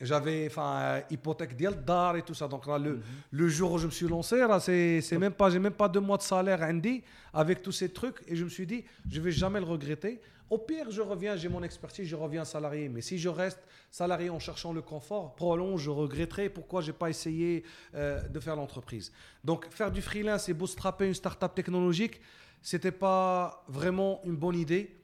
[0.00, 3.02] j'avais enfin hypothèque d'Yel d'art et tout ça donc là le, mhm.
[3.32, 5.90] le jour où je me suis lancé là c'est, c'est même pas j'ai même pas
[5.90, 7.02] deux mois de salaire Andy
[7.34, 10.58] avec tous ces trucs et je me suis dit je vais jamais le regretter au
[10.58, 12.88] pire, je reviens, j'ai mon expertise, je reviens salarié.
[12.88, 17.08] Mais si je reste salarié en cherchant le confort, probablement je regretterai pourquoi j'ai pas
[17.08, 17.62] essayé
[17.94, 19.12] euh, de faire l'entreprise.
[19.44, 22.20] Donc faire du freelance et bootstrapper une start-up technologique,
[22.62, 24.96] c'était pas vraiment une bonne idée.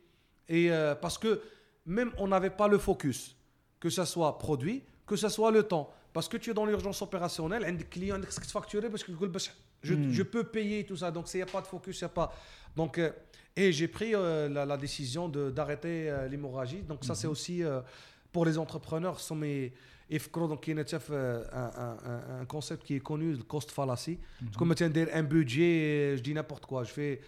[0.49, 1.41] Et euh, parce que
[1.87, 3.37] même on n'avait pas le focus,
[3.79, 5.93] que ce soit produit, que ce soit le temps.
[6.13, 8.21] Parce que tu es dans l'urgence opérationnelle, un client
[8.51, 9.13] facturé parce que
[9.83, 10.25] je, Hmm.
[10.25, 11.11] peux payer tout ça.
[11.11, 12.33] Donc, il n'y a pas de focus, il n'y a pas.
[12.77, 13.11] Donc, euh,
[13.57, 16.83] et j'ai pris euh, la, la décision de- d'arrêter euh, l'hémorragie.
[16.83, 17.81] Donc, ça, c'est aussi euh,
[18.33, 19.19] pour les entrepreneurs.
[19.21, 19.73] Ce sont mes.
[20.09, 21.43] IFCRO, donc, est euh,
[22.41, 24.21] un, concept qui est connu, le cost fallacy.
[24.45, 26.85] Parce que moi, tiens, un budget, je dis n'importe quoi.
[26.85, 27.21] Je fais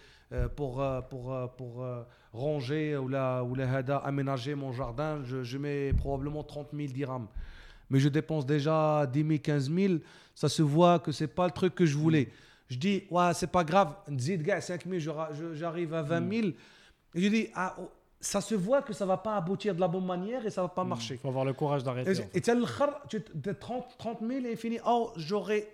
[0.55, 1.85] pour, pour, pour
[2.31, 3.67] ranger ou, la, ou la
[3.97, 7.27] aménager mon jardin, je, je mets probablement 30 000 dirhams.
[7.89, 9.93] Mais je dépense déjà 10 000, 15 000.
[10.35, 12.29] Ça se voit que c'est pas le truc que je voulais.
[12.69, 16.01] Je dis, ouais, c'est pas grave, nzid, gars, 5 000, je ra- je- j'arrive à
[16.03, 16.47] 20 000.
[17.15, 17.89] Et je dis, ah, oh,
[18.21, 20.67] ça se voit que ça va pas aboutir de la bonne manière et ça va
[20.67, 21.15] pas marcher.
[21.15, 22.11] Il faut avoir le courage d'arrêter.
[22.11, 22.47] Et en fait.
[22.47, 24.77] et le khar, tu t'es 30, 30 000 et fini.
[24.85, 25.67] Oh, j'aurais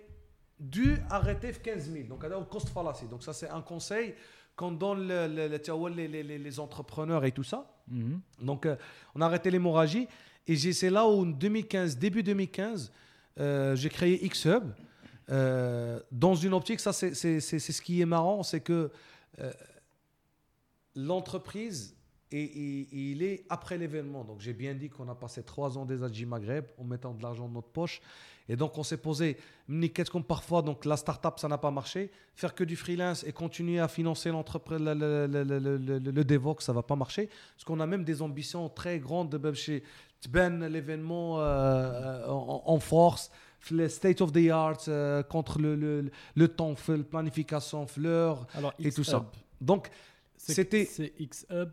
[0.58, 2.06] dû arrêter 15 000.
[2.08, 3.06] Donc, au cost fallacy.
[3.06, 4.14] Donc, ça, c'est un conseil
[4.54, 5.48] qu'on donne le- le-
[5.94, 7.70] les, les- les- les entrepreneurs et tout ça.
[7.88, 8.20] Mhm.
[8.40, 8.76] Donc, euh,
[9.14, 10.08] on a arrêté l'hémorragie.
[10.46, 12.90] Et c'est là où, en 2015, début 2015,
[13.38, 14.64] euh, j'ai créé Xhub.
[15.30, 18.90] Euh, dans une optique, ça, c'est ce qui est marrant, c'est que
[19.40, 19.52] euh,
[20.94, 21.96] l'entreprise,
[22.32, 24.24] et, il est après l'événement.
[24.24, 27.22] Donc, j'ai bien dit qu'on a passé trois ans des Adji Maghreb en mettant de
[27.22, 28.00] l'argent dans notre poche.
[28.48, 29.36] Et donc, on s'est posé,
[29.92, 32.10] qu'est-ce qu'on parfois, donc la start-up, ça n'a pas marché.
[32.34, 36.72] Faire que du freelance et continuer à financer l'entreprise, le, le, le, le, Devox, ça
[36.72, 37.26] va pas marcher.
[37.26, 39.82] Parce qu'on a même des ambitions très grandes de chez
[40.20, 43.30] Tben, l'événement euh, en force,
[43.70, 48.46] le state of the art, euh, contre le, le, le temps, la planification, fleur
[48.78, 49.18] et tout ça.
[49.60, 49.88] Donc,
[50.36, 51.70] C'était- C'est X-Hub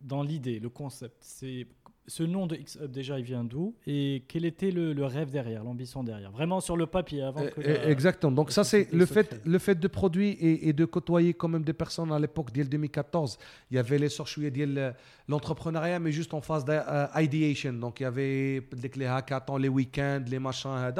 [0.00, 1.16] dans l'idée, le concept.
[1.20, 1.66] C'est
[2.06, 5.64] ce nom de X-Hub déjà, il vient d'où Et quel était le, le rêve derrière,
[5.64, 6.30] l'ambition derrière?
[6.30, 7.60] Vraiment sur le papier avant Euh, que.
[7.62, 8.32] euh, la- Exactement.
[8.32, 11.64] Donc ça, c'est le fait, le fait de produire et, et de côtoyer quand même
[11.64, 13.38] des personnes à l'époque, dès le 2014.
[13.70, 14.92] Il y avait les de
[15.28, 17.72] l'entrepreneuriat, mais juste en phase d'ideation.
[17.72, 18.62] Donc il y avait
[18.96, 20.92] les hackathons, les week-ends, les machins.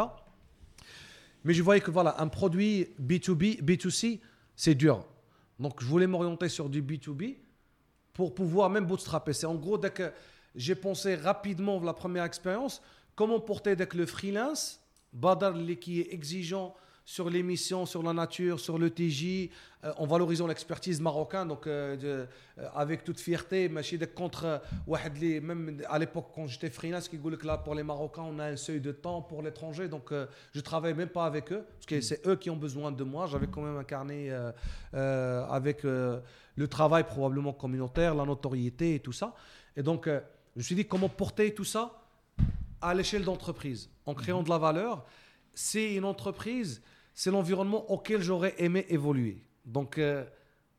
[1.44, 4.20] Mais je voyais que voilà, un produit B2B, B2C,
[4.56, 5.05] c'est dur.
[5.60, 7.36] Donc je voulais m'orienter sur du B2B
[8.14, 9.35] pour pouvoir même bootstrapper.
[9.35, 10.10] C'est en gros, dès que
[10.55, 12.82] j'ai pensé rapidement la première expérience,
[13.14, 14.81] comment porter avec le freelance,
[15.12, 16.74] Badar qui est exigeant
[17.05, 19.51] sur l'émission, sur la nature, sur le TJ,
[19.85, 22.26] euh, en valorisant l'expertise marocaine, donc euh, de,
[22.59, 23.70] euh, avec toute fierté,
[24.14, 28.39] contre euh, même à l'époque quand j'étais freelance, qui que là pour les Marocains on
[28.39, 31.52] a un seuil de temps pour l'étranger, donc euh, je ne travaille même pas avec
[31.52, 33.26] eux parce que c'est eux qui ont besoin de moi.
[33.26, 34.31] J'avais quand même un carnet
[34.93, 39.35] avec le travail probablement communautaire, la notoriété et tout ça,
[39.76, 40.09] et donc
[40.55, 42.01] je me suis dit comment porter tout ça
[42.81, 45.05] à l'échelle d'entreprise, en créant de la valeur.
[45.55, 46.82] C'est une entreprise,
[47.14, 49.43] c'est l'environnement auquel j'aurais aimé évoluer.
[49.64, 50.24] Donc, euh,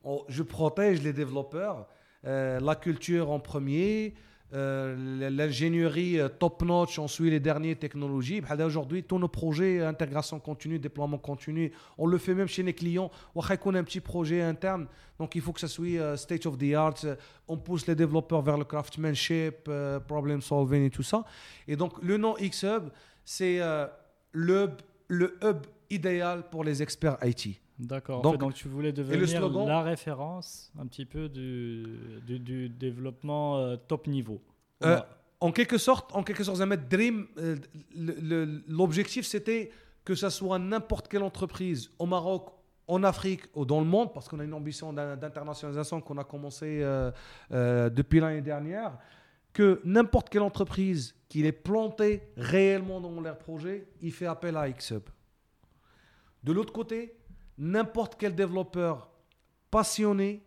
[0.04, 1.86] on- je protège les développeurs,
[2.24, 4.14] euh, la culture en premier,
[4.54, 8.40] euh, l'ingénierie euh, top-notch, ensuite les dernières technologies.
[8.40, 12.72] Bah, Aujourd'hui, tous nos projets, intégration continue, déploiement continu, on le fait même chez les
[12.72, 13.10] clients.
[13.34, 14.86] On a un petit projet interne,
[15.18, 16.94] donc il faut que ça soit euh, state of the art.
[17.04, 17.16] Euh,
[17.48, 21.24] On pousse les développeurs vers le craftsmanship, euh, problem solving et tout ça.
[21.66, 22.90] Et donc, le nom X-Hub,
[23.24, 23.86] c'est euh,
[24.32, 24.70] le
[25.42, 27.60] hub idéal pour les experts IT.
[27.78, 28.22] D'accord.
[28.22, 31.84] Donc- tu voulais devenir slogan la référence un petit peu du,
[32.26, 34.40] du, du développement euh, top niveau.
[34.84, 35.00] Euh,
[35.40, 37.56] en quelque sorte, en quelque sorte, Ahmed Dream, euh,
[38.68, 39.70] l'objectif c'était
[40.04, 42.50] que ça soit n'importe quelle entreprise au Maroc,
[42.88, 46.24] en Afrique ou dans le monde, parce qu'on a une ambition d'in- d'internationalisation qu'on a
[46.24, 46.84] commencé
[47.50, 48.96] depuis l'année dernière,
[49.52, 54.70] que n'importe quelle entreprise qui est plantée réellement dans leur projet, il fait appel à
[54.70, 55.02] Xhub.
[56.44, 57.15] De l'autre côté,
[57.58, 59.10] n'importe quel développeur
[59.70, 60.42] passionné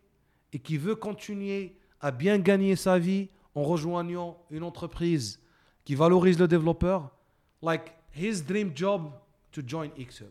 [0.54, 5.40] et qui veut continuer à bien gagner sa vie en rejoignant une entreprise
[5.84, 7.12] qui valorise le développeur,
[7.62, 9.12] like his dream job
[9.52, 10.30] to join Xhub.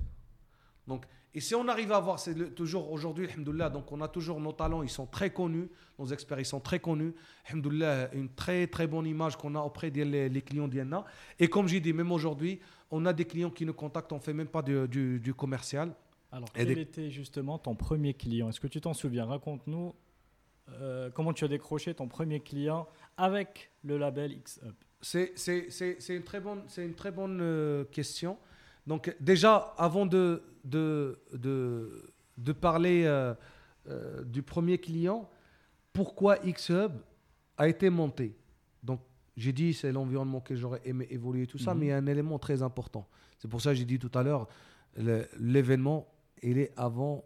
[0.86, 4.40] Donc, et si on arrive à avoir, c'est toujours aujourd'hui, alhamdoulilah, donc on a toujours
[4.40, 5.68] nos talents, ils sont très connus,
[5.98, 7.14] nos experts, ils sont très connus,
[7.46, 11.04] alhamdoulilah, une très très bonne image qu'on a auprès des clients d'Ienna.
[11.38, 12.60] Et comme j'ai dit, même aujourd'hui,
[12.90, 15.94] on a des clients qui nous contactent, on fait même pas du commercial.
[16.30, 18.48] Alors, quel des- était justement ton premier client?
[18.48, 19.24] Est-ce que tu t'en souviens?
[19.24, 19.94] Raconte-nous
[20.70, 22.86] euh, comment tu as décroché ton premier client
[23.16, 24.74] avec le label X-Up.
[25.00, 25.32] C'est
[26.10, 28.36] une très bonne, une très bonne euh, question.
[28.86, 33.34] Donc déjà, avant de, de, de, de parler euh,
[34.24, 35.30] du premier client,
[35.94, 36.92] pourquoi Xhub
[37.56, 38.36] a été monté?
[38.82, 39.00] Donc,
[39.38, 41.80] j'ai dit, c'est l'environnement que j'aurais aimé évoluer, tout ça, Mhm.
[41.80, 43.08] mais il y a un élément très important.
[43.38, 44.48] C'est pour ça que j'ai dit tout à l'heure,
[45.38, 46.06] l'événement,
[46.42, 47.24] il est avant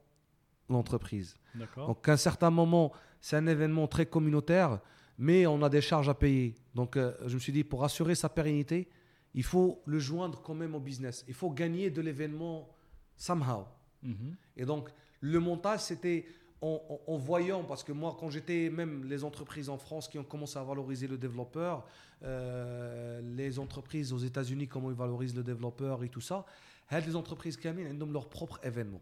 [0.69, 1.37] l'entreprise.
[1.77, 4.81] Donc à un certain moment, c'est un événement très communautaire,
[5.19, 6.55] mais on a des charges à payer.
[6.75, 8.89] Donc euh, je me suis dit, pour assurer sa pérennité,
[9.35, 11.25] il faut le joindre quand même au business.
[11.29, 12.69] Il faut gagner de l'événement
[13.17, 13.67] somehow.
[14.03, 14.37] Mhm.
[14.57, 14.89] Et donc
[15.21, 16.27] le montage, c'était
[16.63, 20.57] en, voyant, parce que moi, quand j'étais même les entreprises en France qui ont commencé
[20.59, 21.85] à valoriser le développeur,
[22.23, 26.47] euh, les entreprises aux États-Unis, comment ils valorisent le développeur et tout ça,
[26.92, 29.02] les entreprises qui amènent, elles ont leur propre événement.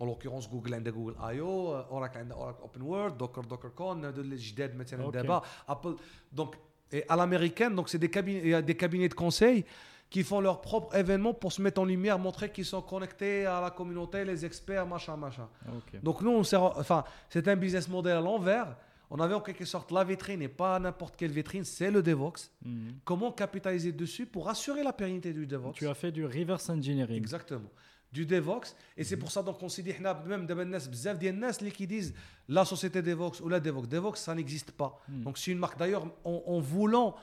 [0.00, 4.36] En l'occurrence, Google عندها Google I.O., Oracle عندها Oracle Open World, Docker, DockerCon, هادو اللي
[4.36, 5.10] جداد مثلا Ok.
[5.12, 5.94] دابا, Apple.
[6.36, 6.54] Donc,
[6.92, 9.64] et à l'américaine, donc c'est des cabinets, il y a des cabinets de conseil
[10.10, 13.60] qui font leur propre événement pour se mettre en lumière, montrer qu'ils sont connectés à
[13.60, 15.48] la communauté, les experts, machin, machin.
[15.78, 16.00] Ok.
[16.02, 18.68] Donc nous, on s'est re- enfin, c'est un business model à l'envers.
[19.13, 22.49] on avait en quelque sorte la vitrine et pas n'importe quelle vitrine, c'est le DevOps.
[22.65, 22.89] Mmh.
[23.05, 25.73] Comment capitaliser dessus pour assurer la pérennité du DevOps?
[25.73, 27.15] Tu as fait du reverse engineering.
[27.15, 27.69] Exactement.
[28.11, 28.75] Du DevOps.
[28.97, 29.21] Et c'est mhm.
[29.21, 29.93] pour ça donc qu'on s'est dit,
[30.25, 32.13] même des qui disent
[32.49, 33.87] la société DevOps ou la DevOps.
[33.87, 34.99] DevOps, ça n'existe pas.
[35.07, 35.23] Mhm.
[35.23, 35.77] Donc c'est une marque.
[35.77, 37.15] D'ailleurs, en, en, voulant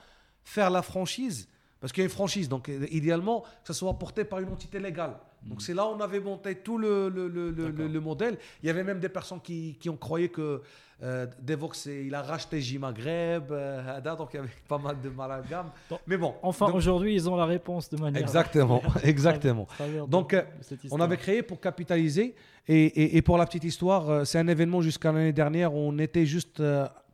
[0.44, 1.48] faire la franchise,
[1.80, 4.48] parce qu'il y a une franchise, donc euh, idéalement, que ça soit porté par une
[4.48, 5.16] entité légale.
[5.42, 8.36] Donc c'est là où on avait monté tout le, le, le, le, modèle.
[8.62, 10.60] Il y avait même des personnes qui, qui ont croyé que
[11.02, 15.00] euh, Devox, il a racheté J Maghreb, euh, Hada, donc il y avait pas mal
[15.00, 15.70] de malagames.
[15.88, 15.98] Bon.
[16.06, 18.20] Mais bon, Enfin, donc- aujourd'hui, ils ont la réponse de manière.
[18.20, 19.66] exactement, exactement.
[20.08, 20.42] Donc, euh,
[20.90, 22.34] On avait créé pour capitaliser.
[22.68, 25.78] Et, et- et pour la petite histoire, euh, c'est un événement jusqu'à l'année dernière où
[25.78, 26.62] on était juste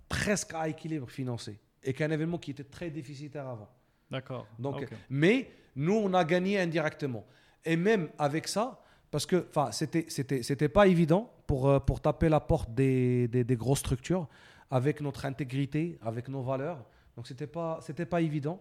[0.08, 1.60] presque à équilibre financier.
[1.84, 3.68] Et qu'un événement qui était très déficitaire avant.
[4.10, 4.46] D'accord.
[4.58, 4.88] Donc, Ok.
[5.10, 7.24] Mais nous, on a gagné indirectement.
[7.66, 12.74] Et même avec ça, parce que c'était, pas évident pour, euh, pour taper la porte
[12.74, 14.28] des, des, des grosses structures
[14.70, 16.84] avec notre intégrité, avec nos valeurs.
[17.16, 18.60] Donc, c'était pas, c'était pas évident.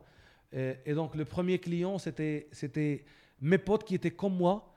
[0.51, 3.05] Et, et donc, le premier client, c'était, c'était
[3.41, 4.73] mes potes qui étaient comme moi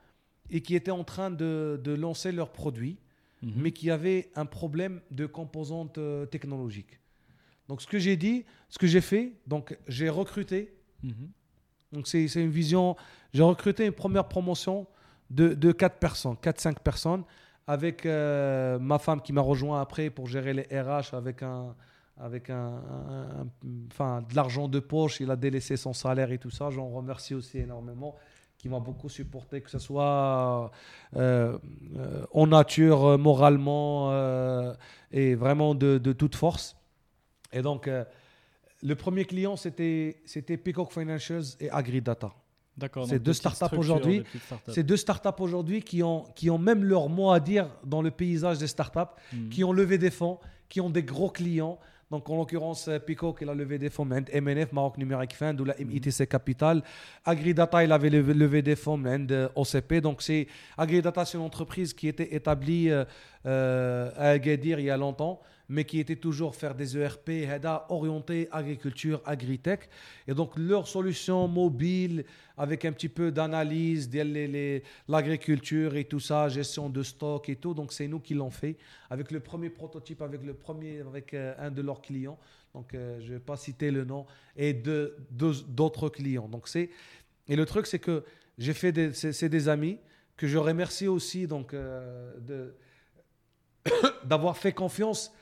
[0.49, 2.97] et qui étaient en train de, de lancer leurs produits
[3.41, 3.53] Mhm.
[3.55, 6.99] mais qui avait un problème de composantes euh, technologiques.
[7.67, 10.73] Donc, ce que j'ai dit, ce que j'ai fait, donc j'ai recruté.
[11.03, 11.29] Mhm.
[11.91, 12.95] Donc, c'est une vision.
[13.33, 14.87] J'ai recruté une première promotion
[15.29, 17.23] de, de 4 personnes, 4-5 personnes,
[17.67, 21.75] avec euh, ma femme qui m'a rejoint après pour gérer les RH avec un.
[22.21, 22.81] Avec un,
[23.93, 26.69] enfin, de l'argent de poche, il a délaissé son salaire et tout ça.
[26.69, 28.13] J'en remercie aussi énormément,
[28.57, 30.69] qui m'a beaucoup supporté, que ce soit
[31.15, 31.57] euh,
[31.95, 34.11] euh, en nature, moralement
[35.13, 36.75] et vraiment de, de toute force.
[37.53, 37.89] Et donc,
[38.81, 42.31] le premier client, c'était c'était Peacock Financials et AgriData.
[42.77, 43.07] D'accord.
[43.07, 44.23] C'est deux startups aujourd'hui.
[44.69, 48.09] C'est deux startups aujourd'hui qui ont, qui ont même leur mot à dire dans le
[48.09, 49.49] paysage des startups, Mhm.
[49.49, 50.39] qui ont levé des fonds,
[50.69, 51.77] qui ont des gros clients.
[52.09, 55.65] Donc, en l'occurrence, euh, Peacock, il a levé des fonds, MNF, Maroc Numérique Fund, ou
[55.65, 56.81] la MITC Capital.
[57.25, 60.01] AgriData, il avait levé, levé des fonds, de OCP.
[60.01, 60.47] Donc, c'est
[60.77, 63.03] AgriData, c'est une entreprise qui était établie euh,
[63.45, 65.39] euh, à Agadir il y a longtemps,
[65.69, 69.87] mais qui était toujours faire des ERP, HEDA, orientés agriculture, agritech.
[70.27, 72.25] Et donc, leur solution mobile,
[72.57, 77.73] avec un petit peu d'analyse de l'agriculture et tout ça, gestion de stock et tout.
[77.73, 78.77] Donc, c'est nous qui l'ont fait
[79.09, 82.39] avec le premier prototype, avec le premier, avec euh, un de leurs clients.
[82.73, 84.25] Donc, euh, je ne vais pas citer le nom
[84.57, 86.47] et de deux- d'autres clients.
[86.47, 86.89] Donc, c'est
[87.47, 88.23] et le truc, c'est que
[88.59, 89.97] j'ai fait des, c'est, des amis
[90.37, 92.75] que je remercie aussi donc euh, de
[94.25, 95.33] d'avoir fait confiance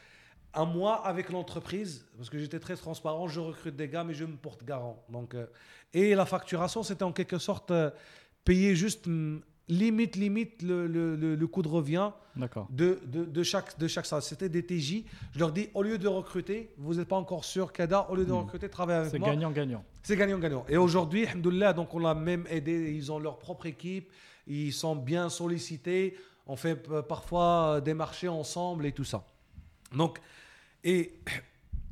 [0.53, 3.27] à moi avec l'entreprise parce que j'étais très transparent.
[3.27, 5.03] Je recrute des gars, mais je me porte garant.
[5.09, 5.45] Donc, euh,
[5.93, 7.91] et la facturation, c'était en quelque sorte euh,
[8.43, 12.11] payer juste hum, limite, limite le, le, le, le coût de revient
[12.69, 14.21] de, de, de chaque, de chaque salle.
[14.21, 15.03] C'était des TJ.
[15.33, 18.25] Je leur dis, au lieu de recruter, vous n'êtes pas encore sûr, Kada, au lieu
[18.25, 18.37] de Hmm.
[18.43, 19.29] recruter, travaillez avec C'est moi.
[19.29, 19.83] gagnant-gagnant.
[20.03, 20.65] C'est gagnant-gagnant.
[20.69, 22.93] Et aujourd'hui, alhamdoulilah, donc on l'a même aidé.
[22.95, 24.11] Ils ont leur propre équipe.
[24.47, 26.15] Ils sont bien sollicités.
[26.45, 29.25] On fait euh, parfois des marchés ensemble et tout ça.
[29.95, 30.19] Donc,
[30.83, 31.13] et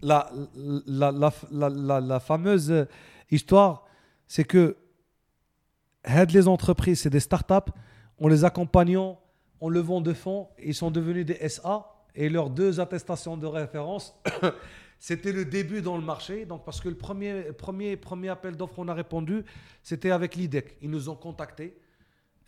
[0.01, 0.31] la,
[0.87, 1.11] la,
[1.51, 2.87] la, la, fameuse
[3.31, 3.85] histoire,
[4.27, 4.77] c'est que
[6.29, 7.71] les entreprises, c'est des startups.
[8.19, 9.19] En les accompagnant,
[9.59, 11.91] en levant de fonds, ils sont devenus des SA.
[12.13, 14.15] Et leurs deux attestations de référence,
[14.99, 16.45] c'était le début dans le marché.
[16.45, 19.43] Donc, parce que le premier, premier, premier appel d'offres, on a répondu,
[19.83, 20.77] c'était avec l'IDEC.
[20.81, 21.75] Ils nous ont contactés.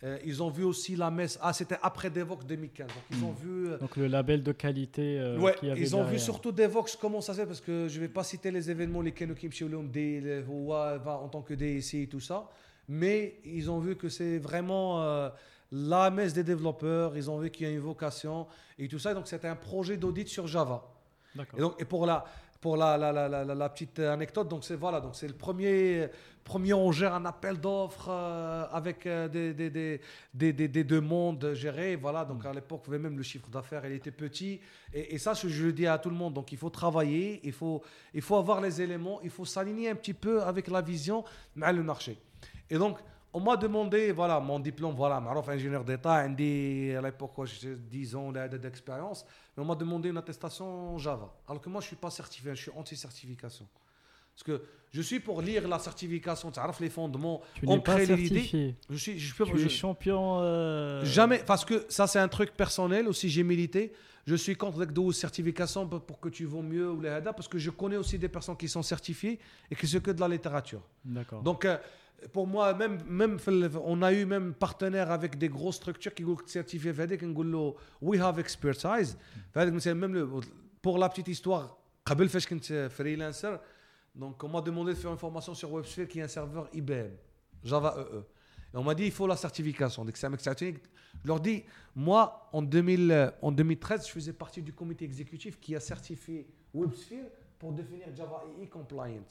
[0.04, 1.38] Euh, ils ont vu aussi la messe.
[1.42, 2.86] Ah, c'était après Devox 2015.
[2.86, 3.68] Donc, ils ont vu.
[3.68, 6.52] euh, Donc le label de qualité euh, Ouais, qu'il y avait ils ont vu surtout
[6.52, 9.50] Devox comment ça se fait parce que je vais pas citer les événements les Kenokim
[9.50, 9.90] Shiolum
[10.46, 12.48] en tant que DSI et tout ça,
[12.88, 15.30] mais ils ont vu que c'est vraiment euh,
[15.72, 18.46] la messe des développeurs, ils ont vu qu'il y a une vocation
[18.78, 20.84] et tout ça, donc c'était un projet d'audit sur Java.
[21.34, 21.58] D'accord.
[21.58, 22.24] Et donc et pour la
[22.60, 26.08] pour la, la, la, la, petite anecdote, donc c'est voilà, donc c'est le premier,
[26.42, 30.00] premier on gère un appel d'offres euh, avec euh, des, des, des,
[30.34, 32.24] des, des- des demandes gérées, voilà.
[32.24, 34.60] Donc à l'époque, même le chiffre d'affaires, il était petit.
[34.92, 36.34] Et, et ça, je, je le dis à tout le monde.
[36.34, 37.80] Donc il faut travailler, il faut,
[38.12, 41.24] il faut avoir les éléments, il faut s'aligner un petit peu avec la vision,
[41.54, 42.18] mais le marché.
[42.70, 42.98] Et donc,
[43.32, 48.32] on m'a demandé, voilà, mon diplôme, voilà, Marof, ingénieur d'État, à l'époque, j'ai 10 ans
[48.32, 49.26] d'expérience,
[49.56, 51.30] mais on m'a demandé une attestation Java.
[51.46, 53.66] Alors que moi, je ne suis pas certifié, je suis anti-certification.
[54.34, 58.76] Parce que je suis pour lire la certification, tu les fondements, tu on crée l'idée.
[58.88, 60.38] Je suis, tu je, es champion.
[60.40, 63.92] Euh, Jamais, parce que ça, c'est un truc personnel aussi, j'ai milité.
[64.26, 67.58] Je suis contre les 12 certifications pour que tu vaux mieux ou les parce que
[67.58, 69.38] je connais aussi des personnes qui sont certifiées
[69.70, 70.82] et qui se que de la littérature.
[71.04, 71.42] D'accord.
[71.42, 71.64] Donc.
[71.66, 71.76] Euh,
[72.31, 76.13] pour moi, même, même في ال- on a eu même partenaire avec des grosses structures
[76.13, 79.15] qui ont certifié في هذيك نقول له we have expertise
[79.51, 80.41] فهذيك مثلا même le,
[80.81, 83.59] pour la petite histoire قبل فاش كنت freelancer
[84.15, 87.11] donc on m'a demandé de faire une formation sur WebSphere qui est un serveur IBM
[87.63, 88.17] Java EE
[88.73, 90.79] et on m'a dit il faut la certification donc c'est un mec certifié.
[91.23, 91.63] je leur dis
[91.95, 96.47] moi en 2000 euh, en 2013 je faisais partie du comité exécutif qui a certifié
[96.73, 97.27] WebSphere
[97.59, 99.23] pour définir Java EE compliant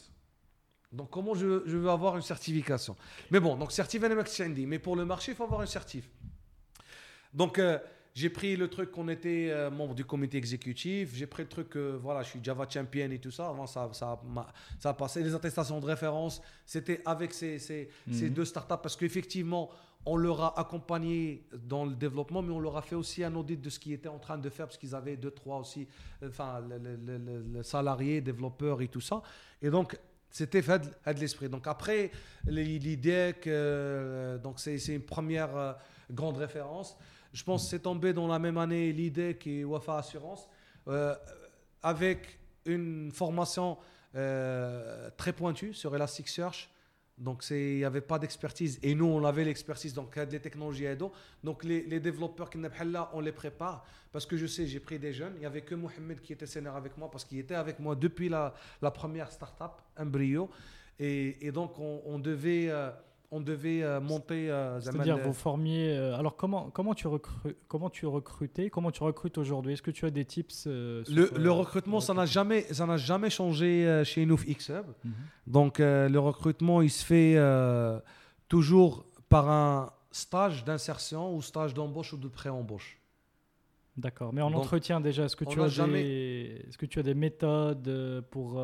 [0.92, 2.96] donc comment je, je veux avoir une certification?
[3.32, 6.10] Mais bon, donc certif NMX mais pour le marché, il faut avoir un certif.
[7.34, 7.78] Donc euh,
[8.14, 11.76] j'ai pris le truc qu'on était euh, membre du comité exécutif, j'ai pris le truc,
[11.76, 14.20] euh, voilà, je suis Java Champion et tout ça, avant ça, ça,
[14.90, 15.22] a passé.
[15.24, 18.34] Les attestations de référence, c'était avec ces, ces, ces Mhm.
[18.34, 19.70] deux startups parce qu'effectivement,
[20.06, 23.60] on leur a accompagné dans le développement, mais on leur a fait aussi un audit
[23.62, 25.86] de ce qu'ils étaient en train de faire parce qu'ils avaient deux, trois aussi,
[26.24, 27.18] euh, enfin, le, le- le-
[28.82, 29.22] et tout ça.
[29.62, 31.50] Et donc, c'était fait de, l'esprit.
[31.50, 32.12] Donc après,
[32.46, 35.74] l'idée que euh, donc c'est une première euh,
[36.12, 36.98] grande référence.
[37.34, 40.48] Je pense que c'est tombé dans la même année l'idée qui est Wafa Assurance
[40.88, 41.16] euh,
[41.84, 43.78] avec une formation
[44.14, 46.70] très pointue sur Elasticsearch.
[47.18, 50.86] Donc il n'y avait pas d'expertise et nous on avait l'expertise donc a des technologies
[50.86, 51.12] aidant.
[51.44, 55.00] Donc les, les développeurs qui là on les prépare parce que je sais j'ai pris
[55.00, 55.34] des jeunes.
[55.38, 57.96] Il n'y avait que Mohamed qui était senior avec moi parce qu'il était avec moi
[57.96, 58.54] depuis la,
[58.94, 60.50] première startup Embryo
[61.00, 62.92] et, donc on, on devait euh,
[63.30, 64.50] on devait euh, monter.
[64.50, 65.90] euh, C'est-à-dire, vous formiez.
[65.98, 67.08] euh, alors, comment, comment, tu
[67.68, 69.74] comment tu recrutais Comment tu recrutes aujourd'hui?
[69.74, 72.98] Est-ce que tu as des tips euh, le, le recrutement, ça n'a jamais, ça n'a
[72.98, 74.86] jamais changé chez nous Xhub.
[75.04, 75.14] Mhm.
[75.48, 77.36] Donc le recrutement, il se fait
[78.48, 82.98] toujours par un stage d'insertion ou stage d'embauche ou de pré-embauche.
[83.98, 84.32] D'accord.
[84.32, 86.66] Mais en Donc, entretien, déjà, est-ce que, tu as jamais- des...
[86.70, 88.64] est-ce que tu as des méthodes pour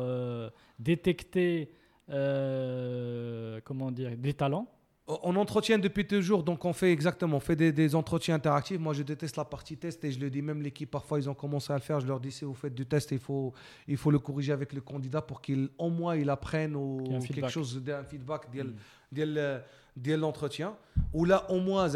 [0.78, 1.70] détecter
[2.10, 4.68] euh, comment dire, des talents.
[5.06, 8.78] On entretient depuis toujours, donc on fait exactement, on fait des, entretiens interactifs.
[8.78, 10.90] Moi, je déteste la partie test et je le dis même l'équipe.
[10.90, 12.00] Parfois, ils ont commencé à le faire.
[12.00, 13.52] Je leur dis si vous faites du test, il faut,
[13.86, 17.48] il faut le corriger avec le candidat pour qu'il, au moins, il apprenne ou quelque
[17.48, 19.60] chose d'un feedback mm.
[19.94, 20.74] dès l'entretien.
[21.12, 21.86] Ou là, au moins,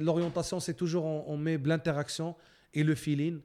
[0.00, 2.36] l'orientation, c'est toujours on, on met l'interaction
[2.74, 3.40] et le feeling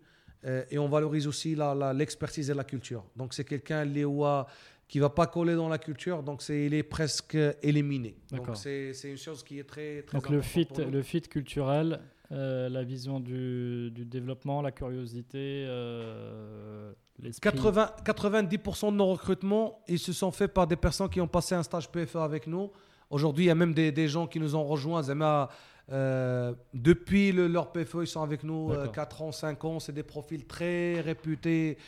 [0.45, 1.55] euh, et on valorise aussi
[1.95, 3.05] l'expertise et la culture.
[3.15, 4.47] Donc, c'est quelqu'un, Léoa
[4.94, 8.15] qui va pas coller dans la culture, donc c'est il est presque éliminé.
[8.32, 11.99] Donc c'est une chose qui est très très Donc le fit, le fit culturel,
[12.32, 17.49] euh, la vision du, du développement, la curiosité, euh, l'esprit.
[17.49, 21.56] 80, 90% de nos recrutements, ils se sont faits par des personnes qui ont passé
[21.56, 22.70] un stage PFE avec nous.
[23.10, 25.02] Aujourd'hui, il y a même des, des gens qui nous ont rejoints.
[25.02, 25.49] Zema,
[25.91, 28.91] euh, depuis le- leur PFE, ils sont avec nous euh, D'accord.
[28.91, 29.80] 4 ans, 5 ans.
[29.80, 31.80] C'est des profils très réputés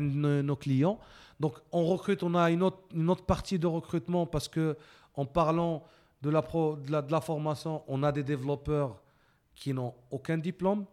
[0.00, 0.98] nos clients.
[1.40, 4.76] Donc, on recrute, on a une autre, une autre partie de recrutement parce que
[5.14, 5.82] en parlant
[6.22, 9.00] de la, pro- de la, de la formation, on a des développeurs
[9.54, 10.84] qui n'ont aucun diplôme.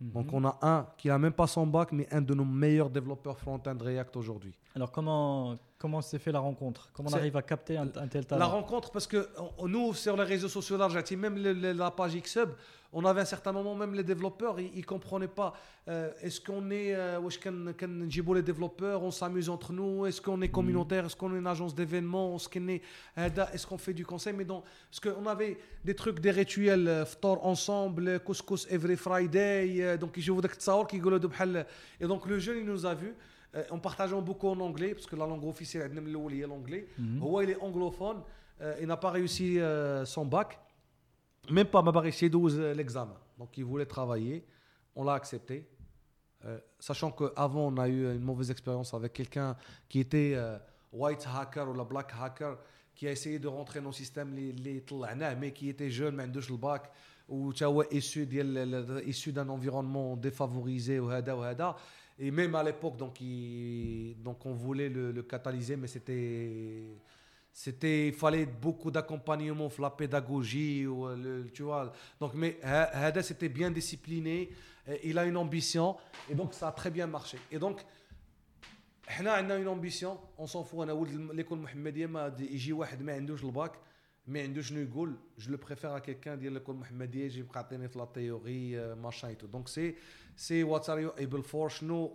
[0.00, 0.10] Mhm.
[0.12, 2.90] Donc on a un qui n'a même pas son bac, mais un de nos meilleurs
[2.90, 4.56] développeurs front-end React aujourd'hui.
[4.74, 6.90] Alors comment Comment s'est fait la rencontre?
[6.92, 8.40] Comment on arrive à capter un, tel talent?
[8.40, 9.28] La rencontre, parce que
[9.64, 12.50] nous, sur les réseaux sociaux d'Argentine, même la page XUB,
[12.92, 15.52] on avait un certain moment, même les développeurs, ils ne comprenaient pas.
[15.88, 20.40] Euh, est-ce qu'on est, euh, est quand les développeurs, on s'amuse entre nous Est-ce qu'on
[20.42, 20.52] est mm.
[20.52, 22.82] communautaire Est-ce qu'on est une agence d'événements Est-ce qu'on est,
[23.18, 24.32] euh, est-ce qu'on fait du conseil?
[24.32, 29.98] Mais donc parce qu'on avait des trucs, des rituels, ftor ensemble, couscous every Friday.
[29.98, 31.66] Donc, je voudrais que tu saches qu'ils
[32.00, 33.14] Et donc, le jeune, il nous a vus.
[33.58, 36.86] Euh, en partageant beaucoup en anglais, parce que la langue officielle est l'anglais.
[36.98, 37.22] Mhm.
[37.42, 38.22] Il est anglophone,
[38.60, 40.58] euh, il n'a pas réussi euh, son bac,
[41.50, 43.16] même pas Mabaré 12 l'examen.
[43.38, 44.44] Donc il voulait travailler,
[44.94, 45.68] on l'a accepté.
[46.44, 49.56] Euh, sachant qu'avant, on a eu une mauvaise expérience avec quelqu'un
[49.88, 50.36] qui était
[50.92, 52.58] white hacker ou la black hacker,
[52.94, 56.90] qui a essayé de rentrer dans le système, mais qui était jeune, mais le bac,
[57.28, 57.52] ou
[57.90, 58.26] issu
[59.32, 61.76] d'un environnement défavorisé, ou hada, ou hada.
[62.19, 66.83] Et même à l'époque, donc, il- donc on voulait le, le catalyser, mais c'était.
[67.55, 71.91] C'était, il fallait beaucoup d'accompagnement, la pédagogie, ou euh, le, tu vois.
[72.19, 74.49] Donc, mais Ha- Hada, c'était bien discipliné,
[74.89, 75.95] euh, il a une ambition,
[76.29, 77.37] et donc ça a très bien marché.
[77.51, 77.77] Et donc,
[79.09, 83.03] احنا عندنا اون امبيسيون اون سون فو انا ولد ليكول المحمديه ما دي- يجي واحد
[83.03, 83.71] ما عندوش الباك
[84.27, 87.87] ما عندوش شنو يقول جو لو بريفير ا كيلكان ديال ليكول المحمديه يجي يبقى يعطيني
[87.89, 89.95] في لا تيوري ماشين تو دونك سي
[90.37, 92.11] سي وات ار يو ايبل فور شنو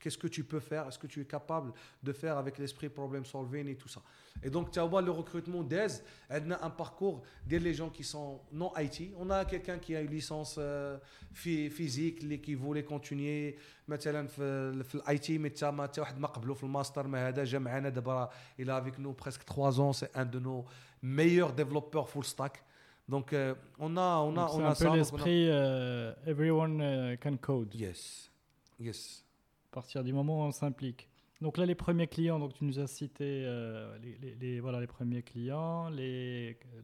[0.00, 1.72] qu'est-ce que tu peux faire est-ce que tu es capable
[2.02, 4.00] de faire avec l'esprit problem solving et tout ça
[4.44, 5.94] et donc tu vois le recrutement d'AIS
[6.30, 7.16] on a un parcours
[7.50, 8.30] des les gens qui sont
[8.60, 10.98] non IT on a quelqu'un qui a une licence euh,
[11.40, 16.00] phy- physique اللي qui voulait continuer مثلا في في الاي تي مي تا ما تا
[16.02, 18.30] واحد ما قبلو في الماستر ما هذا جا معنا دابا
[18.60, 20.64] il a avec nous presque 3 ans c'est un de nos
[21.02, 22.62] meilleurs développeurs full stack
[23.07, 26.13] donc euh, on a on a Donc, on a un ça peu a- l'esprit euh,
[26.25, 27.73] everyone euh, can code.
[27.75, 28.31] yes
[28.79, 29.23] yes
[29.71, 31.07] À partir du moment où on s'implique.
[31.41, 34.79] Donc là, les premiers clients, donc tu nous as cité euh, les, les- les- voilà,
[34.79, 35.89] les premiers clients,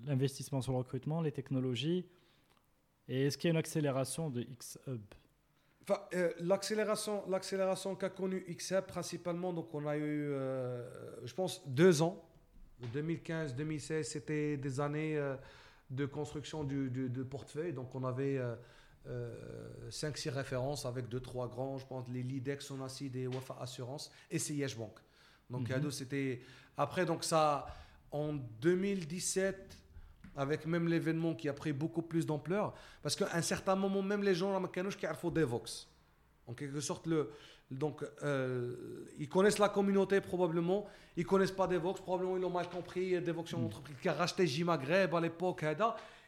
[0.05, 2.05] l'investissement sur le recrutement, les technologies.
[3.07, 5.01] Et est-ce qu'il y a une accélération de X-Hub?
[5.83, 10.85] Enfin, euh, l'accélération, l'accélération qu'a connue XApp principalement, donc on a eu, euh,
[11.23, 12.21] je pense, deux ans.
[12.93, 15.17] 2015-2016, c'était des années
[15.89, 17.73] de construction du, du- de portefeuille.
[17.73, 18.39] Donc on avait
[19.89, 24.75] 5-6 références avec 2-3 grands, je pense, les Lidex, aussi des Wafa Assurance et CIH
[24.77, 24.99] Bank.
[25.49, 25.69] Donc Mhm.
[25.69, 26.41] Yado, c'était.
[26.75, 27.67] Après, donc ça,
[28.11, 29.77] en 2017,
[30.35, 34.23] avec même l'événement qui a pris beaucoup plus d'ampleur, parce qu'à un certain moment, même
[34.23, 34.51] les gens,
[34.97, 35.87] qui ont Devox.
[36.45, 37.31] En quelque sorte, le,
[37.69, 38.75] donc, euh,
[39.19, 40.85] ils connaissent la communauté probablement,
[41.17, 43.19] ils connaissent pas Devox, probablement ils l'ont mal compris.
[43.21, 45.63] Devox, c'est une entreprise qui a racheté J Maghreb à l'époque,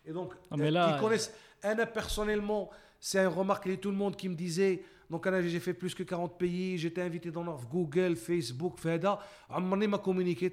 [0.06, 1.34] et donc Ah, mais euh, là, ils connaissent.
[1.64, 4.84] Anna, personnellement, c'est une remarque que tout le monde qui me disait.
[5.10, 9.20] Donc, j'ai fait plus que 40 pays, j'étais invité dans Google, Facebook, Feda.
[9.49, 10.49] À m'a communiqué,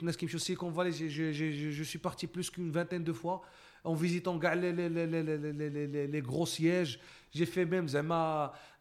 [1.73, 3.43] je suis parti plus qu'une vingtaine de fois
[3.85, 6.99] en visitant gars, les, les, les, les, les, les, les- les- les gros sièges.
[7.33, 7.87] J'ai fait même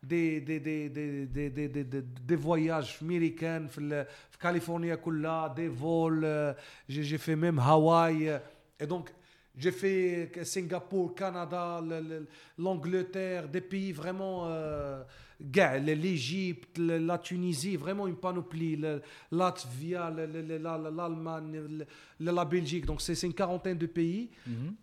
[0.07, 0.44] des
[2.36, 3.68] voyages américains,
[4.40, 4.91] Californie,
[5.56, 6.53] des vols, euh,
[6.88, 8.38] j'ai fait même Hawaï, euh,
[8.80, 9.10] et donc
[9.57, 11.82] j'ai fait euh, Singapour, Canada,
[12.57, 14.48] l'Angleterre, des pays vraiment
[15.39, 18.75] l'Égypte, la Tunisie, vraiment une panoplie.
[19.31, 21.85] Latvia, le- le- le- la- la- l'Allemagne, le-
[22.19, 22.85] le- la Belgique.
[22.85, 24.29] Donc, c'est une quarantaine de pays.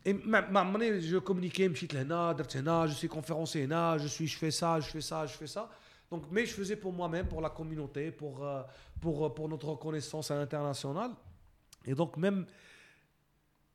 [0.04, 1.68] Et ma, ma monnaie, je communiquais,
[2.86, 3.66] je suis conférencier
[3.98, 5.70] je suis, je fais ça, je fais ça, je fais ça.
[6.10, 8.62] Donc, mais je faisais pour moi-même, pour la communauté, pour, euh,
[9.00, 11.10] pour, euh, pour notre reconnaissance à l'international.
[11.86, 12.44] Et donc, même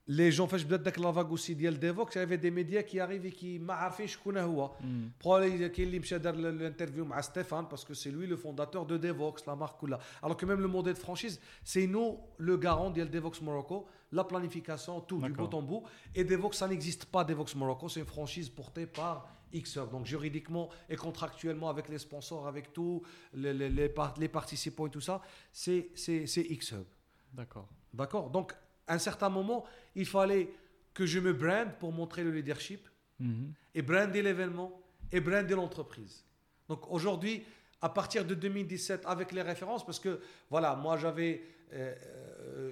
[0.10, 2.16] les gens faisaient peut-être d'être la vague aussi d'El Devox.
[2.16, 4.78] Il y avait des médias qui arrivaient et qui m'affichent qu'on a oua.
[5.20, 8.86] Pour aller dire qu'il y a l'interview à Stéphane parce que c'est lui le fondateur
[8.86, 10.00] de Devox, la marque Koula.
[10.24, 14.24] Alors que même le modèle de franchise, c'est nous le garant d'El Devox Morocco, la
[14.24, 15.84] planification, tout du bout en bout.
[16.16, 19.90] Et Devox, ça n'existe pas, Devox Morocco, c'est une franchise portée par Xhub.
[19.92, 23.02] Donc juridiquement et contractuellement avec les sponsors, avec tous
[23.34, 25.22] les participants et tout ça,
[25.52, 26.86] c'est X-Hub.
[27.34, 27.68] D'accord.
[27.94, 28.30] D'accord?
[28.30, 28.54] Donc,
[28.90, 29.66] à un certain moment,
[29.98, 30.48] il fallait
[30.94, 32.88] que je me brande pour montrer le leadership
[33.20, 33.52] Mhm.
[33.76, 34.72] et brander l'événement
[35.12, 36.24] et brander l'entreprise.
[36.70, 37.44] Donc aujourd'hui,
[37.82, 40.20] à partir de 2017, avec les références, parce que
[40.50, 41.42] voilà, moi j'avais,
[41.74, 41.96] euh,
[42.42, 42.72] euh,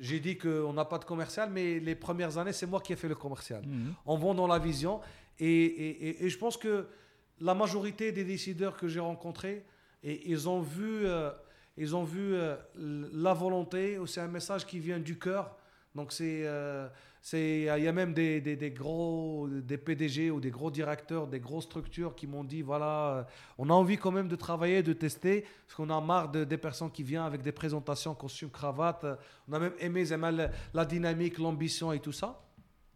[0.00, 2.96] j'ai dit qu'on n'a pas de commercial, mais les premières années, c'est moi qui ai
[2.96, 3.94] fait le commercial Mhm.
[4.06, 5.00] en vendant la vision.
[5.38, 6.86] Et, et- et- et je pense que
[7.40, 9.64] la majorité des décideurs que j'ai rencontrés,
[10.02, 11.30] et, ils ont vu, euh,
[11.76, 12.34] ils ont vu
[12.76, 15.56] la volonté, c'est un message qui vient du cœur.
[15.94, 16.88] Donc c'est, euh,
[17.20, 21.40] c'est, il y a même des, des- gros, des PDG ou des gros directeurs, des
[21.40, 23.22] grosses structures qui m'ont dit voilà, euh,
[23.58, 26.58] on a envie quand même de travailler, de tester, parce qu'on a marre de- des
[26.58, 29.04] personnes qui viennent avec des présentations costume cravate.
[29.48, 32.40] On a même aimé Zema, la, la dynamique, l'ambition et tout ça.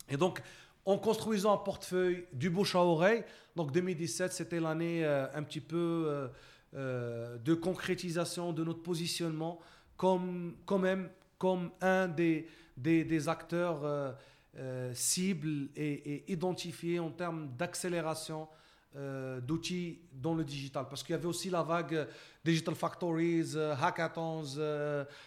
[0.08, 0.40] Et donc,
[0.86, 3.24] en construisant un portefeuille du bouche à oreille,
[3.56, 6.28] donc 2017, c'était l'année euh, un petit peu euh,
[6.74, 9.58] euh, de concrétisation de notre positionnement
[9.96, 11.08] comme, quand même
[11.38, 12.46] comme un des,
[12.76, 14.12] des, acteurs euh,
[14.56, 18.48] euh, cibles et, identifiés en termes d'accélération
[18.96, 20.86] euh, d'outils dans le digital.
[20.88, 22.04] Parce qu'il y avait aussi la vague euh,
[22.44, 24.44] Digital Factories, euh, Hackathons,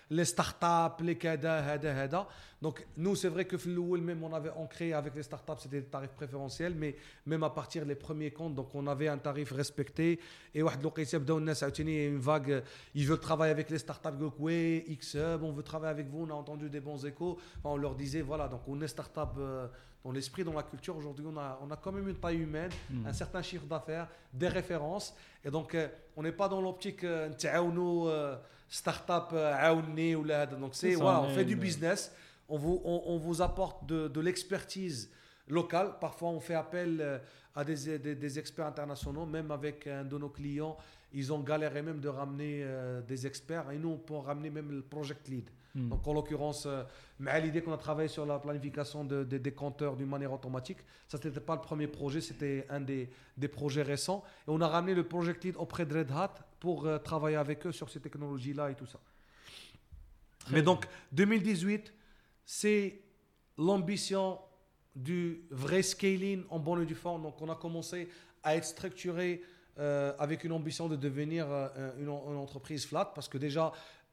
[0.09, 2.27] les startups, les kada, hada, hada.
[2.61, 5.87] Donc, nous, c'est vrai que Flouel, même on avait ancré avec les startups, c'était des
[5.87, 6.95] tarifs préférentiels, mais
[7.25, 10.21] même à partir des premiers comptes, donc on avait un tarif respecté.
[10.55, 12.63] Et une vague,
[12.95, 16.35] ils veulent travailler avec les startups, Gokwe, X-Hub, on veut travailler avec vous, on a
[16.35, 17.37] entendu des bons échos.
[17.65, 19.37] On leur disait, voilà, donc on est startup
[20.07, 20.95] dans l'esprit, dans la culture.
[20.95, 22.71] Aujourd'hui, on a, on a quand même une taille humaine,
[23.05, 25.13] un certain chiffre d'affaires, des références.
[25.43, 28.35] Et donc, euh, on n'est pas dans l'optique euh, euh,
[28.69, 32.15] start-up, euh, ou Donc, c'est voilà, on fait du business.
[32.47, 35.11] On vous, on, vous apporte de, l'expertise
[35.49, 35.95] locale.
[35.99, 37.19] Parfois, on fait appel euh,
[37.53, 40.77] à des, des, experts internationaux, même avec un de nos clients.
[41.11, 42.65] Ils ont galéré même de ramener
[43.05, 43.71] des experts.
[43.71, 45.49] Et nous, on peut ramener même le project lead.
[45.77, 45.89] Mm.
[45.89, 46.83] Donc, en l'occurrence, euh,
[47.19, 50.33] mais à l'idée qu'on a travaillé sur la planification de- de- des compteurs d'une manière
[50.33, 50.79] automatique.
[51.07, 54.23] Ça, ce n'était pas le premier projet, c'était un des, des projets récents.
[54.47, 57.65] Et on a ramené le project lead auprès de Red Hat pour euh, travailler avec
[57.67, 58.99] eux sur ces technologies-là et tout ça.
[60.39, 60.73] Très Mais bien.
[60.73, 61.93] donc, 2018,
[62.45, 62.99] c'est
[63.57, 64.39] l'ambition
[64.95, 67.21] du vrai scaling en bonne et due forme.
[67.23, 68.09] Donc, on a commencé
[68.43, 69.43] à être structuré
[69.79, 73.71] euh, avec une ambition de devenir euh, une, une entreprise flat parce que déjà,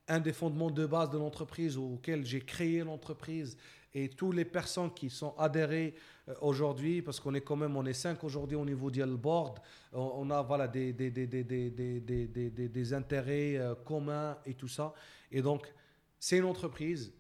[0.08, 3.56] un des fondements de base de l'entreprise auquel j'ai créé l'entreprise
[3.94, 5.94] et toutes les personnes qui sont adhérées
[6.28, 9.60] euh, aujourd'hui, parce qu'on est quand même, on est cinq aujourd'hui au niveau du board,
[9.94, 14.92] euh, on a voilà, des, des, des, des, intérêts euh, communs et tout ça.
[15.30, 15.72] Et donc,
[16.18, 17.12] c'est une entreprise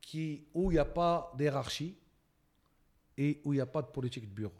[0.00, 1.96] qui, où il n'y a pas d'hierarchie
[3.16, 4.52] et où il n'y a pas de politique de bureau.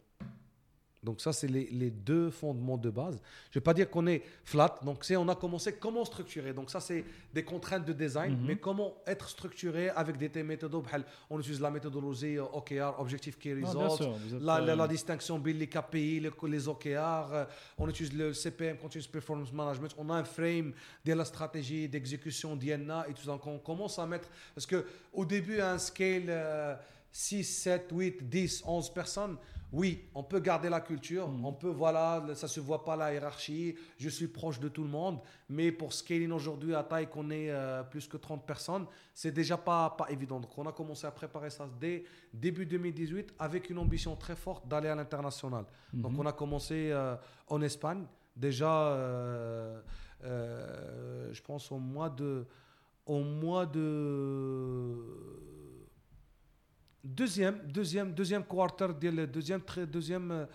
[1.01, 3.21] Donc ça, c'est les, deux fondements de base.
[3.51, 4.75] Je ne vais pas dire qu'on est flat.
[4.83, 6.53] Donc c'est, on a commencé comment structurer.
[6.53, 10.75] Donc ça, c'est des contraintes de design, mais comment être structuré avec des méthodes.
[11.29, 14.09] On utilise la méthodologie OKR, Objective Key Results,
[14.41, 16.87] la, la, la, distinction les KPI, les, OKR.
[16.87, 17.45] Euh,
[17.77, 19.95] on utilise le CPM, Continuous Performance Management.
[19.97, 20.73] On a un frame
[21.05, 23.39] de la stratégie d'exécution d'INA et tout ça.
[23.45, 24.29] on commence à mettre...
[24.53, 26.75] Parce qu'au début, un scale euh,
[27.11, 29.37] 6, 7, 8, 10, 11 personnes
[29.71, 31.45] oui, on peut garder la culture, Mhm.
[31.45, 34.89] on peut, voilà, ça se voit pas la hiérarchie, je suis proche de tout le
[34.89, 39.31] monde, mais pour scaling aujourd'hui à taille qu'on est euh, plus que 30 personnes, c'est
[39.31, 40.39] déjà pas, pas évident.
[40.39, 44.67] Donc on a commencé à préparer ça dès début 2018 avec une ambition très forte
[44.67, 45.65] d'aller à l'international.
[45.93, 46.19] Donc mhm.
[46.19, 47.15] on a commencé euh,
[47.47, 48.05] en Espagne,
[48.35, 49.81] déjà, euh,
[51.31, 52.45] je pense au mois de...
[53.05, 54.93] Au mois de
[57.02, 60.46] Deuxième, deuxième, deuxième quarter, ديال- deuxième, tri- deuxième euh,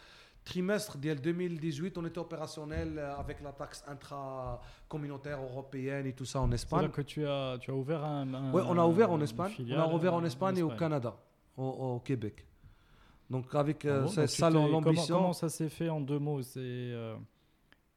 [0.44, 6.42] trimestre ديال 2018, on était opérationnel euh, avec la taxe intra-communautaire européenne et tout ça
[6.42, 6.80] en Espagne.
[6.80, 8.34] C'est-à-dire que tu as, tu as ouvert un.
[8.34, 9.52] un- Oui, on a ouvert en une Espagne.
[9.52, 11.16] On filiale, a ouvert en euh, Espagne et au Canada,
[11.58, 12.46] au, au Québec.
[13.30, 15.16] Donc avec Ah euh, bon c'est Donc tu ça t'es- comment, l'ambition.
[15.18, 17.16] comment ça s'est fait en deux mots C'est euh,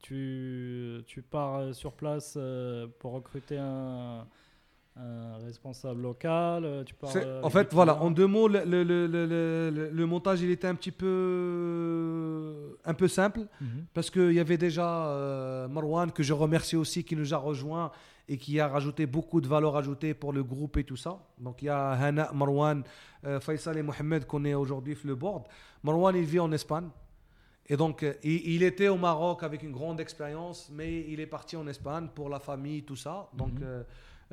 [0.02, 4.26] tu, tu pars euh, sur place euh, pour recruter un,
[4.99, 6.65] un responsable local.
[6.65, 10.05] euh, Tu euh, en fait, voilà, en deux mots, le, le, le, le, le- le
[10.05, 13.85] montage, il était un petit peu, un peu simple Mhm.
[13.93, 17.91] parce qu'il y avait déjà euh, Marwan, que je remercie aussi, qui nous a rejoint
[18.29, 21.17] et qui a rajouté beaucoup de valeur ajoutée pour le groupe et tout ça.
[21.39, 22.83] Donc il y a Hana, Marwan,
[23.25, 25.43] euh, Faisal et Mohamed qu'on est aujourd'hui sur le board.
[25.83, 26.89] Marwan, il vit en Espagne.
[27.69, 31.57] Et donc, euh, il, était au Maroc avec une grande expérience, mais il est parti
[31.57, 33.27] en Espagne pour la famille, tout ça.
[33.33, 33.63] Donc, Mhm.
[33.63, 33.83] euh,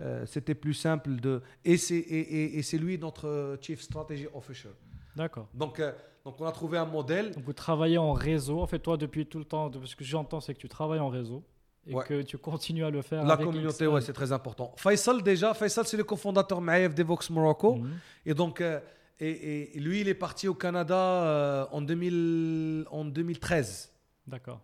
[0.00, 1.42] euh, c'était plus simple de.
[1.64, 4.70] Et c'est et, et- et c'est lui notre Chief Strategy Officer.
[5.16, 5.48] D'accord.
[5.54, 5.92] Donc, euh,
[6.24, 7.30] donc, on a trouvé un modèle.
[7.32, 8.60] Donc vous travaillez en réseau.
[8.60, 10.98] En fait, toi, depuis tout le temps, de- ce que j'entends, c'est que tu travailles
[11.00, 11.44] en réseau
[11.86, 12.02] et Ouais.
[12.04, 13.24] que tu continues à le faire.
[13.24, 14.72] La avec communauté, ouais, c'est très important.
[14.76, 17.76] Faisal, déjà, Faisal, c'est le cofondateur Maïf Devox Morocco.
[17.76, 17.90] Mhm.
[18.26, 18.80] Et donc, euh,
[19.20, 23.92] et, et lui, il est parti au Canada euh, en, 2000, en 2013.
[24.26, 24.60] D'accord.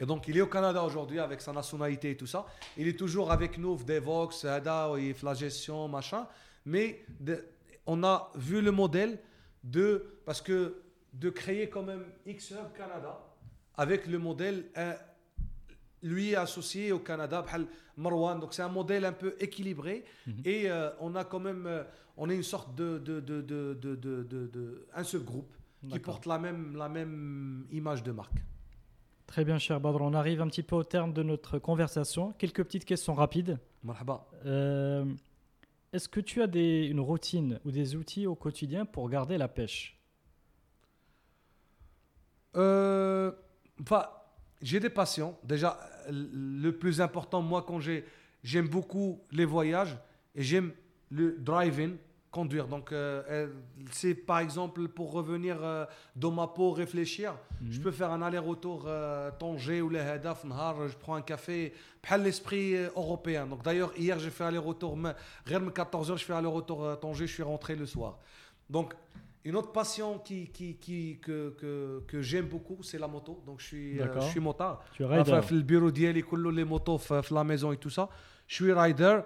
[0.00, 2.46] Et donc, il est au Canada aujourd'hui avec sa nationalité et tout ça.
[2.76, 4.90] Il est toujours avec nous, Devox, Ada,
[5.22, 6.26] la gestion, machin.
[6.64, 7.04] Mais
[7.86, 9.18] on a vu le modèle
[9.64, 10.20] de.
[10.24, 13.18] Parce que de créer quand même X-Hub Canada
[13.76, 14.66] avec le modèle.
[14.76, 14.94] Euh,
[16.02, 17.44] lui associé au Canada,
[17.96, 18.38] Marwan.
[18.38, 20.34] Donc c'est un modèle un peu équilibré mhm.
[20.44, 21.84] et euh, on a quand même, euh,
[22.16, 25.52] on est une sorte de, de, de, de, de un seul groupe
[25.90, 28.42] qui porte la même, la même image de marque.
[29.28, 30.00] Très bien, cher Badr.
[30.00, 32.32] On arrive un petit peu au terme de notre conversation.
[32.38, 33.58] Quelques petites questions rapides.
[34.46, 35.04] Euh,
[35.92, 39.46] Est-ce que tu as des, une routine ou des outils au quotidien pour garder la
[39.46, 39.98] pêche?
[42.56, 43.30] Euh,
[43.80, 44.06] Enfin,
[44.62, 45.36] j'ai des passions.
[45.44, 45.78] Déjà,
[46.10, 48.04] le plus important, moi, quand j'ai,
[48.42, 49.96] j'aime beaucoup les voyages
[50.34, 50.72] et j'aime
[51.10, 51.96] le driving,
[52.30, 52.66] conduire.
[52.68, 53.48] Donc, euh,
[53.90, 55.84] c'est par exemple pour revenir euh,
[56.14, 57.34] dans ma peau, réfléchir.
[57.68, 61.72] Je peux faire un aller-retour euh, Tanger ou les Hadaf, je prends un café,
[62.06, 63.46] par l'esprit euh, européen.
[63.46, 64.98] Donc, d'ailleurs, hier, j'ai fait aller-retour,
[65.46, 68.18] rien 14h, je fais aller-retour Tanger, je suis rentré le soir.
[68.68, 68.94] Donc,
[69.44, 73.42] une autre passion qui, qui, qui que, que, j'aime beaucoup, c'est la moto.
[73.46, 74.84] Donc, je suis, je suis motard.
[74.98, 76.22] Le bureau d'Yeli,
[76.52, 77.00] les motos,
[77.30, 78.10] la maison et tout ça.
[78.46, 79.20] Je suis rider.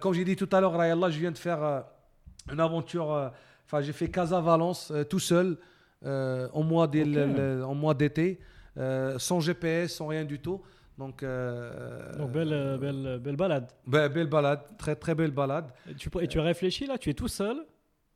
[0.00, 1.84] comme j'ai dit tout à l'heure, je viens de faire
[2.52, 3.28] une aventure euh,
[3.66, 5.56] enfin j'ai fait Casa Valence euh, tout seul
[6.04, 6.86] euh, en mois
[7.94, 8.38] d'été,
[9.18, 10.60] sans GPS, sans rien du tout.
[10.96, 13.68] Donc, euh, Donc belle, euh, belle, belle balade.
[13.86, 15.72] be- belle balade, très très belle balade.
[15.88, 17.56] Et tu, et tu réfléchis là, tu es tout seul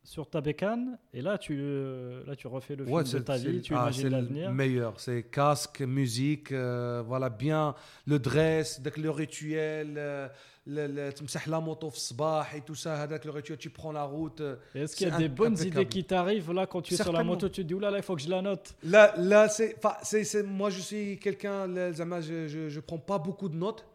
[0.04, 3.24] sur ta bécane et là tu, euh, là, tu refais le film Ouais, de c'est-
[3.24, 4.52] ta c'est- vie, tu ah, imagines c'est le l'avenir.
[4.54, 5.00] meilleur.
[5.02, 7.76] C'est casque, musique, euh, voilà, bien
[8.06, 10.30] le dress, dès que le rituel, euh,
[10.66, 13.92] le, le, تمسح la moto في الصباح et tout ça, avec le rituel, tu prends
[13.92, 14.40] la route.
[14.42, 14.56] euh.
[14.76, 15.82] Et Est-ce qu'il y a c'est des bonnes impeccable.
[15.82, 17.34] idées qui t'arrivent là quand tu es sur la Certainement.
[17.34, 18.76] moto, tu te dis oula là il faut que je la note.
[18.84, 22.80] Là, là c'est, enfin, c'est, c'est- moi, je suis quelqu'un, là, Zama, je, je, je
[22.80, 23.86] prends pas beaucoup de notes.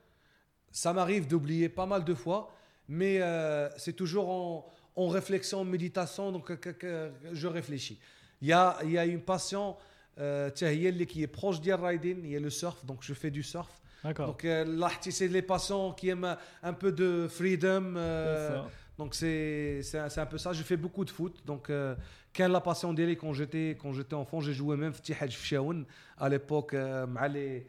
[0.71, 2.51] Ça m'arrive d'oublier pas mal de fois,
[2.89, 4.67] mais euh, c'est toujours en,
[4.98, 6.52] en réflexion, en méditation, donc
[7.32, 8.00] je réfléchis.
[8.42, 9.78] Il y a, il y a une passion
[10.20, 13.44] euh, qui est proche du riding, il y a le surf, donc je fais du
[13.44, 13.70] surf.
[14.04, 17.94] Donc euh, là, c'est les patients qui aiment un peu de freedom.
[17.96, 18.62] Euh,
[18.98, 20.54] donc c'est un, peu ça.
[20.54, 21.46] Je fais beaucoup de foot.
[21.46, 21.96] Donc euh,
[22.36, 23.78] quand la passion d'Eli quand j'étais
[24.14, 25.86] enfant, j'ai joué même Ftihaj Fshaoun
[26.18, 26.76] à l'époque
[27.32, 27.68] les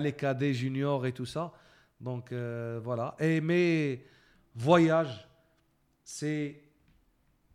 [0.00, 1.52] les cadets juniors et tout ça.
[2.00, 3.14] Donc euh, voilà.
[3.20, 4.04] Et mais
[4.54, 5.28] voyage,
[6.02, 6.63] c'est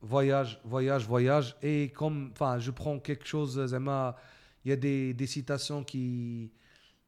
[0.01, 1.55] voyage, voyage, voyage.
[1.61, 3.61] Et comme, enfin, je prends quelque chose,
[4.65, 6.51] il y a des, des, citations qui,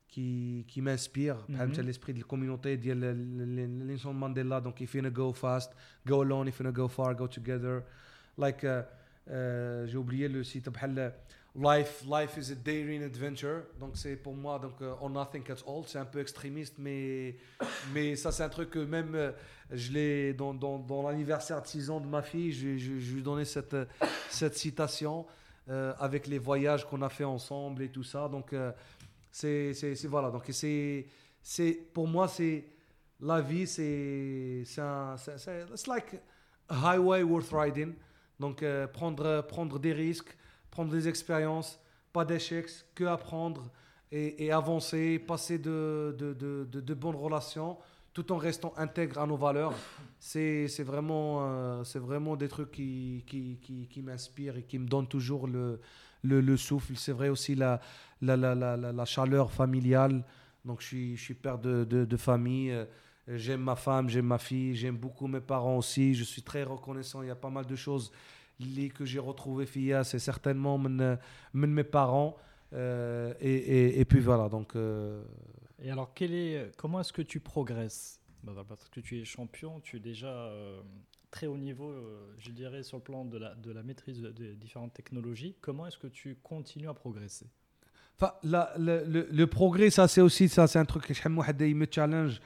[0.07, 1.45] qui, qui m'inspirent.
[1.45, 1.81] Par mhm.
[1.85, 5.73] l'esprit de la communauté, Nelson Mandela, donc, if you're gonna go fast,
[6.05, 7.83] go alone, if you're gonna go far, go together.
[8.37, 8.83] Like, uh,
[9.29, 10.69] uh, j'ai oublié le site,
[11.53, 13.63] Life, is a daring adventure.
[13.77, 15.83] Donc c'est pour moi donc euh, on nothing at all.
[15.85, 17.35] C'est un peu extrémiste, mais
[17.93, 19.33] mais ça c'est un truc que même euh,
[19.69, 20.53] je l'ai dans,
[21.03, 23.85] l'anniversaire de 6 ans de ma fille, je, lui donnais cette euh,
[24.29, 25.25] cette citation
[25.99, 28.27] avec les voyages qu'on a fait ensemble et tout ça.
[28.29, 28.53] Donc
[29.31, 29.73] c'est
[30.05, 30.31] voilà.
[30.31, 31.05] Donc c'est
[31.41, 32.65] c'est pour moi c'est
[33.19, 36.15] la vie c'est c'est un c'est like
[36.69, 37.93] a highway worth riding.
[38.39, 38.63] Donc
[38.93, 40.35] prendre prendre des risques
[40.71, 41.79] prendre des expériences,
[42.13, 43.69] pas d'échecs, que apprendre
[44.11, 47.77] et, avancer, passer de, bonnes relations
[48.13, 49.73] tout en restant intègre à nos valeurs.
[50.19, 53.23] C'est, vraiment, euh, c'est vraiment des trucs qui,
[54.03, 55.79] m'inspirent et qui me donnent toujours le,
[56.23, 56.97] le, le souffle.
[56.97, 57.79] C'est vrai aussi la,
[59.05, 60.25] chaleur familiale.
[60.65, 62.75] Donc, je suis, père de, famille.
[63.27, 66.13] J'aime ma femme, j'aime ma fille, j'aime beaucoup mes parents aussi.
[66.13, 67.21] Je suis très reconnaissant.
[67.21, 68.11] Il y a pas mal de choses
[68.59, 71.17] les que j'ai retrouvées, Fia, c'est certainement mon,
[71.53, 72.35] mon- mes parents.
[72.73, 75.23] Euh, et, et, et puis voilà, donc euh,
[75.83, 78.19] Et alors, quel est, comment est-ce que tu progresses?
[78.43, 80.79] Bah, Parce que tu es champion, tu es déjà euh,
[81.31, 84.31] très haut niveau, euh, je dirais, sur le plan de la, de la maîtrise de-
[84.31, 85.55] des différentes technologies.
[85.61, 87.47] Comment est-ce que tu continues à progresser?
[88.17, 91.13] Enfin, la- le, le- le progrès, ça c'est aussi ça, c'est un truc que
[91.67, 92.39] il me challenge.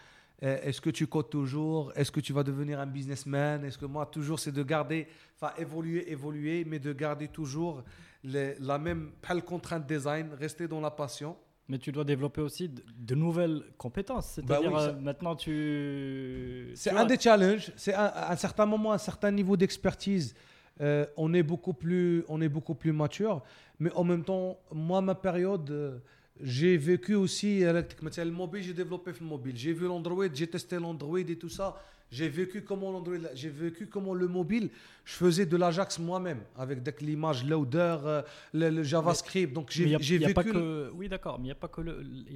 [0.44, 1.91] Euh, Est-ce que tu codes toujours?
[1.95, 3.64] Est-ce que tu vas devenir un businessman?
[3.64, 5.07] Est-ce que moi toujours c'est de garder,
[5.40, 7.84] enfin évoluer, évoluer, mais de garder toujours
[8.24, 11.38] les- la même pas le contrainte design, rester dans la passion.
[11.68, 14.40] Mais tu dois développer aussi de, de nouvelles compétences.
[14.44, 16.72] Bah C'est-à-dire, oui, euh, maintenant, tu.
[16.76, 17.72] C'est un des challenges.
[17.76, 20.34] C'est un- à un certain moment, un certain niveau d'expertise.
[20.82, 23.41] euh, on est beaucoup plus, on est beaucoup plus mature.
[23.80, 25.99] Mais en même temps, moi, ma période, euh,
[26.41, 29.53] j'ai vécu aussi le mobile, j'ai développé le mobile.
[29.56, 31.76] J'ai vu l'Android, j'ai testé l'Android et tout ça.
[32.12, 34.70] J'ai vécu comment l'Android, j'ai vécu comment le mobile,
[35.06, 38.22] je faisais de l'Ajax moi-même avec l'image loader, euh,
[38.53, 39.52] le, le JavaScript.
[39.53, 39.86] Donc j'ai
[40.18, 40.53] vécu.
[40.94, 41.82] Oui, d'accord, mais il n'y a pas que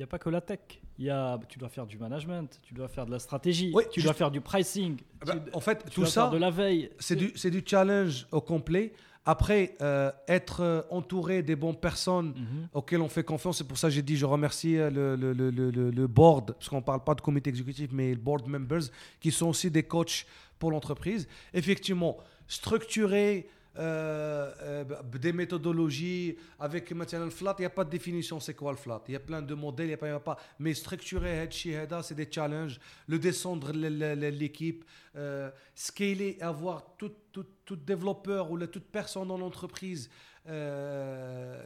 [0.02, 0.60] a pas que la tech.
[0.98, 4.14] Y a, tu dois faire du management, tu dois faire de la stratégie, tu dois
[4.14, 4.98] faire du pricing.
[5.22, 6.90] Ah bah, tu, en fait, tout dois ça, de la veille.
[7.00, 8.94] C'est du, du challenge au complet.
[9.26, 12.68] Après, euh, être entouré des bonnes personnes Mhm.
[12.74, 15.34] auxquelles on fait confiance, c'est pour ça que j'ai dit je remercie euh, le, le,
[15.52, 18.84] le, le, board, parce qu'on ne parle pas de comité exécutif, mais le board members,
[19.20, 20.26] qui sont aussi des coachs
[20.58, 21.28] pour l'entreprise.
[21.54, 22.18] Effectivement,
[22.48, 23.50] structurer
[23.80, 24.84] euh, euh,
[25.18, 28.72] des méthodologies avec euh, maintenant le flat il n'y a pas de définition c'est quoi
[28.72, 29.02] le flat?
[29.08, 30.38] Il y a plein de modèles il n'y a, pas, a pas.
[30.60, 32.78] Mais structurer c'est des challenges.
[33.08, 34.84] Le descendre l'équipe
[35.16, 40.10] euh, scaler avoir tout, tout, tout, développeur ou toute personne dans l'entreprise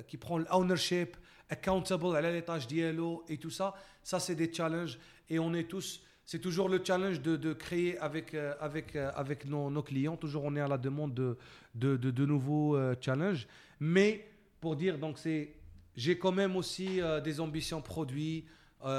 [0.07, 1.17] qui prend l'ownership
[1.49, 3.73] accountable à l'étage d'ilo et tout ça
[4.03, 4.99] ça c'est des challenges.
[5.29, 9.45] Et on est tous c'est toujours le challenge de, créer avec, euh, avec, euh, avec
[9.45, 11.37] nos, clients, toujours on est à la demande de,
[11.75, 13.47] de, nouveaux euh, challenges,
[13.79, 14.25] mais
[14.61, 15.53] pour dire, donc c'est,
[15.95, 18.45] j'ai quand même aussi des ambitions produits,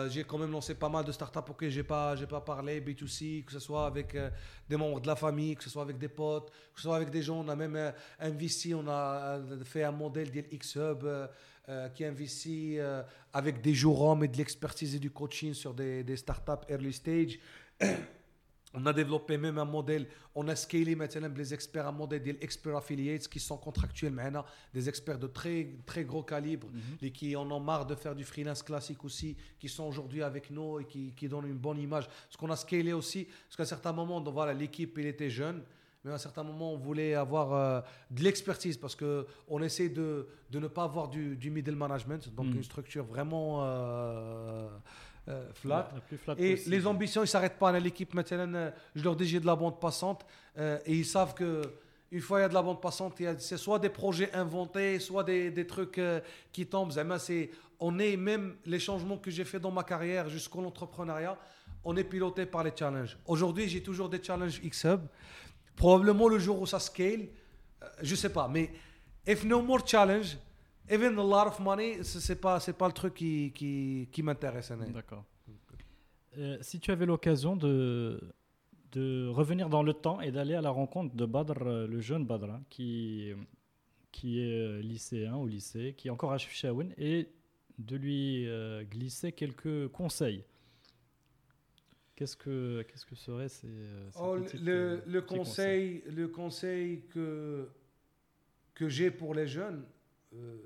[0.09, 3.45] j'ai quand même lancé pas mal de startups auxquelles j'ai pas, j'ai pas parlé, B2C,
[3.45, 4.17] que ce soit avec
[4.69, 7.11] des membres de la famille, que ce soit avec des potes, que ce soit avec
[7.11, 7.41] des gens.
[7.41, 11.05] On a même investi, on a fait un modèle de X-Hub
[11.69, 16.05] euh, qui investit euh, avec des jurons et de l'expertise et du coaching sur des,
[16.05, 17.39] des startups early stage.
[18.77, 22.37] On a développé même un modèle, on a scalé maintenant les experts, un modèle des
[22.41, 26.67] experts affiliates qui sont contractuels maintenant, des experts de très, très gros calibre,
[27.01, 30.51] et qui en ont marre de faire du freelance classique aussi, qui sont aujourd'hui avec
[30.51, 32.09] nous et qui, qui donnent une bonne image.
[32.09, 35.63] Parce qu'on a scalé aussi, parce qu'à un certain moment, donc voilà, l'équipe, était jeune,
[36.05, 40.29] mais à un certain moment, on voulait avoir euh, de l'expertise parce qu'on essaie de,
[40.51, 42.57] de ne pas avoir du, du middle management, donc Mhm.
[42.57, 44.69] une structure vraiment euh,
[45.29, 45.89] euh, flat.
[45.95, 46.71] La plus flat Et possible.
[46.77, 47.73] les ambitions, ils ne s'arrêtent pas.
[47.79, 50.27] L'équipe, maintenant, euh, je leur dis j'ai de la bande passante.
[50.59, 51.63] euh, et ils savent que
[52.13, 55.25] une fois il y a de la bande passante, c'est soit des projets inventés, soit
[55.25, 56.21] des, des trucs euh,
[56.53, 56.93] qui tombent.
[56.93, 57.51] Zama, c'est-
[57.81, 61.37] on est même les changements que j'ai fait dans ma carrière jusqu'à l'entrepreneuriat,
[61.83, 63.19] on est piloté par les challenges.
[63.27, 65.01] Aujourd'hui, j'ai toujours des challenges X-Hub.
[65.77, 67.29] Probablement le jour où ça scale,
[67.83, 68.49] euh, je sais pas.
[68.49, 68.71] Mais
[69.27, 70.37] if no more challenge,
[70.89, 74.71] even a lot of money, c'est pas, c'est pas le truc qui, qui, qui m'intéresse.
[74.71, 74.93] Anne.
[74.93, 75.25] D'accord.
[76.39, 78.21] Euh, si tu avais l'occasion de,
[78.93, 82.25] de revenir dans le temps et d'aller à la rencontre de Badr, euh, le jeune
[82.25, 83.33] Badr, hein, qui,
[84.11, 87.29] qui est lycéen au lycée, qui est encore à Chefchaouen, et
[87.79, 88.49] de lui
[88.89, 90.45] glisser quelques conseils.
[92.17, 96.29] Qu'est-ce que, qu'est-ce que serait ces, euh, ces Oh, petites, le, euh, le conseil, le
[96.29, 97.69] conseil que,
[98.75, 99.85] que j'ai pour les jeunes,
[100.35, 100.57] euh,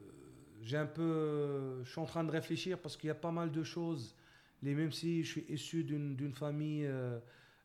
[0.61, 3.51] j'ai un peu, je suis en train de réfléchir parce qu'il y a pas mal
[3.51, 4.15] de choses.
[4.63, 7.19] Les, même si je suis issu d'une famille euh,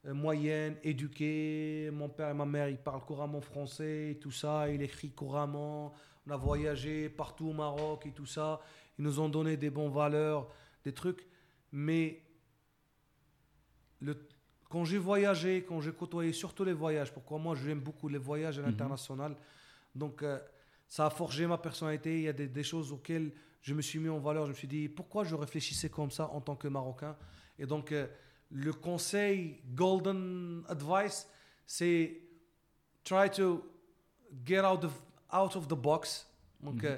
[0.05, 4.81] moyenne, éduquée, mon père et ma mère, ils parlent couramment français et tout ça, il
[4.81, 5.93] écrit couramment.
[6.25, 8.61] On a voyagé partout au Maroc et tout ça.
[8.97, 10.47] Ils nous ont donné des bonnes valeurs,
[10.85, 11.27] des trucs.
[11.71, 12.21] Mais
[14.03, 14.13] le,
[14.69, 18.57] quand j'ai voyagé, quand j'ai côtoyé surtout les voyages, pourquoi moi j'aime beaucoup les voyages
[18.59, 18.67] à Mhm.
[18.69, 19.35] l'international,
[19.95, 20.39] donc euh,
[20.87, 22.09] ça a forgé ma personnalité.
[22.17, 23.31] Il y a des, des choses auxquelles
[23.61, 24.45] je me suis mis en valeur.
[24.45, 27.15] Je me suis dit pourquoi je réfléchissais comme ça en tant que Marocain?
[27.57, 28.07] Et donc euh,
[28.51, 31.27] le conseil golden advice,
[31.65, 32.21] c'est
[33.03, 33.63] try to
[34.45, 34.93] get out of
[35.31, 36.27] out of the box.
[36.61, 36.89] Donc Mhm.
[36.91, 36.97] euh,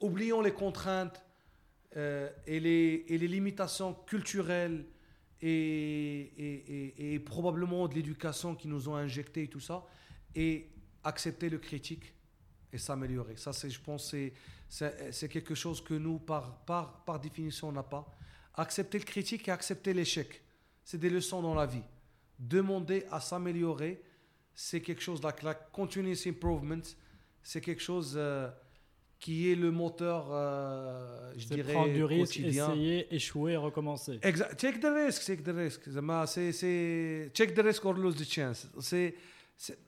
[0.00, 1.20] oublions les contraintes
[1.96, 4.84] et, les, et les limitations culturelles
[5.42, 9.84] et, probablement de l'éducation qui nous ont injecté et tout ça,
[10.34, 10.68] et
[11.02, 12.14] accepter le critique
[12.72, 13.36] et s'améliorer.
[13.36, 14.14] Ça, je pense,
[14.68, 18.06] c'est, quelque chose que nous, par, par, par définition, on n'a pas.
[18.54, 20.42] Accepter le critique et accepter l'échec,
[20.84, 21.82] c'est des leçons dans la vie.
[22.38, 24.02] Demander à s'améliorer,
[24.54, 26.82] c'est quelque chose, like, la continuous improvement,
[27.42, 28.50] c'est quelque chose euh,
[29.24, 32.70] qui est le moteur, euh, je dirais, prendre du risque, quotidien.
[32.70, 34.18] essayer, échouer, recommencer.
[34.20, 34.60] Exact.
[34.60, 35.80] Check the risk, check the risk.
[36.26, 38.68] C'est check the risk or lose the chance.
[38.80, 39.14] C'est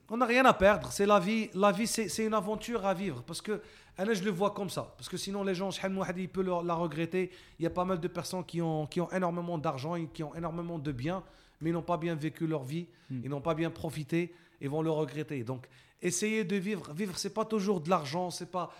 [0.09, 0.91] on n'a rien à perdre.
[0.91, 1.51] C'est la vie.
[1.53, 3.21] La vie, c'est une aventure à vivre.
[3.21, 3.61] Parce que
[3.99, 4.95] là, je le vois comme ça.
[4.97, 5.79] Parce que sinon, les gens, je
[6.17, 7.29] ils peuvent la regretter.
[7.59, 10.23] Il y a pas mal de personnes qui ont, qui ont énormément d'argent, et qui
[10.23, 11.23] ont énormément de biens,
[11.61, 12.87] mais ils n'ont pas bien vécu leur vie.
[13.11, 13.21] Hmm.
[13.23, 15.43] Ils n'ont pas bien profité et vont le regretter.
[15.43, 15.67] Donc,
[16.01, 16.91] essayer de vivre.
[16.91, 18.31] Vivre, c'est pas toujours de l'argent.
[18.31, 18.71] C'est pas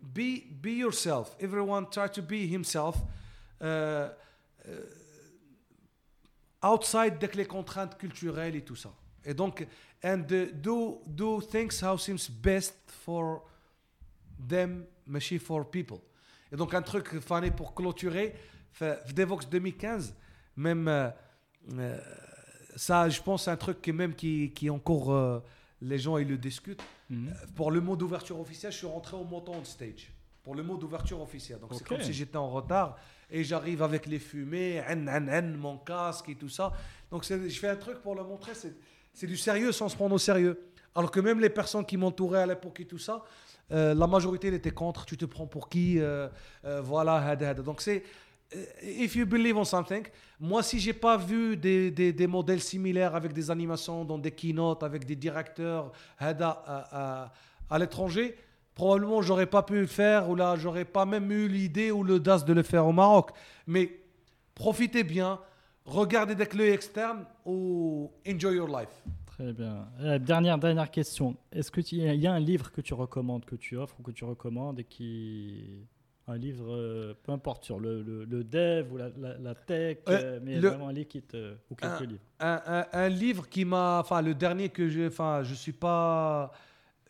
[0.00, 1.36] be be yourself.
[1.40, 2.96] Everyone try to be himself.
[3.60, 4.08] Uh,
[4.66, 4.70] uh,
[6.62, 8.92] outside dès que les contraintes culturelles et tout ça.
[9.24, 9.66] Et donc,
[10.02, 13.42] and uh, do, do things how seems best for
[14.38, 16.00] them, machine for people.
[16.52, 18.34] Et donc, un truc fané pour clôturer,
[19.14, 20.14] Devox 2015,
[20.56, 21.10] même euh,
[21.74, 21.98] euh,
[22.76, 25.40] ça, je pense, un truc même qui, qui encore euh,
[25.80, 26.82] les gens ils le discutent.
[27.10, 27.34] Mhm.
[27.54, 30.12] Pour le mot d'ouverture officielle, je suis rentré au montant on stage.
[30.42, 31.58] Pour le mot d'ouverture officielle.
[31.58, 32.96] Donc c'est comme si j'étais en retard
[33.30, 36.72] et j'arrive avec les fumées, en, en, en, mon casque et tout ça.
[37.10, 40.18] Donc je fais un truc pour le montrer, c'est, du sérieux sans se prendre au
[40.18, 40.58] sérieux.
[40.94, 43.24] Alors que même les personnes qui m'entouraient à l'époque et tout ça,
[43.70, 45.04] euh, la majorité elle était contre.
[45.04, 46.28] Tu te prends pour qui euh,
[46.64, 47.36] euh, Voilà.
[47.36, 48.02] Donc c'est.
[48.54, 50.04] Euh, If you believe on something,
[50.40, 54.30] moi si j'ai pas vu des, des, des modèles similaires avec des animations dans des
[54.30, 57.32] keynotes avec des directeurs à, à,
[57.68, 58.36] à l'étranger,
[58.74, 62.44] probablement j'aurais pas pu le faire ou là j'aurais pas même eu l'idée ou l'audace
[62.44, 63.30] de le faire au Maroc.
[63.66, 63.90] Mais
[64.54, 65.40] profitez bien,
[65.84, 69.02] regardez avec l'œil externe ou enjoy your life.
[69.26, 69.86] Très bien.
[70.00, 71.36] Euh, dernière, dernière question.
[71.52, 74.10] Est-ce qu'il y, y a un livre que tu recommandes, que tu offres ou que
[74.10, 75.86] tu recommandes et qui
[76.28, 80.36] un livre, euh, peu importe, sur le, le, le dev ou la, la, tech, euh,
[80.36, 82.22] euh mais le, vraiment un livre qui te, euh, ou quelques un, livres.
[82.92, 86.52] Un, livre qui m'a, enfin le dernier que j'ai, enfin je suis pas,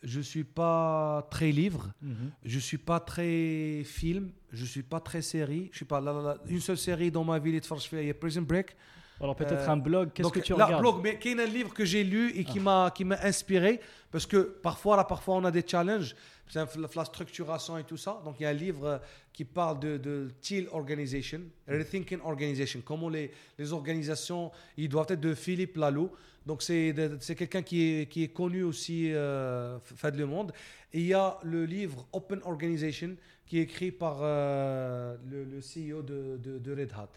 [0.03, 2.29] je suis pas très livre, mm -hmm.
[2.45, 6.21] je suis pas très film, je suis pas très série, je suis pas là, là,
[6.21, 7.51] là, une seule série dans ma vie,
[7.91, 8.75] les Prison Break.
[9.21, 11.43] Alors peut-être Euh, un blog, qu'est-ce que tu là, regardes blog, mais qu'il y a
[11.43, 12.51] un livre que j'ai lu et Ah.
[12.51, 13.79] qui m'a qui m'a inspiré
[14.11, 16.15] parce que parfois là parfois on a des challenges.
[16.55, 18.21] La, structuration et tout ça.
[18.25, 18.97] Donc il y a un livre euh,
[19.31, 23.29] qui parle de, de Teal Organization Rethinking Organization comment les,
[23.59, 26.09] les organisations ils doivent être de Philippe Laloux.
[26.47, 26.95] Donc c'est
[27.37, 30.51] quelqu'un qui est, qui est connu aussi euh, fait le monde.
[30.91, 33.15] Et il y a le livre Open Organization
[33.45, 37.09] qui est écrit par euh, le, le CEO de, de, de Red Hat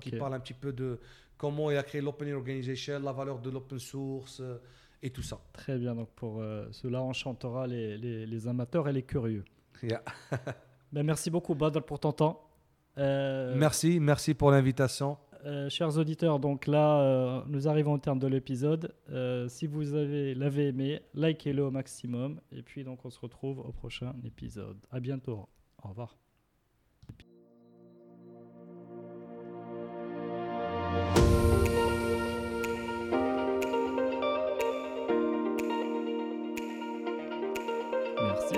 [0.00, 0.98] qui parle un petit peu de
[1.42, 4.58] comment il a créé l'open organization, la valeur de l'open source euh,
[5.02, 5.38] et tout ça.
[5.52, 9.44] Très bien, donc pour euh, cela, on chantera les, les- les amateurs et les curieux.
[9.82, 10.02] Yeah.
[10.92, 12.34] Ben, merci beaucoup, Badr, pour ton temps.
[12.98, 15.16] Euh, Merci, merci pour l'invitation.
[15.46, 18.94] euh, chers auditeurs, donc là, nous arrivons au terme de l'épisode.
[19.48, 22.40] Si vous avez l'avez aimé, likez-le au maximum.
[22.52, 24.76] Et puis, donc, on se retrouve au prochain épisode.
[24.90, 25.48] À bientôt.
[25.82, 26.21] Au revoir.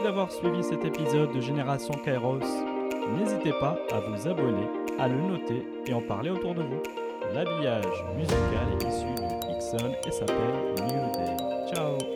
[0.04, 2.38] D'avoir suivi cet épisode de Génération Kairos.
[3.16, 4.68] N'hésitez pas à vous abonner,
[4.98, 6.82] à le noter et en parler autour de vous.
[7.32, 11.36] L'habillage musical est issu de Ixon et s'appelle New Day.
[11.74, 12.13] Ciao